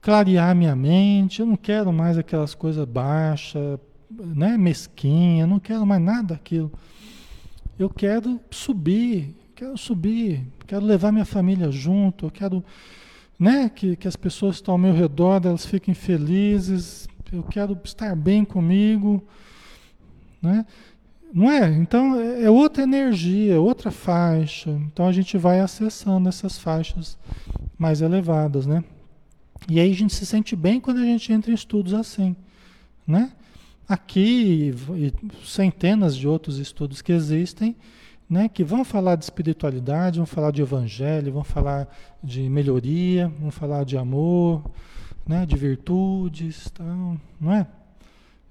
clarear 0.00 0.54
minha 0.54 0.74
mente, 0.74 1.40
eu 1.40 1.46
não 1.46 1.56
quero 1.56 1.92
mais 1.92 2.18
aquelas 2.18 2.54
coisas 2.54 2.84
baixas, 2.86 3.78
né, 4.10 4.56
mesquinha, 4.56 5.46
não 5.46 5.60
quero 5.60 5.86
mais 5.86 6.02
nada 6.02 6.34
daquilo. 6.34 6.72
Eu 7.78 7.88
quero 7.88 8.40
subir, 8.50 9.34
quero 9.54 9.76
subir, 9.76 10.46
quero 10.66 10.84
levar 10.84 11.12
minha 11.12 11.24
família 11.24 11.70
junto, 11.70 12.26
eu 12.26 12.30
quero 12.30 12.64
né, 13.38 13.68
que, 13.68 13.96
que 13.96 14.08
as 14.08 14.16
pessoas 14.16 14.56
que 14.56 14.62
estão 14.62 14.74
ao 14.74 14.78
meu 14.78 14.92
redor, 14.92 15.40
elas 15.44 15.66
fiquem 15.66 15.94
felizes, 15.94 17.08
eu 17.32 17.42
quero 17.42 17.78
estar 17.84 18.14
bem 18.14 18.44
comigo, 18.44 19.24
né? 20.40 20.66
Não 21.32 21.50
é? 21.50 21.66
Então 21.68 22.20
é, 22.20 22.44
é 22.44 22.50
outra 22.50 22.82
energia, 22.82 23.60
outra 23.60 23.90
faixa. 23.90 24.70
Então 24.70 25.06
a 25.06 25.12
gente 25.12 25.38
vai 25.38 25.60
acessando 25.60 26.28
essas 26.28 26.58
faixas 26.58 27.18
mais 27.78 28.00
elevadas, 28.00 28.66
né? 28.66 28.84
E 29.68 29.80
aí 29.80 29.90
a 29.90 29.94
gente 29.94 30.14
se 30.14 30.26
sente 30.26 30.54
bem 30.54 30.80
quando 30.80 30.98
a 30.98 31.04
gente 31.04 31.32
entra 31.32 31.50
em 31.50 31.54
estudos 31.54 31.94
assim, 31.94 32.36
né? 33.06 33.32
Aqui 33.88 34.74
e 34.94 35.12
centenas 35.46 36.16
de 36.16 36.26
outros 36.28 36.58
estudos 36.58 37.00
que 37.00 37.12
existem 37.12 37.76
né, 38.32 38.48
que 38.48 38.64
vão 38.64 38.82
falar 38.82 39.16
de 39.16 39.24
espiritualidade, 39.24 40.18
vão 40.18 40.24
falar 40.24 40.52
de 40.52 40.62
evangelho, 40.62 41.34
vão 41.34 41.44
falar 41.44 41.86
de 42.24 42.48
melhoria, 42.48 43.28
vão 43.38 43.50
falar 43.50 43.84
de 43.84 43.98
amor, 43.98 44.64
né, 45.28 45.44
de 45.44 45.54
virtudes, 45.54 46.70
tal, 46.70 47.18
não 47.38 47.52
é? 47.52 47.66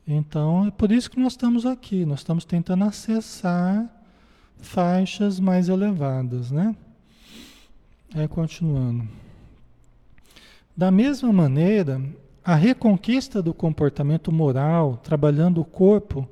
Então 0.08 0.68
é 0.68 0.72
por 0.72 0.92
isso 0.92 1.10
que 1.10 1.20
nós 1.20 1.34
estamos 1.34 1.66
aqui, 1.66 2.06
nós 2.06 2.20
estamos 2.20 2.44
tentando 2.44 2.84
acessar 2.84 3.90
faixas 4.58 5.40
mais 5.40 5.70
elevadas, 5.70 6.52
né? 6.52 6.76
É 8.14 8.28
continuando. 8.28 9.08
Da 10.76 10.92
mesma 10.92 11.32
maneira, 11.32 12.02
a 12.44 12.56
reconquista 12.56 13.42
do 13.42 13.54
comportamento 13.54 14.32
moral, 14.32 14.98
trabalhando 14.98 15.62
o 15.62 15.66
corpo, 15.66 16.28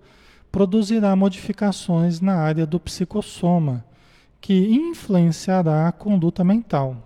produzirá 0.51 1.15
modificações 1.15 2.19
na 2.19 2.35
área 2.35 2.65
do 2.65 2.79
psicossoma, 2.79 3.85
que 4.41 4.53
influenciará 4.53 5.87
a 5.87 5.91
conduta 5.91 6.43
mental. 6.43 6.97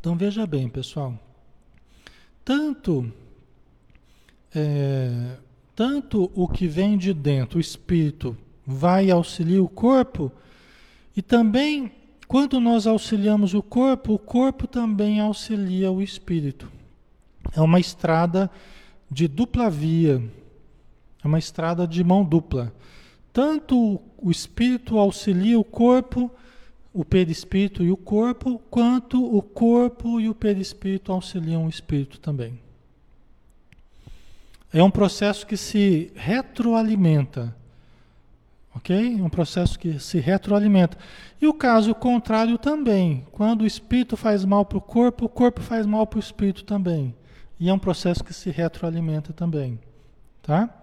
Então 0.00 0.16
veja 0.16 0.46
bem, 0.46 0.68
pessoal. 0.68 1.18
Tanto, 2.48 3.12
é, 4.54 5.36
tanto 5.76 6.32
o 6.34 6.48
que 6.48 6.66
vem 6.66 6.96
de 6.96 7.12
dentro, 7.12 7.58
o 7.58 7.60
espírito, 7.60 8.34
vai 8.66 9.10
auxiliar 9.10 9.60
o 9.60 9.68
corpo, 9.68 10.32
e 11.14 11.20
também 11.20 11.92
quando 12.26 12.58
nós 12.58 12.86
auxiliamos 12.86 13.52
o 13.52 13.62
corpo, 13.62 14.14
o 14.14 14.18
corpo 14.18 14.66
também 14.66 15.20
auxilia 15.20 15.92
o 15.92 16.00
espírito. 16.00 16.72
É 17.54 17.60
uma 17.60 17.78
estrada 17.78 18.50
de 19.10 19.28
dupla 19.28 19.68
via, 19.68 20.22
é 21.22 21.28
uma 21.28 21.38
estrada 21.38 21.86
de 21.86 22.02
mão 22.02 22.24
dupla. 22.24 22.72
Tanto 23.30 24.00
o 24.16 24.30
espírito 24.30 24.96
auxilia 24.96 25.60
o 25.60 25.64
corpo, 25.64 26.30
o 26.98 27.04
perispírito 27.04 27.84
e 27.84 27.92
o 27.92 27.96
corpo, 27.96 28.60
quanto 28.68 29.24
o 29.24 29.40
corpo 29.40 30.20
e 30.20 30.28
o 30.28 30.34
perispírito 30.34 31.12
auxiliam 31.12 31.64
o 31.64 31.68
espírito 31.68 32.18
também. 32.18 32.58
É 34.72 34.82
um 34.82 34.90
processo 34.90 35.46
que 35.46 35.56
se 35.56 36.10
retroalimenta. 36.16 37.54
Ok? 38.74 39.16
É 39.16 39.22
um 39.22 39.30
processo 39.30 39.78
que 39.78 40.00
se 40.00 40.18
retroalimenta. 40.18 40.98
E 41.40 41.46
o 41.46 41.54
caso 41.54 41.94
contrário 41.94 42.58
também. 42.58 43.24
Quando 43.30 43.62
o 43.62 43.66
espírito 43.66 44.16
faz 44.16 44.44
mal 44.44 44.64
para 44.64 44.78
o 44.78 44.80
corpo, 44.80 45.26
o 45.26 45.28
corpo 45.28 45.60
faz 45.60 45.86
mal 45.86 46.04
para 46.04 46.16
o 46.16 46.20
espírito 46.20 46.64
também. 46.64 47.14
E 47.60 47.68
é 47.68 47.72
um 47.72 47.78
processo 47.78 48.24
que 48.24 48.34
se 48.34 48.50
retroalimenta 48.50 49.32
também. 49.32 49.78
Tá? 50.42 50.77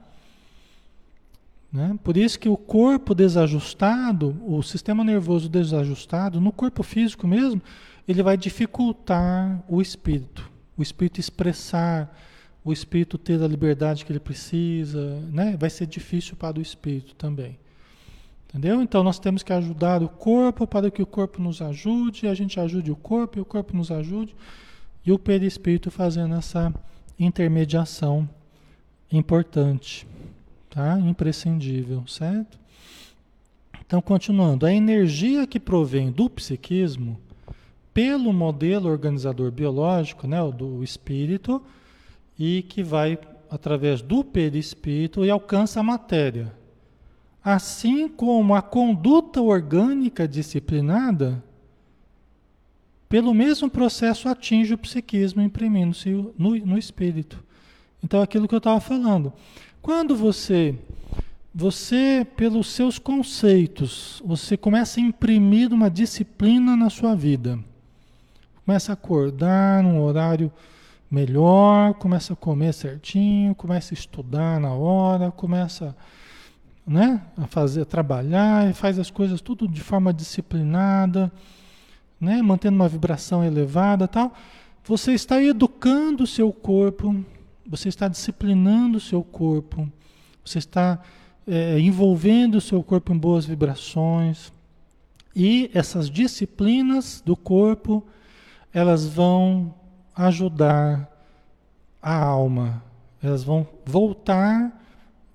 Né? 1.76 2.00
Por 2.02 2.16
isso 2.16 2.40
que 2.40 2.48
o 2.48 2.56
corpo 2.56 3.14
desajustado, 3.14 4.34
o 4.48 4.64
sistema 4.64 5.04
nervoso 5.04 5.50
desajustado, 5.50 6.40
no 6.40 6.54
corpo 6.54 6.82
físico 6.82 7.28
mesmo, 7.28 7.62
ele 8.08 8.24
vai 8.24 8.38
dificultar 8.38 9.62
o 9.68 9.82
espírito. 9.82 10.50
O 10.78 10.82
espírito 10.82 11.20
expressar, 11.20 12.18
o 12.64 12.72
espírito 12.72 13.18
ter 13.18 13.44
a 13.44 13.48
liberdade 13.48 14.06
que 14.06 14.12
ele 14.14 14.22
precisa, 14.22 15.20
né? 15.30 15.58
vai 15.60 15.70
ser 15.70 15.86
difícil 15.86 16.38
para 16.38 16.58
o 16.58 16.62
espírito 16.62 17.14
também. 17.16 17.60
Entendeu? 18.48 18.82
Então 18.82 19.04
nós 19.04 19.20
temos 19.20 19.44
que 19.44 19.52
ajudar 19.52 20.02
o 20.02 20.08
corpo 20.08 20.66
para 20.66 20.90
que 20.90 21.02
o 21.02 21.06
corpo 21.06 21.42
nos 21.42 21.62
ajude, 21.62 22.26
a 22.26 22.34
gente 22.34 22.58
ajude 22.58 22.90
o 22.90 22.96
corpo 22.96 23.38
e 23.38 23.42
o 23.42 23.46
corpo 23.46 23.76
nos 23.76 23.92
ajude, 23.92 24.34
e 25.06 25.12
o 25.12 25.20
perispírito 25.20 25.92
fazendo 25.92 26.36
essa 26.36 26.74
intermediação 27.20 28.30
importante 29.12 30.08
tá? 30.76 31.00
Imprescindível, 31.00 32.06
certo? 32.06 32.60
Então, 33.86 34.02
continuando, 34.02 34.66
a 34.66 34.74
energia 34.74 35.48
que 35.48 35.60
provém 35.60 36.12
do 36.12 36.30
psiquismo, 36.30 37.18
pelo 37.94 38.34
modelo 38.34 38.90
organizador 38.90 39.52
biológico, 39.52 40.28
né, 40.28 40.38
do 40.52 40.84
espírito, 40.84 41.62
e 42.38 42.64
que 42.64 42.84
vai 42.84 43.18
através 43.50 44.02
do 44.02 44.24
perispírito 44.24 45.24
e 45.24 45.30
alcança 45.30 45.80
a 45.80 45.84
matéria. 45.84 46.54
Assim 47.42 48.10
como 48.10 48.54
a 48.54 48.62
conduta 48.62 49.42
orgânica 49.42 50.28
disciplinada, 50.28 51.42
pelo 53.08 53.34
mesmo 53.34 53.70
processo 53.70 54.28
atinge 54.28 54.74
o 54.74 54.78
psiquismo 54.78 55.42
imprimindo-se 55.42 56.10
no, 56.38 56.56
no 56.56 56.78
espírito. 56.78 57.42
Então, 58.04 58.22
aquilo 58.22 58.48
que 58.48 58.56
eu 58.56 58.60
estava 58.60 58.80
falando. 58.82 59.32
Quando 59.86 60.16
você, 60.16 60.74
você, 61.54 62.26
pelos 62.36 62.72
seus 62.72 62.98
conceitos, 62.98 64.20
você 64.26 64.58
começa 64.58 65.00
a 65.00 65.04
imprimir 65.04 65.72
uma 65.72 65.92
disciplina 65.92 66.76
na 66.76 66.90
sua 66.90 67.14
vida, 67.14 67.60
começa 68.66 68.92
a 68.92 68.94
acordar 68.94 69.84
num 69.84 70.02
horário 70.02 70.52
melhor, 71.10 71.94
começa 71.94 72.34
a 72.34 72.36
comer 72.36 72.74
certinho, 72.74 73.54
começa 73.54 73.94
a 73.94 73.96
estudar 73.96 74.60
na 74.60 74.74
hora, 74.74 75.30
começa 75.30 75.96
né, 76.84 77.22
a 77.38 77.46
fazer, 77.46 77.84
a 77.84 77.86
trabalhar, 77.86 78.68
e 78.68 78.74
faz 78.74 78.98
as 78.98 79.12
coisas 79.12 79.40
tudo 79.40 79.68
de 79.68 79.82
forma 79.82 80.12
disciplinada, 80.12 81.32
né, 82.20 82.42
mantendo 82.42 82.76
uma 82.76 82.90
vibração 82.90 83.44
elevada, 83.44 84.08
tal. 84.08 84.34
Você 84.84 85.12
está 85.12 85.40
educando 85.44 86.24
o 86.24 86.28
seu 86.28 86.52
corpo 86.52 87.24
você 87.68 87.90
está 87.90 88.08
disciplinando 88.08 88.98
o 88.98 89.02
seu 89.02 89.24
corpo, 89.24 89.92
você 90.44 90.60
está 90.60 91.02
é, 91.48 91.80
envolvendo 91.80 92.56
o 92.56 92.62
seu 92.62 92.84
corpo 92.84 93.14
em 93.14 93.18
boas 93.18 93.46
vibrações. 93.46 94.52
E 95.36 95.70
essas 95.74 96.10
disciplinas 96.10 97.22
do 97.26 97.36
corpo, 97.36 98.06
elas 98.74 99.06
vão 99.06 99.74
ajudar 100.16 101.12
a 102.02 102.16
alma, 102.16 102.84
elas 103.22 103.44
vão 103.44 103.68
voltar 103.86 104.82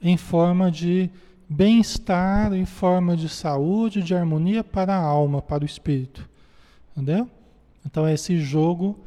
em 0.01 0.17
forma 0.17 0.71
de 0.71 1.11
bem-estar, 1.49 2.53
em 2.55 2.65
forma 2.65 3.17
de 3.17 3.29
saúde, 3.29 4.03
de 4.03 4.15
harmonia 4.15 4.63
para 4.63 4.95
a 4.95 5.03
alma, 5.03 5.43
para 5.43 5.65
o 5.65 5.67
espírito. 5.67 6.29
Entendeu? 6.93 7.29
Então, 7.85 8.07
é 8.07 8.15
esse 8.15 8.39
jogo 8.39 8.99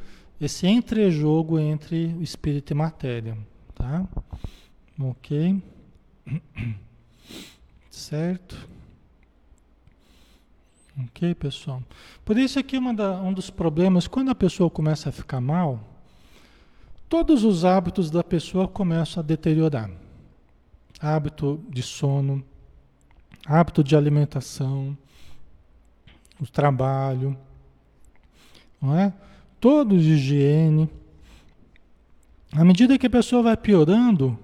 esse 0.45 0.67
entrejogo 0.67 1.57
entre 1.57 2.17
espírito 2.21 2.71
e 2.71 2.73
matéria, 2.73 3.37
tá? 3.73 4.05
Ok? 4.99 5.63
Certo? 7.89 8.67
Ok, 10.99 11.33
pessoal? 11.35 11.81
Por 12.25 12.37
isso 12.37 12.59
aqui 12.59 12.77
uma 12.77 12.93
da, 12.93 13.21
um 13.21 13.31
dos 13.31 13.49
problemas, 13.49 14.05
quando 14.05 14.31
a 14.31 14.35
pessoa 14.35 14.69
começa 14.69 15.09
a 15.09 15.11
ficar 15.11 15.39
mal, 15.39 15.79
todos 17.07 17.43
os 17.45 17.63
hábitos 17.63 18.11
da 18.11 18.23
pessoa 18.23 18.67
começam 18.67 19.23
a 19.23 19.25
deteriorar. 19.25 19.89
Hábito 20.99 21.63
de 21.69 21.81
sono, 21.81 22.43
hábito 23.45 23.83
de 23.83 23.95
alimentação, 23.95 24.97
o 26.39 26.45
trabalho, 26.45 27.37
não 28.81 28.97
é? 28.97 29.13
Todos 29.63 30.03
de 30.03 30.15
higiene. 30.15 30.89
À 32.51 32.65
medida 32.65 32.99
que 32.99 33.07
a 33.07 33.09
pessoa 33.09 33.41
vai 33.41 33.55
piorando, 33.55 34.37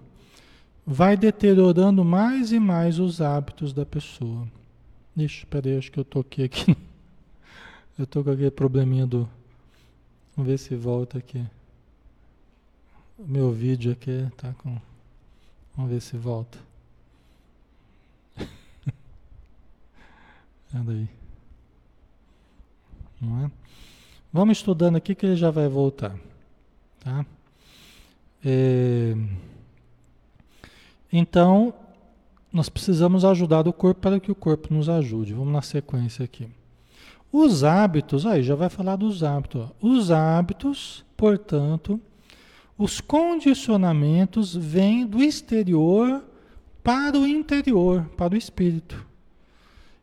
vai 0.88 1.18
deteriorando 1.18 2.06
mais 2.06 2.54
e 2.54 2.60
mais 2.60 3.00
os 3.00 3.20
hábitos 3.20 3.74
da 3.74 3.86
pessoa. 3.86 4.48
Ixi, 5.18 5.46
peraí, 5.48 5.78
acho 5.78 5.92
que 5.92 6.00
eu 6.00 6.06
toquei 6.06 6.46
aqui. 6.46 6.74
Eu 8.00 8.08
tô 8.08 8.24
com 8.24 8.32
aquele 8.32 8.50
probleminha 8.50 9.06
do. 9.06 9.30
Vamos 10.38 10.50
ver 10.50 10.58
se 10.58 10.74
volta 10.74 11.18
aqui. 11.18 11.46
Meu 13.18 13.52
vídeo 13.52 13.92
aqui 13.92 14.26
tá 14.38 14.54
com. 14.54 14.80
Vamos 15.76 15.92
ver 15.92 16.02
se 16.02 16.16
volta. 16.16 16.58
Peraí. 20.72 21.10
Não 23.20 23.44
é? 23.44 23.59
Vamos 24.32 24.60
estudando 24.60 24.96
aqui 24.96 25.16
que 25.16 25.26
ele 25.26 25.36
já 25.36 25.50
vai 25.50 25.68
voltar. 25.68 26.16
Tá? 27.00 27.26
É... 28.46 29.16
Então, 31.12 31.74
nós 32.54 32.70
precisamos 32.70 33.26
ajudar 33.26 33.68
o 33.68 33.74
corpo 33.74 34.02
para 34.02 34.20
que 34.20 34.32
o 34.32 34.36
corpo 34.36 34.74
nos 34.74 34.88
ajude. 34.88 35.34
Vamos 35.34 35.54
na 35.54 35.62
sequência 35.62 36.24
aqui. 36.24 36.48
Os 37.32 37.64
hábitos, 37.64 38.26
aí 38.26 38.44
já 38.44 38.56
vai 38.56 38.70
falar 38.70 38.96
dos 38.96 39.24
hábitos. 39.24 39.62
Ó. 39.62 39.88
Os 39.88 40.12
hábitos, 40.12 41.04
portanto, 41.18 42.00
os 42.78 43.02
condicionamentos 43.02 44.56
vêm 44.56 45.06
do 45.06 45.24
exterior 45.24 46.24
para 46.84 47.18
o 47.18 47.28
interior, 47.28 48.06
para 48.16 48.34
o 48.34 48.38
espírito. 48.38 49.09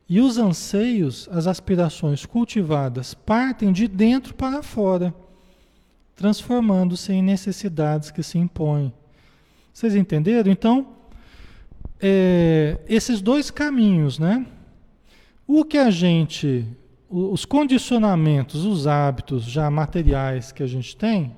E 0.08 0.20
os 0.20 0.38
anseios, 0.38 1.28
as 1.32 1.46
aspirações 1.46 2.24
cultivadas, 2.24 3.12
partem 3.12 3.72
de 3.72 3.88
dentro 3.88 4.34
para 4.34 4.62
fora, 4.62 5.12
transformando-se 6.14 7.12
em 7.12 7.22
necessidades 7.22 8.10
que 8.10 8.22
se 8.22 8.38
impõem. 8.38 8.92
Vocês 9.72 9.96
entenderam? 9.96 10.50
Então, 10.50 10.94
é, 12.00 12.78
esses 12.88 13.20
dois 13.20 13.50
caminhos, 13.50 14.18
né? 14.18 14.46
O 15.46 15.64
que 15.64 15.76
a 15.76 15.90
gente, 15.90 16.64
os 17.10 17.44
condicionamentos, 17.44 18.64
os 18.64 18.86
hábitos 18.86 19.44
já 19.44 19.68
materiais 19.70 20.52
que 20.52 20.62
a 20.62 20.66
gente 20.66 20.96
tem, 20.96 21.36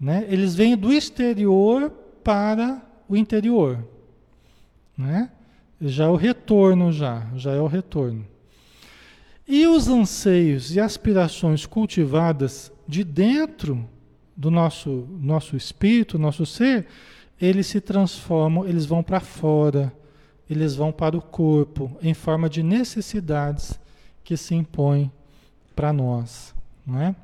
né? 0.00 0.26
Eles 0.28 0.54
vêm 0.54 0.76
do 0.76 0.92
exterior 0.92 1.90
para 2.24 2.82
o 3.08 3.16
interior, 3.16 3.84
né? 4.96 5.30
Já 5.80 6.04
é 6.04 6.08
o 6.08 6.16
retorno 6.16 6.92
já, 6.92 7.26
já 7.36 7.52
é 7.52 7.60
o 7.60 7.66
retorno. 7.66 8.26
E 9.46 9.66
os 9.66 9.88
anseios 9.88 10.74
e 10.74 10.80
aspirações 10.80 11.64
cultivadas 11.64 12.72
de 12.86 13.04
dentro 13.04 13.88
do 14.36 14.50
nosso 14.50 15.08
nosso 15.20 15.56
espírito, 15.56 16.18
nosso 16.18 16.44
ser, 16.44 16.86
eles 17.40 17.66
se 17.66 17.80
transformam, 17.80 18.66
eles 18.66 18.84
vão 18.84 19.02
para 19.02 19.20
fora, 19.20 19.92
eles 20.50 20.74
vão 20.74 20.92
para 20.92 21.16
o 21.16 21.22
corpo 21.22 21.96
em 22.02 22.14
forma 22.14 22.48
de 22.48 22.62
necessidades 22.62 23.78
que 24.24 24.36
se 24.36 24.54
impõem 24.54 25.10
para 25.74 25.92
nós, 25.92 26.54
não 26.86 27.00
é? 27.00 27.14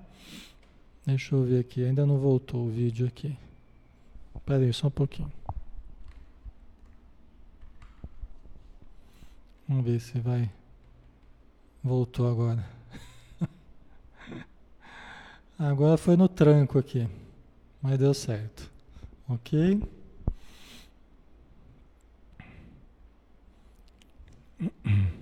Deixa 1.05 1.34
eu 1.34 1.42
ver 1.42 1.61
aqui, 1.61 1.84
ainda 1.84 2.07
não 2.07 2.16
voltou 2.16 2.66
o 2.66 2.70
vídeo 2.70 3.07
aqui. 3.07 3.36
Espera 4.34 4.62
aí, 4.62 4.72
só 4.72 4.86
um 4.86 4.90
pouquinho. 4.90 5.30
Vamos 9.68 9.84
ver 9.84 10.00
se 10.00 10.18
vai. 10.18 10.50
Voltou 11.82 12.30
agora. 12.30 12.64
agora 15.58 15.96
foi 15.96 16.16
no 16.16 16.28
tranco 16.28 16.78
aqui, 16.78 17.08
mas 17.80 17.98
deu 17.98 18.12
certo. 18.14 18.70
Ok? 19.28 19.82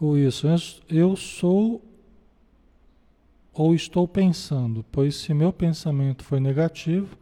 Ou 0.00 0.16
isso, 0.16 0.46
eu 0.88 1.16
sou 1.16 1.82
ou 3.58 3.74
estou 3.74 4.06
pensando, 4.06 4.84
pois 4.92 5.16
se 5.16 5.34
meu 5.34 5.52
pensamento 5.52 6.22
for 6.22 6.40
negativo, 6.40 7.18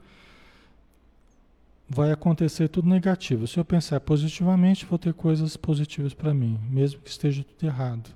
vai 1.88 2.10
acontecer 2.10 2.68
tudo 2.68 2.88
negativo. 2.88 3.46
Se 3.46 3.58
eu 3.58 3.64
pensar 3.64 4.00
positivamente, 4.00 4.86
vou 4.86 4.98
ter 4.98 5.14
coisas 5.14 5.56
positivas 5.56 6.12
para 6.12 6.34
mim, 6.34 6.58
mesmo 6.68 7.00
que 7.00 7.10
esteja 7.10 7.44
tudo 7.44 7.66
errado. 7.66 8.10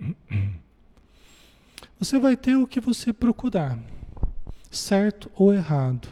Você 1.98 2.18
vai 2.18 2.36
ter 2.36 2.56
o 2.56 2.66
que 2.66 2.80
você 2.80 3.12
procurar, 3.12 3.78
certo 4.70 5.30
ou 5.34 5.54
errado. 5.54 6.08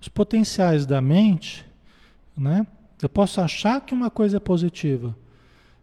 Os 0.00 0.08
potenciais 0.08 0.84
da 0.84 1.00
mente, 1.00 1.64
né? 2.36 2.66
Eu 3.00 3.08
posso 3.08 3.40
achar 3.40 3.80
que 3.80 3.94
uma 3.94 4.10
coisa 4.10 4.36
é 4.36 4.40
positiva 4.40 5.16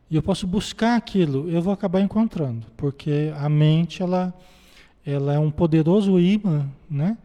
e 0.09 0.15
eu 0.15 0.21
posso 0.21 0.45
buscar 0.45 0.95
aquilo, 0.95 1.49
eu 1.49 1.61
vou 1.61 1.73
acabar 1.73 2.01
encontrando, 2.01 2.67
porque 2.75 3.33
a 3.37 3.49
mente 3.49 4.01
ela, 4.01 4.33
ela 5.05 5.33
é 5.33 5.39
um 5.39 5.49
poderoso 5.49 6.19
imã, 6.19 6.69
né? 6.89 7.17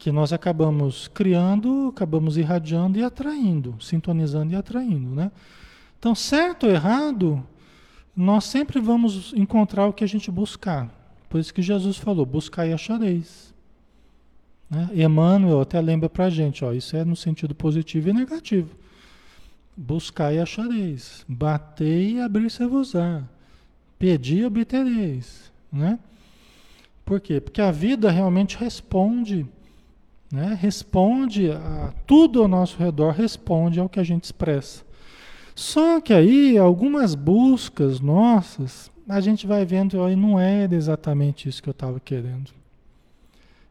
Que 0.00 0.10
nós 0.10 0.32
acabamos 0.32 1.08
criando, 1.08 1.92
acabamos 1.94 2.38
irradiando 2.38 2.98
e 2.98 3.04
atraindo, 3.04 3.76
sintonizando 3.80 4.52
e 4.52 4.56
atraindo, 4.56 5.14
né? 5.14 5.30
Então, 5.98 6.14
certo 6.14 6.64
ou 6.64 6.72
errado, 6.72 7.44
nós 8.16 8.44
sempre 8.44 8.80
vamos 8.80 9.34
encontrar 9.34 9.86
o 9.86 9.92
que 9.92 10.02
a 10.02 10.06
gente 10.06 10.30
buscar. 10.30 10.88
Por 11.28 11.38
isso 11.38 11.52
que 11.52 11.60
Jesus 11.60 11.98
falou: 11.98 12.24
buscar 12.24 12.66
e 12.66 12.72
achareis. 12.72 13.54
Né? 14.70 14.88
Emmanuel 14.94 15.60
até 15.60 15.78
lembra 15.78 16.08
para 16.08 16.24
a 16.24 16.30
gente: 16.30 16.64
ó, 16.64 16.72
isso 16.72 16.96
é 16.96 17.04
no 17.04 17.14
sentido 17.14 17.54
positivo 17.54 18.08
e 18.08 18.12
negativo. 18.14 18.74
Buscai 19.76 20.36
e 20.36 20.40
achareis. 20.40 21.24
Batei 21.28 22.14
e 22.14 22.20
abrir-se-vos-á. 22.20 23.22
Pedi 23.98 24.38
e 24.38 24.46
obtereis. 24.46 25.52
Né? 25.70 25.98
Por 27.04 27.20
quê? 27.20 27.38
Porque 27.38 27.60
a 27.60 27.70
vida 27.70 28.10
realmente 28.10 28.56
responde. 28.56 29.46
Né? 30.30 30.56
Responde 30.60 31.50
a 31.50 31.92
tudo 32.06 32.42
ao 32.42 32.48
nosso 32.48 32.78
redor, 32.78 33.10
responde 33.12 33.80
ao 33.80 33.88
que 33.88 33.98
a 33.98 34.04
gente 34.04 34.24
expressa. 34.24 34.84
Só 35.54 36.00
que 36.00 36.12
aí, 36.12 36.56
algumas 36.56 37.14
buscas 37.14 38.00
nossas, 38.00 38.90
a 39.08 39.20
gente 39.20 39.46
vai 39.46 39.64
vendo, 39.64 40.02
aí 40.02 40.14
não 40.14 40.38
era 40.38 40.74
exatamente 40.74 41.48
isso 41.48 41.62
que 41.62 41.68
eu 41.68 41.72
estava 41.72 41.98
querendo. 41.98 42.50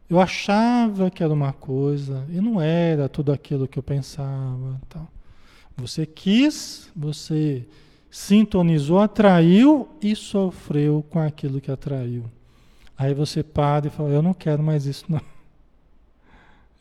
Eu 0.08 0.20
achava 0.20 1.10
que 1.10 1.22
era 1.22 1.32
uma 1.32 1.52
coisa 1.52 2.26
e 2.28 2.40
não 2.40 2.60
era 2.60 3.08
tudo 3.08 3.32
aquilo 3.32 3.68
que 3.68 3.78
eu 3.78 3.82
pensava. 3.82 4.80
Tal. 4.88 5.08
Você 5.76 6.04
quis, 6.04 6.90
você 6.94 7.66
sintonizou, 8.10 8.98
atraiu 8.98 9.88
e 10.02 10.14
sofreu 10.16 11.04
com 11.08 11.20
aquilo 11.20 11.60
que 11.60 11.70
atraiu. 11.70 12.24
Aí 12.98 13.14
você 13.14 13.42
para 13.42 13.86
e 13.86 13.90
fala: 13.90 14.10
Eu 14.10 14.20
não 14.20 14.34
quero 14.34 14.62
mais 14.62 14.84
isso, 14.84 15.04
não. 15.08 15.20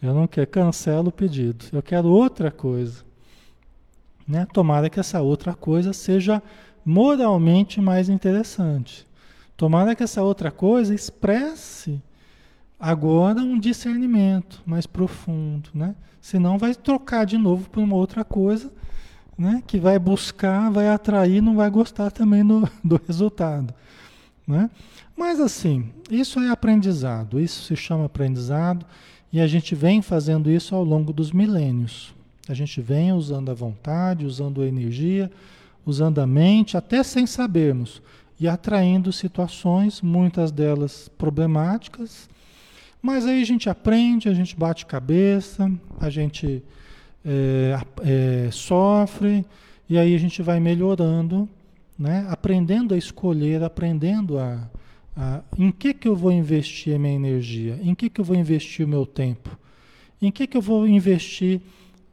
Eu 0.02 0.14
não 0.14 0.28
quero, 0.28 0.48
cancelo 0.48 1.10
o 1.10 1.12
pedido. 1.12 1.66
Eu 1.72 1.84
quero 1.84 2.08
outra 2.08 2.50
coisa. 2.50 3.04
Né? 4.28 4.48
Tomara 4.54 4.90
que 4.90 5.00
essa 5.00 5.22
outra 5.22 5.54
coisa 5.54 5.92
seja 5.92 6.42
moralmente 6.86 7.82
mais 7.82 8.10
interessante. 8.10 9.06
Tomara 9.58 9.96
que 9.96 10.04
essa 10.04 10.24
outra 10.24 10.52
coisa 10.52 10.96
expresse 10.96 12.02
agora 12.80 13.42
um 13.42 13.60
discernimento 13.60 14.62
mais 14.66 14.88
profundo, 14.88 15.70
né? 15.74 15.96
Senão 16.22 16.58
vai 16.58 16.74
trocar 16.74 17.26
de 17.26 17.38
novo 17.38 17.70
por 17.70 17.84
uma 17.84 17.96
outra 17.96 18.24
coisa 18.24 18.72
né, 19.40 19.64
que 19.66 19.80
vai 19.80 19.98
buscar, 19.98 20.70
vai 20.70 20.90
atrair, 20.90 21.42
não 21.42 21.56
vai 21.56 21.70
gostar 21.70 22.12
também 22.12 22.46
do, 22.46 22.70
do 22.84 23.02
resultado. 23.08 23.74
Né? 24.46 24.70
Mas 25.16 25.40
assim, 25.40 25.92
isso 26.12 26.40
é 26.40 26.50
aprendizado, 26.50 27.40
isso 27.40 27.64
se 27.64 27.76
chama 27.76 28.06
aprendizado 28.06 28.86
e 29.32 29.40
a 29.40 29.48
gente 29.48 29.76
vem 29.76 30.02
fazendo 30.02 30.50
isso 30.50 30.74
ao 30.76 30.84
longo 30.84 31.14
dos 31.14 31.32
milênios. 31.32 32.14
A 32.48 32.54
gente 32.54 32.82
vem 32.82 33.12
usando 33.14 33.50
a 33.52 33.54
vontade, 33.54 34.26
usando 34.26 34.62
a 34.62 34.68
energia, 34.68 35.32
usando 35.86 36.20
a 36.20 36.28
mente, 36.28 36.76
até 36.76 37.04
sem 37.04 37.28
sabermos, 37.28 38.02
e 38.40 38.48
atraindo 38.48 39.12
situações, 39.12 40.02
muitas 40.02 40.52
delas 40.52 41.10
problemáticas, 41.18 42.30
mas 43.02 43.26
aí 43.26 43.42
a 43.42 43.46
gente 43.46 43.70
aprende, 43.70 44.30
a 44.30 44.34
gente 44.34 44.56
bate 44.56 44.86
cabeça, 44.86 45.72
a 46.00 46.10
gente 46.10 46.64
é, 47.26 47.80
é, 48.04 48.52
sofre, 48.52 49.46
e 49.90 49.98
aí 49.98 50.16
a 50.16 50.18
gente 50.18 50.42
vai 50.42 50.60
melhorando, 50.60 51.48
né? 51.98 52.26
aprendendo 52.30 52.94
a 52.94 52.98
escolher, 52.98 53.64
aprendendo 53.64 54.38
a, 54.38 54.70
a, 55.20 55.44
em 55.58 55.70
que, 55.70 55.94
que 55.94 56.08
eu 56.08 56.16
vou 56.16 56.32
investir 56.32 56.96
a 56.96 56.98
minha 56.98 57.14
energia, 57.14 57.78
em 57.84 57.94
que, 57.94 58.10
que 58.10 58.22
eu 58.22 58.26
vou 58.26 58.38
investir 58.38 58.86
o 58.86 58.90
meu 58.90 59.06
tempo, 59.06 59.60
em 60.22 60.32
que, 60.32 60.48
que 60.48 60.56
eu 60.56 60.62
vou 60.62 60.88
investir 60.88 61.60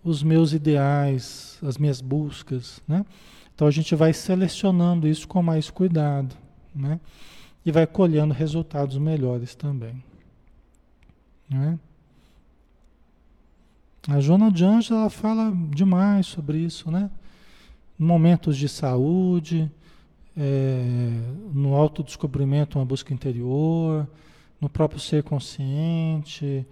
os 0.03 0.25
meus 0.25 0.53
ideais, 0.53 1.57
as 1.63 1.79
minhas 1.79 2.01
buscas. 2.01 2.83
Né? 2.87 3.07
Então 3.55 3.69
a 3.69 3.71
gente 3.71 3.95
vai 3.95 4.13
selecionando 4.13 5.07
isso 5.07 5.29
com 5.29 5.41
mais 5.41 5.71
cuidado 5.71 6.35
né? 6.75 6.99
e 7.65 7.71
vai 7.71 7.87
colhendo 7.87 8.35
resultados 8.35 8.99
melhores 8.99 9.55
também. 9.55 10.03
Né? 11.49 11.79
A 14.09 14.19
Joana 14.19 14.51
de 14.51 14.65
Anjos 14.65 14.91
ela 14.91 15.11
fala 15.11 15.53
demais 15.71 16.27
sobre 16.27 16.59
isso, 16.59 16.91
né? 16.91 17.11
Momentos 17.99 18.57
de 18.57 18.69
saúde, 18.69 19.71
é, 20.37 20.82
no 21.53 21.74
autodescobrimento, 21.74 22.78
uma 22.78 22.84
busca 22.84 23.14
interior, 23.14 24.07
no 24.61 24.68
próprio 24.68 25.01
ser 25.01 25.22
consciente, 25.22 26.66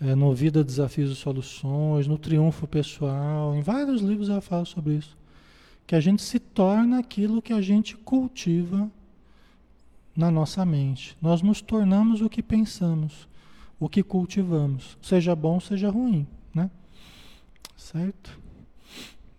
é, 0.00 0.14
no 0.14 0.34
Vida, 0.34 0.64
Desafios 0.64 1.10
e 1.10 1.14
Soluções, 1.14 2.06
no 2.06 2.18
Triunfo 2.18 2.66
Pessoal. 2.66 3.54
Em 3.54 3.60
vários 3.60 4.00
livros 4.00 4.28
ela 4.28 4.40
fala 4.40 4.64
sobre 4.64 4.94
isso. 4.94 5.16
Que 5.86 5.94
a 5.94 6.00
gente 6.00 6.22
se 6.22 6.38
torna 6.38 6.98
aquilo 6.98 7.42
que 7.42 7.52
a 7.52 7.60
gente 7.60 7.96
cultiva 7.96 8.90
na 10.16 10.30
nossa 10.30 10.64
mente. 10.64 11.16
Nós 11.20 11.42
nos 11.42 11.60
tornamos 11.60 12.22
o 12.22 12.28
que 12.28 12.42
pensamos, 12.42 13.28
o 13.78 13.88
que 13.88 14.02
cultivamos, 14.02 14.96
seja 15.02 15.34
bom, 15.34 15.60
seja 15.60 15.90
ruim. 15.90 16.26
Né? 16.54 16.70
Certo? 17.76 18.40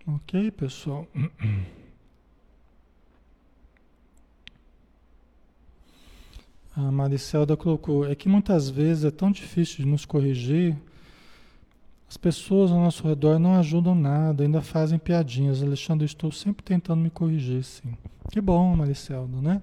Ok, 0.05 0.51
pessoal? 0.51 1.07
A 6.75 6.91
Maricelda 6.91 7.55
colocou, 7.55 8.05
é 8.05 8.13
que 8.15 8.27
muitas 8.27 8.69
vezes 8.69 9.05
é 9.05 9.11
tão 9.11 9.31
difícil 9.31 9.77
de 9.77 9.85
nos 9.85 10.03
corrigir, 10.03 10.75
as 12.07 12.17
pessoas 12.17 12.71
ao 12.71 12.79
nosso 12.79 13.07
redor 13.07 13.39
não 13.39 13.55
ajudam 13.55 13.95
nada, 13.95 14.43
ainda 14.43 14.61
fazem 14.61 14.99
piadinhas. 14.99 15.63
Alexandre, 15.63 16.05
estou 16.05 16.31
sempre 16.31 16.63
tentando 16.63 17.01
me 17.01 17.09
corrigir, 17.09 17.63
sim. 17.63 17.93
Que 18.29 18.39
bom, 18.39 18.75
Maricelda, 18.75 19.41
né? 19.41 19.61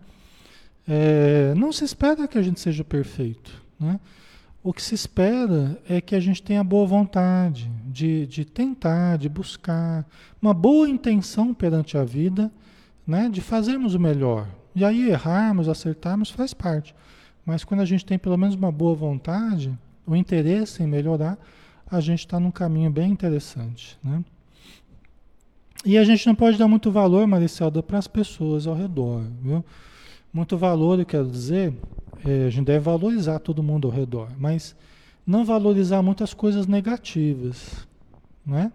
É, 0.87 1.55
não 1.55 1.73
se 1.73 1.85
espera 1.85 2.27
que 2.27 2.37
a 2.37 2.43
gente 2.43 2.61
seja 2.61 2.83
perfeito, 2.83 3.63
né? 3.79 4.01
O 4.65 4.73
que 4.73 4.83
se 4.83 4.95
espera 4.95 5.81
é 5.89 6.01
que 6.01 6.15
a 6.15 6.21
gente 6.21 6.41
tenha 6.41 6.63
boa 6.63 6.87
vontade 6.87 7.71
De, 7.85 8.27
de 8.27 8.45
tentar, 8.45 9.19
de 9.19 9.29
buscar 9.29 10.07
uma 10.41 10.55
boa 10.55 10.89
intenção 10.89 11.53
perante 11.53 11.97
a 11.97 12.05
vida, 12.05 12.51
né? 13.07 13.29
De 13.29 13.41
fazermos 13.41 13.95
o 13.95 14.01
melhor. 14.01 14.49
E 14.75 14.85
aí 14.85 15.11
errarmos, 15.11 15.69
acertarmos 15.69 16.31
faz 16.31 16.55
parte. 16.55 16.95
Mas 17.45 17.65
quando 17.65 17.81
a 17.81 17.85
gente 17.85 18.05
tem 18.05 18.19
pelo 18.19 18.37
menos 18.37 18.55
uma 18.55 18.73
boa 18.73 18.95
vontade, 18.95 19.77
o 20.07 20.17
interesse 20.17 20.83
em 20.83 20.87
melhorar, 20.87 21.39
a 21.91 22.01
gente 22.01 22.21
está 22.21 22.41
num 22.41 22.51
caminho 22.51 22.91
bem 22.91 23.11
interessante, 23.11 23.99
né? 24.03 24.25
E 25.85 25.99
a 25.99 26.05
gente 26.05 26.27
não 26.27 26.35
pode 26.35 26.57
dar 26.57 26.69
muito 26.69 26.93
valor, 26.93 27.27
Maricelda, 27.27 27.83
para 27.83 27.99
as 27.99 28.07
pessoas 28.07 28.67
ao 28.67 28.75
redor, 28.75 29.25
viu? 29.43 29.65
Muito 30.33 30.57
valor, 30.57 30.99
eu 30.99 31.05
quero 31.05 31.29
dizer, 31.29 31.75
é, 32.25 32.47
a 32.47 32.51
gente 32.51 32.67
deve 32.67 32.79
valorizar 32.79 33.41
todo 33.41 33.63
mundo 33.63 33.89
ao 33.89 33.93
redor, 33.93 34.29
mas 34.39 34.77
não 35.27 35.45
valorizar 35.45 36.01
muitas 36.01 36.33
coisas 36.33 36.67
negativas, 36.67 37.87
né? 38.47 38.73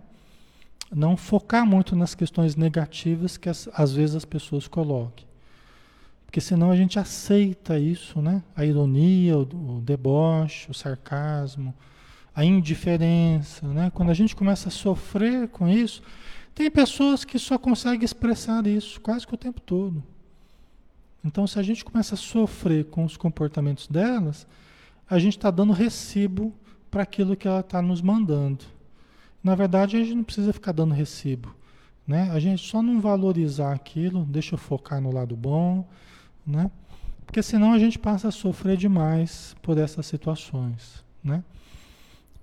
Não 0.94 1.18
focar 1.18 1.66
muito 1.66 1.96
nas 1.96 2.14
questões 2.14 2.56
negativas 2.56 3.38
que 3.38 3.50
às 3.50 3.94
vezes 3.94 4.16
as 4.16 4.26
pessoas 4.26 4.68
colocam. 4.68 5.27
Porque 6.28 6.40
senão 6.40 6.70
a 6.70 6.76
gente 6.76 7.00
aceita 7.00 7.80
isso, 7.80 8.22
né? 8.22 8.44
A 8.56 8.64
ironia, 8.64 9.38
o, 9.38 9.78
o 9.78 9.82
deboche, 9.82 10.70
o 10.70 10.74
sarcasmo, 10.74 11.74
a 12.36 12.46
indiferença, 12.46 13.66
né? 13.66 13.90
Quando 13.92 14.12
a 14.12 14.14
gente 14.14 14.36
começa 14.36 14.68
a 14.68 14.72
sofrer 14.72 15.48
com 15.48 15.68
isso, 15.68 16.04
tem 16.54 16.70
pessoas 16.70 17.24
que 17.24 17.40
só 17.40 17.58
conseguem 17.58 18.06
expressar 18.06 18.68
isso 18.68 19.02
quase 19.02 19.26
que 19.26 19.34
o 19.34 19.38
tempo 19.38 19.60
todo. 19.60 20.04
Então, 21.24 21.48
se 21.48 21.58
a 21.58 21.64
gente 21.64 21.84
começa 21.84 22.14
a 22.14 22.18
sofrer 22.18 22.86
com 22.86 23.04
os 23.04 23.18
comportamentos 23.18 23.88
delas, 23.88 24.46
a 25.10 25.18
gente 25.18 25.38
está 25.38 25.50
dando 25.50 25.74
recibo 25.74 26.54
para 26.92 27.04
aquilo 27.04 27.36
que 27.36 27.48
ela 27.48 27.62
está 27.62 27.82
nos 27.82 28.02
mandando. 28.02 28.66
Na 29.44 29.56
verdade, 29.56 29.96
a 29.96 30.00
gente 30.00 30.14
não 30.14 30.24
precisa 30.24 30.54
ficar 30.54 30.74
dando 30.74 30.94
recibo. 30.94 31.56
Né? 32.06 32.30
A 32.32 32.40
gente 32.40 32.66
só 32.66 32.82
não 32.82 33.02
valorizar 33.02 33.74
aquilo, 33.74 34.26
deixa 34.26 34.56
eu 34.56 34.60
focar 34.60 35.02
no 35.02 35.14
lado 35.14 35.36
bom, 35.36 35.88
né? 36.48 36.72
porque 37.28 37.44
senão 37.44 37.74
a 37.74 37.78
gente 37.78 38.00
passa 38.00 38.30
a 38.30 38.32
sofrer 38.32 38.78
demais 38.78 39.56
por 39.62 39.78
essas 39.78 40.08
situações. 40.08 41.04
Né? 41.22 41.44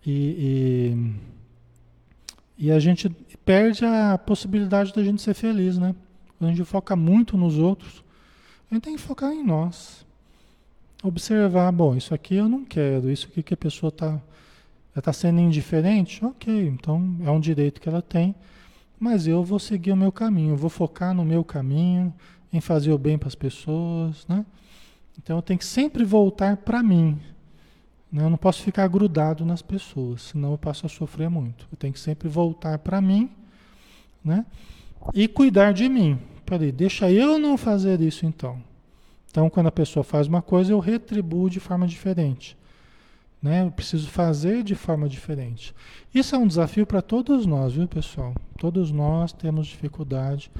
E, 0.06 0.94
e, 2.58 2.66
e 2.66 2.70
a 2.70 2.78
gente 2.78 3.08
perde 3.44 3.84
a 3.84 4.18
possibilidade 4.18 4.92
da 4.92 5.02
gente 5.02 5.22
ser 5.22 5.34
feliz, 5.34 5.78
né? 5.78 5.94
A 6.38 6.46
gente 6.46 6.62
foca 6.64 6.94
muito 6.94 7.38
nos 7.38 7.58
outros, 7.58 8.04
a 8.70 8.74
gente 8.74 8.84
tem 8.84 8.96
que 8.96 9.00
focar 9.00 9.32
em 9.32 9.42
nós. 9.42 10.04
Observar, 11.02 11.72
bom, 11.72 11.96
isso 11.96 12.14
aqui 12.14 12.34
eu 12.34 12.48
não 12.48 12.64
quero, 12.64 13.10
isso 13.10 13.26
aqui 13.26 13.42
que 13.42 13.54
a 13.54 13.56
pessoa 13.56 13.88
está 13.88 14.20
tá 15.02 15.12
sendo 15.12 15.40
indiferente, 15.40 16.22
ok, 16.24 16.68
então 16.68 17.16
é 17.24 17.30
um 17.30 17.40
direito 17.40 17.80
que 17.80 17.88
ela 17.88 18.02
tem, 18.02 18.34
mas 19.00 19.26
eu 19.26 19.42
vou 19.42 19.58
seguir 19.58 19.92
o 19.92 19.96
meu 19.96 20.12
caminho, 20.12 20.56
vou 20.56 20.70
focar 20.70 21.14
no 21.14 21.24
meu 21.24 21.42
caminho, 21.42 22.12
em 22.54 22.60
fazer 22.60 22.92
o 22.92 22.98
bem 22.98 23.18
para 23.18 23.26
as 23.26 23.34
pessoas, 23.34 24.24
né? 24.28 24.46
Então 25.18 25.36
eu 25.36 25.42
tenho 25.42 25.58
que 25.58 25.64
sempre 25.64 26.04
voltar 26.04 26.56
para 26.58 26.82
mim, 26.82 27.18
né? 28.10 28.24
Eu 28.24 28.30
não 28.30 28.36
posso 28.36 28.62
ficar 28.62 28.86
grudado 28.86 29.44
nas 29.44 29.60
pessoas, 29.60 30.22
senão 30.22 30.52
eu 30.52 30.58
passo 30.58 30.86
a 30.86 30.88
sofrer 30.88 31.28
muito. 31.28 31.66
Eu 31.72 31.76
tenho 31.76 31.92
que 31.92 31.98
sempre 31.98 32.28
voltar 32.28 32.78
para 32.78 33.00
mim, 33.00 33.28
né? 34.24 34.46
E 35.12 35.26
cuidar 35.26 35.72
de 35.72 35.88
mim. 35.88 36.18
Peraí, 36.46 36.70
deixa 36.70 37.10
eu 37.10 37.38
não 37.40 37.58
fazer 37.58 38.00
isso 38.00 38.24
então. 38.24 38.62
Então, 39.28 39.50
quando 39.50 39.66
a 39.66 39.72
pessoa 39.72 40.04
faz 40.04 40.28
uma 40.28 40.40
coisa, 40.40 40.72
eu 40.72 40.78
retribuo 40.78 41.50
de 41.50 41.58
forma 41.58 41.88
diferente. 41.88 42.56
Né? 43.44 43.60
Eu 43.60 43.70
preciso 43.70 44.08
fazer 44.08 44.62
de 44.62 44.74
forma 44.74 45.06
diferente. 45.06 45.74
Isso 46.14 46.34
é 46.34 46.38
um 46.38 46.46
desafio 46.46 46.86
para 46.86 47.02
todos 47.02 47.44
nós, 47.44 47.74
viu, 47.74 47.86
pessoal? 47.86 48.34
Todos 48.56 48.90
nós 48.90 49.34
temos 49.34 49.66
dificuldade. 49.66 50.50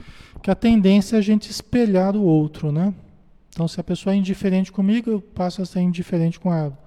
Que 0.43 0.51
a 0.51 0.55
tendência 0.55 1.17
é 1.17 1.19
a 1.19 1.23
gente 1.23 1.51
espelhar 1.51 2.15
o 2.15 2.23
outro, 2.23 2.71
né? 2.71 2.93
Então, 3.49 3.67
se 3.67 3.81
a 3.81 3.83
pessoa 3.83 4.13
é 4.13 4.19
indiferente 4.19 4.71
comigo, 4.71 5.09
eu 5.09 5.19
passo 5.23 5.63
a 5.63 5.65
ser 5.65 5.81
indiferente 5.81 6.39
com 6.39 6.53
ela. 6.53 6.79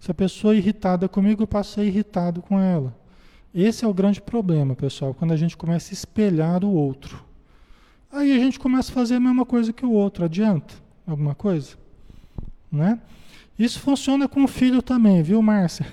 Se 0.00 0.10
a 0.10 0.14
pessoa 0.14 0.54
é 0.54 0.56
irritada 0.56 1.08
comigo, 1.08 1.44
eu 1.44 1.46
passo 1.46 1.70
a 1.70 1.84
ser 1.84 1.88
irritado 1.88 2.42
com 2.42 2.58
ela. 2.58 2.92
Esse 3.54 3.84
é 3.84 3.88
o 3.88 3.94
grande 3.94 4.20
problema, 4.20 4.74
pessoal, 4.74 5.14
quando 5.14 5.30
a 5.30 5.36
gente 5.36 5.56
começa 5.56 5.92
a 5.92 5.94
espelhar 5.94 6.64
o 6.64 6.72
outro. 6.72 7.24
Aí 8.10 8.32
a 8.32 8.38
gente 8.40 8.58
começa 8.58 8.90
a 8.90 8.94
fazer 8.94 9.14
a 9.14 9.20
mesma 9.20 9.46
coisa 9.46 9.72
que 9.72 9.86
o 9.86 9.92
outro. 9.92 10.24
Adianta 10.24 10.74
alguma 11.06 11.36
coisa? 11.36 11.76
Né? 12.72 12.98
Isso 13.58 13.80
funciona 13.80 14.28
com 14.28 14.44
o 14.44 14.48
filho 14.48 14.80
também, 14.80 15.22
viu, 15.22 15.42
Márcia? 15.42 15.86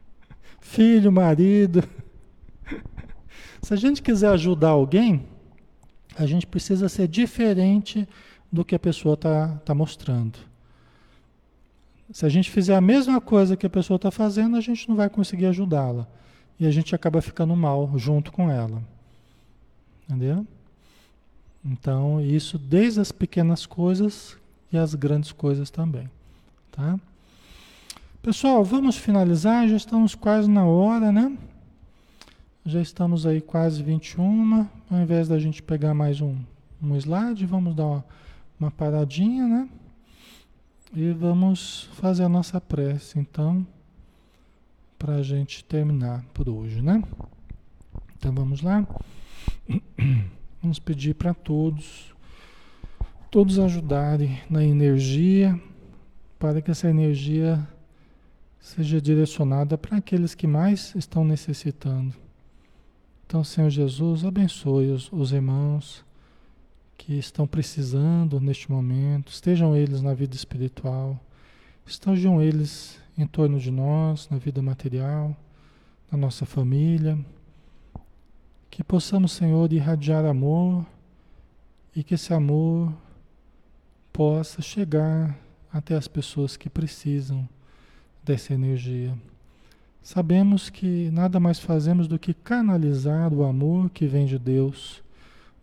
Filho, 0.60 1.12
marido. 1.12 1.84
Se 3.60 3.74
a 3.74 3.76
gente 3.76 4.00
quiser 4.00 4.28
ajudar 4.28 4.70
alguém, 4.70 5.26
a 6.16 6.24
gente 6.24 6.46
precisa 6.46 6.88
ser 6.88 7.08
diferente 7.08 8.08
do 8.50 8.64
que 8.64 8.74
a 8.74 8.78
pessoa 8.78 9.14
está 9.14 9.48
tá 9.64 9.74
mostrando. 9.74 10.38
Se 12.10 12.26
a 12.26 12.28
gente 12.28 12.50
fizer 12.50 12.74
a 12.74 12.80
mesma 12.80 13.20
coisa 13.20 13.56
que 13.56 13.66
a 13.66 13.70
pessoa 13.70 13.96
está 13.96 14.10
fazendo, 14.10 14.56
a 14.56 14.60
gente 14.60 14.88
não 14.88 14.96
vai 14.96 15.08
conseguir 15.08 15.46
ajudá-la. 15.46 16.06
E 16.60 16.66
a 16.66 16.70
gente 16.70 16.94
acaba 16.94 17.20
ficando 17.20 17.56
mal 17.56 17.90
junto 17.96 18.30
com 18.30 18.50
ela. 18.50 18.82
Entendeu? 20.06 20.46
Então, 21.64 22.20
isso 22.20 22.58
desde 22.58 23.00
as 23.00 23.12
pequenas 23.12 23.64
coisas 23.64 24.36
e 24.70 24.76
as 24.76 24.94
grandes 24.94 25.32
coisas 25.32 25.70
também. 25.70 26.08
Tá? 26.72 26.98
Pessoal, 28.22 28.64
vamos 28.64 28.96
finalizar. 28.96 29.68
Já 29.68 29.76
estamos 29.76 30.14
quase 30.14 30.48
na 30.48 30.64
hora, 30.64 31.12
né? 31.12 31.36
Já 32.64 32.80
estamos 32.80 33.26
aí 33.26 33.42
quase 33.42 33.82
21. 33.82 34.66
Ao 34.90 34.98
invés 34.98 35.28
da 35.28 35.38
gente 35.38 35.62
pegar 35.62 35.92
mais 35.92 36.22
um, 36.22 36.34
um 36.82 36.96
slide, 36.96 37.44
vamos 37.44 37.74
dar 37.74 37.84
uma, 37.86 38.04
uma 38.58 38.70
paradinha, 38.70 39.46
né? 39.46 39.68
E 40.94 41.10
vamos 41.10 41.90
fazer 41.92 42.24
a 42.24 42.28
nossa 42.28 42.58
prece, 42.58 43.18
então, 43.18 43.66
para 44.98 45.16
a 45.16 45.22
gente 45.22 45.62
terminar 45.64 46.24
por 46.32 46.48
hoje, 46.48 46.80
né? 46.80 47.02
Então 48.16 48.32
vamos 48.32 48.62
lá. 48.62 48.86
Vamos 50.62 50.78
pedir 50.78 51.16
para 51.16 51.34
todos, 51.34 52.14
todos 53.32 53.58
ajudarem 53.58 54.40
na 54.48 54.62
energia, 54.62 55.60
para 56.42 56.60
que 56.60 56.72
essa 56.72 56.90
energia 56.90 57.64
seja 58.58 59.00
direcionada 59.00 59.78
para 59.78 59.98
aqueles 59.98 60.34
que 60.34 60.44
mais 60.44 60.92
estão 60.96 61.24
necessitando. 61.24 62.12
Então, 63.24 63.44
Senhor 63.44 63.70
Jesus, 63.70 64.24
abençoe 64.24 64.90
os, 64.90 65.08
os 65.12 65.30
irmãos 65.30 66.04
que 66.98 67.16
estão 67.16 67.46
precisando 67.46 68.40
neste 68.40 68.72
momento, 68.72 69.30
estejam 69.30 69.76
eles 69.76 70.02
na 70.02 70.14
vida 70.14 70.34
espiritual, 70.34 71.16
estejam 71.86 72.42
eles 72.42 73.00
em 73.16 73.24
torno 73.24 73.60
de 73.60 73.70
nós, 73.70 74.28
na 74.28 74.36
vida 74.36 74.60
material, 74.60 75.36
na 76.10 76.18
nossa 76.18 76.44
família. 76.44 77.16
Que 78.68 78.82
possamos, 78.82 79.30
Senhor, 79.30 79.72
irradiar 79.72 80.24
amor 80.24 80.84
e 81.94 82.02
que 82.02 82.14
esse 82.14 82.34
amor 82.34 82.92
possa 84.12 84.60
chegar 84.60 85.38
até 85.72 85.94
as 85.94 86.06
pessoas 86.06 86.56
que 86.56 86.68
precisam 86.68 87.48
dessa 88.22 88.52
energia. 88.52 89.16
Sabemos 90.02 90.68
que 90.68 91.10
nada 91.10 91.40
mais 91.40 91.58
fazemos 91.58 92.06
do 92.06 92.18
que 92.18 92.34
canalizar 92.34 93.32
o 93.32 93.44
amor 93.44 93.88
que 93.90 94.06
vem 94.06 94.26
de 94.26 94.38
Deus 94.38 95.02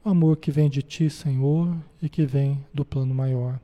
o 0.03 0.10
amor 0.10 0.38
que 0.38 0.51
vem 0.51 0.70
de 0.70 0.82
Ti, 0.82 1.10
Senhor, 1.10 1.76
e 2.01 2.07
que 2.07 2.26
vem 2.26 2.64
do 2.74 2.86
plano 2.86 3.14
maior. 3.14 3.60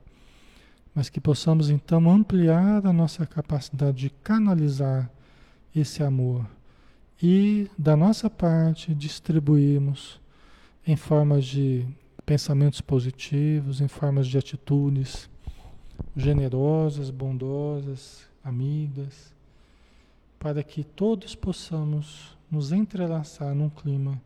Mas 0.94 1.08
que 1.08 1.20
possamos 1.20 1.70
então 1.70 2.10
ampliar 2.10 2.86
a 2.86 2.92
nossa 2.92 3.26
capacidade 3.26 3.96
de 3.96 4.10
canalizar 4.10 5.10
esse 5.74 6.02
amor 6.02 6.46
e, 7.22 7.70
da 7.76 7.96
nossa 7.96 8.30
parte, 8.30 8.94
distribuirmos 8.94 10.20
em 10.86 10.96
formas 10.96 11.44
de 11.44 11.86
pensamentos 12.24 12.80
positivos, 12.80 13.80
em 13.80 13.88
formas 13.88 14.26
de 14.26 14.38
atitudes 14.38 15.28
generosas, 16.16 17.10
bondosas, 17.10 18.26
amigas, 18.42 19.34
para 20.38 20.62
que 20.62 20.84
todos 20.84 21.34
possamos 21.34 22.36
nos 22.50 22.72
entrelaçar 22.72 23.54
num 23.54 23.68
clima 23.68 24.20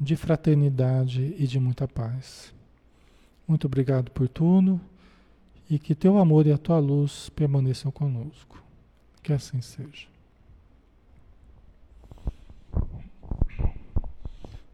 de 0.00 0.16
fraternidade 0.16 1.34
e 1.38 1.46
de 1.46 1.58
muita 1.58 1.86
paz. 1.86 2.54
Muito 3.46 3.66
obrigado 3.66 4.10
por 4.10 4.28
tudo 4.28 4.80
e 5.68 5.78
que 5.78 5.94
teu 5.94 6.18
amor 6.18 6.46
e 6.46 6.52
a 6.52 6.58
tua 6.58 6.78
luz 6.78 7.28
permaneçam 7.30 7.90
conosco. 7.90 8.62
Que 9.22 9.32
assim 9.32 9.60
seja. 9.60 10.06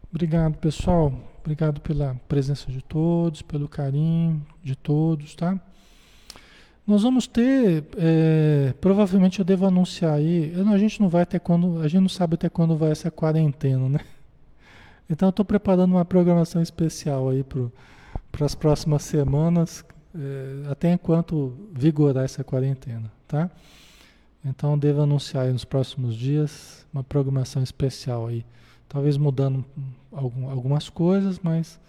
Obrigado, 0.09 0.57
pessoal. 0.57 1.13
Obrigado 1.39 1.81
pela 1.81 2.15
presença 2.27 2.71
de 2.71 2.81
todos, 2.81 3.41
pelo 3.41 3.67
carinho 3.67 4.45
de 4.63 4.75
todos, 4.75 5.35
tá? 5.35 5.59
Nós 6.85 7.01
vamos 7.01 7.25
ter, 7.25 7.83
é, 7.97 8.73
provavelmente 8.79 9.39
eu 9.39 9.45
devo 9.45 9.65
anunciar 9.65 10.13
aí, 10.13 10.53
a 10.71 10.77
gente 10.77 11.01
não 11.01 11.09
vai 11.09 11.23
até 11.23 11.39
quando, 11.39 11.81
a 11.81 11.87
gente 11.87 12.01
não 12.01 12.09
sabe 12.09 12.35
até 12.35 12.47
quando 12.47 12.77
vai 12.77 12.91
essa 12.91 13.09
quarentena, 13.09 13.89
né? 13.89 13.99
Então 15.07 15.27
eu 15.27 15.31
estou 15.31 15.45
preparando 15.45 15.91
uma 15.91 16.03
programação 16.03 16.63
especial 16.63 17.29
aí 17.29 17.43
para 17.43 18.43
as 18.43 18.55
próximas 18.55 19.03
semanas, 19.03 19.85
é, 20.15 20.71
até 20.71 20.91
enquanto 20.91 21.55
vigorar 21.71 22.23
essa 22.23 22.43
quarentena, 22.43 23.11
tá? 23.27 23.51
Então 24.43 24.77
devo 24.77 25.01
anunciar 25.01 25.45
aí 25.45 25.51
nos 25.53 25.65
próximos 25.65 26.15
dias 26.15 26.87
uma 26.91 27.03
programação 27.03 27.61
especial 27.61 28.27
aí, 28.27 28.43
talvez 28.89 29.15
mudando 29.15 29.63
algum, 30.11 30.49
algumas 30.49 30.89
coisas, 30.89 31.39
mas 31.41 31.79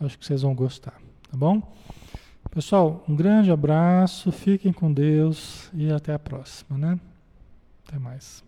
acho 0.00 0.18
que 0.18 0.24
vocês 0.24 0.40
vão 0.40 0.54
gostar, 0.54 0.98
tá 1.30 1.36
bom? 1.36 1.62
Pessoal, 2.54 3.02
um 3.08 3.16
grande 3.16 3.50
abraço, 3.50 4.30
fiquem 4.30 4.74
com 4.74 4.92
Deus 4.92 5.70
e 5.72 5.90
até 5.90 6.12
a 6.12 6.18
próxima, 6.18 6.76
né? 6.76 7.00
Até 7.88 7.98
mais. 7.98 8.44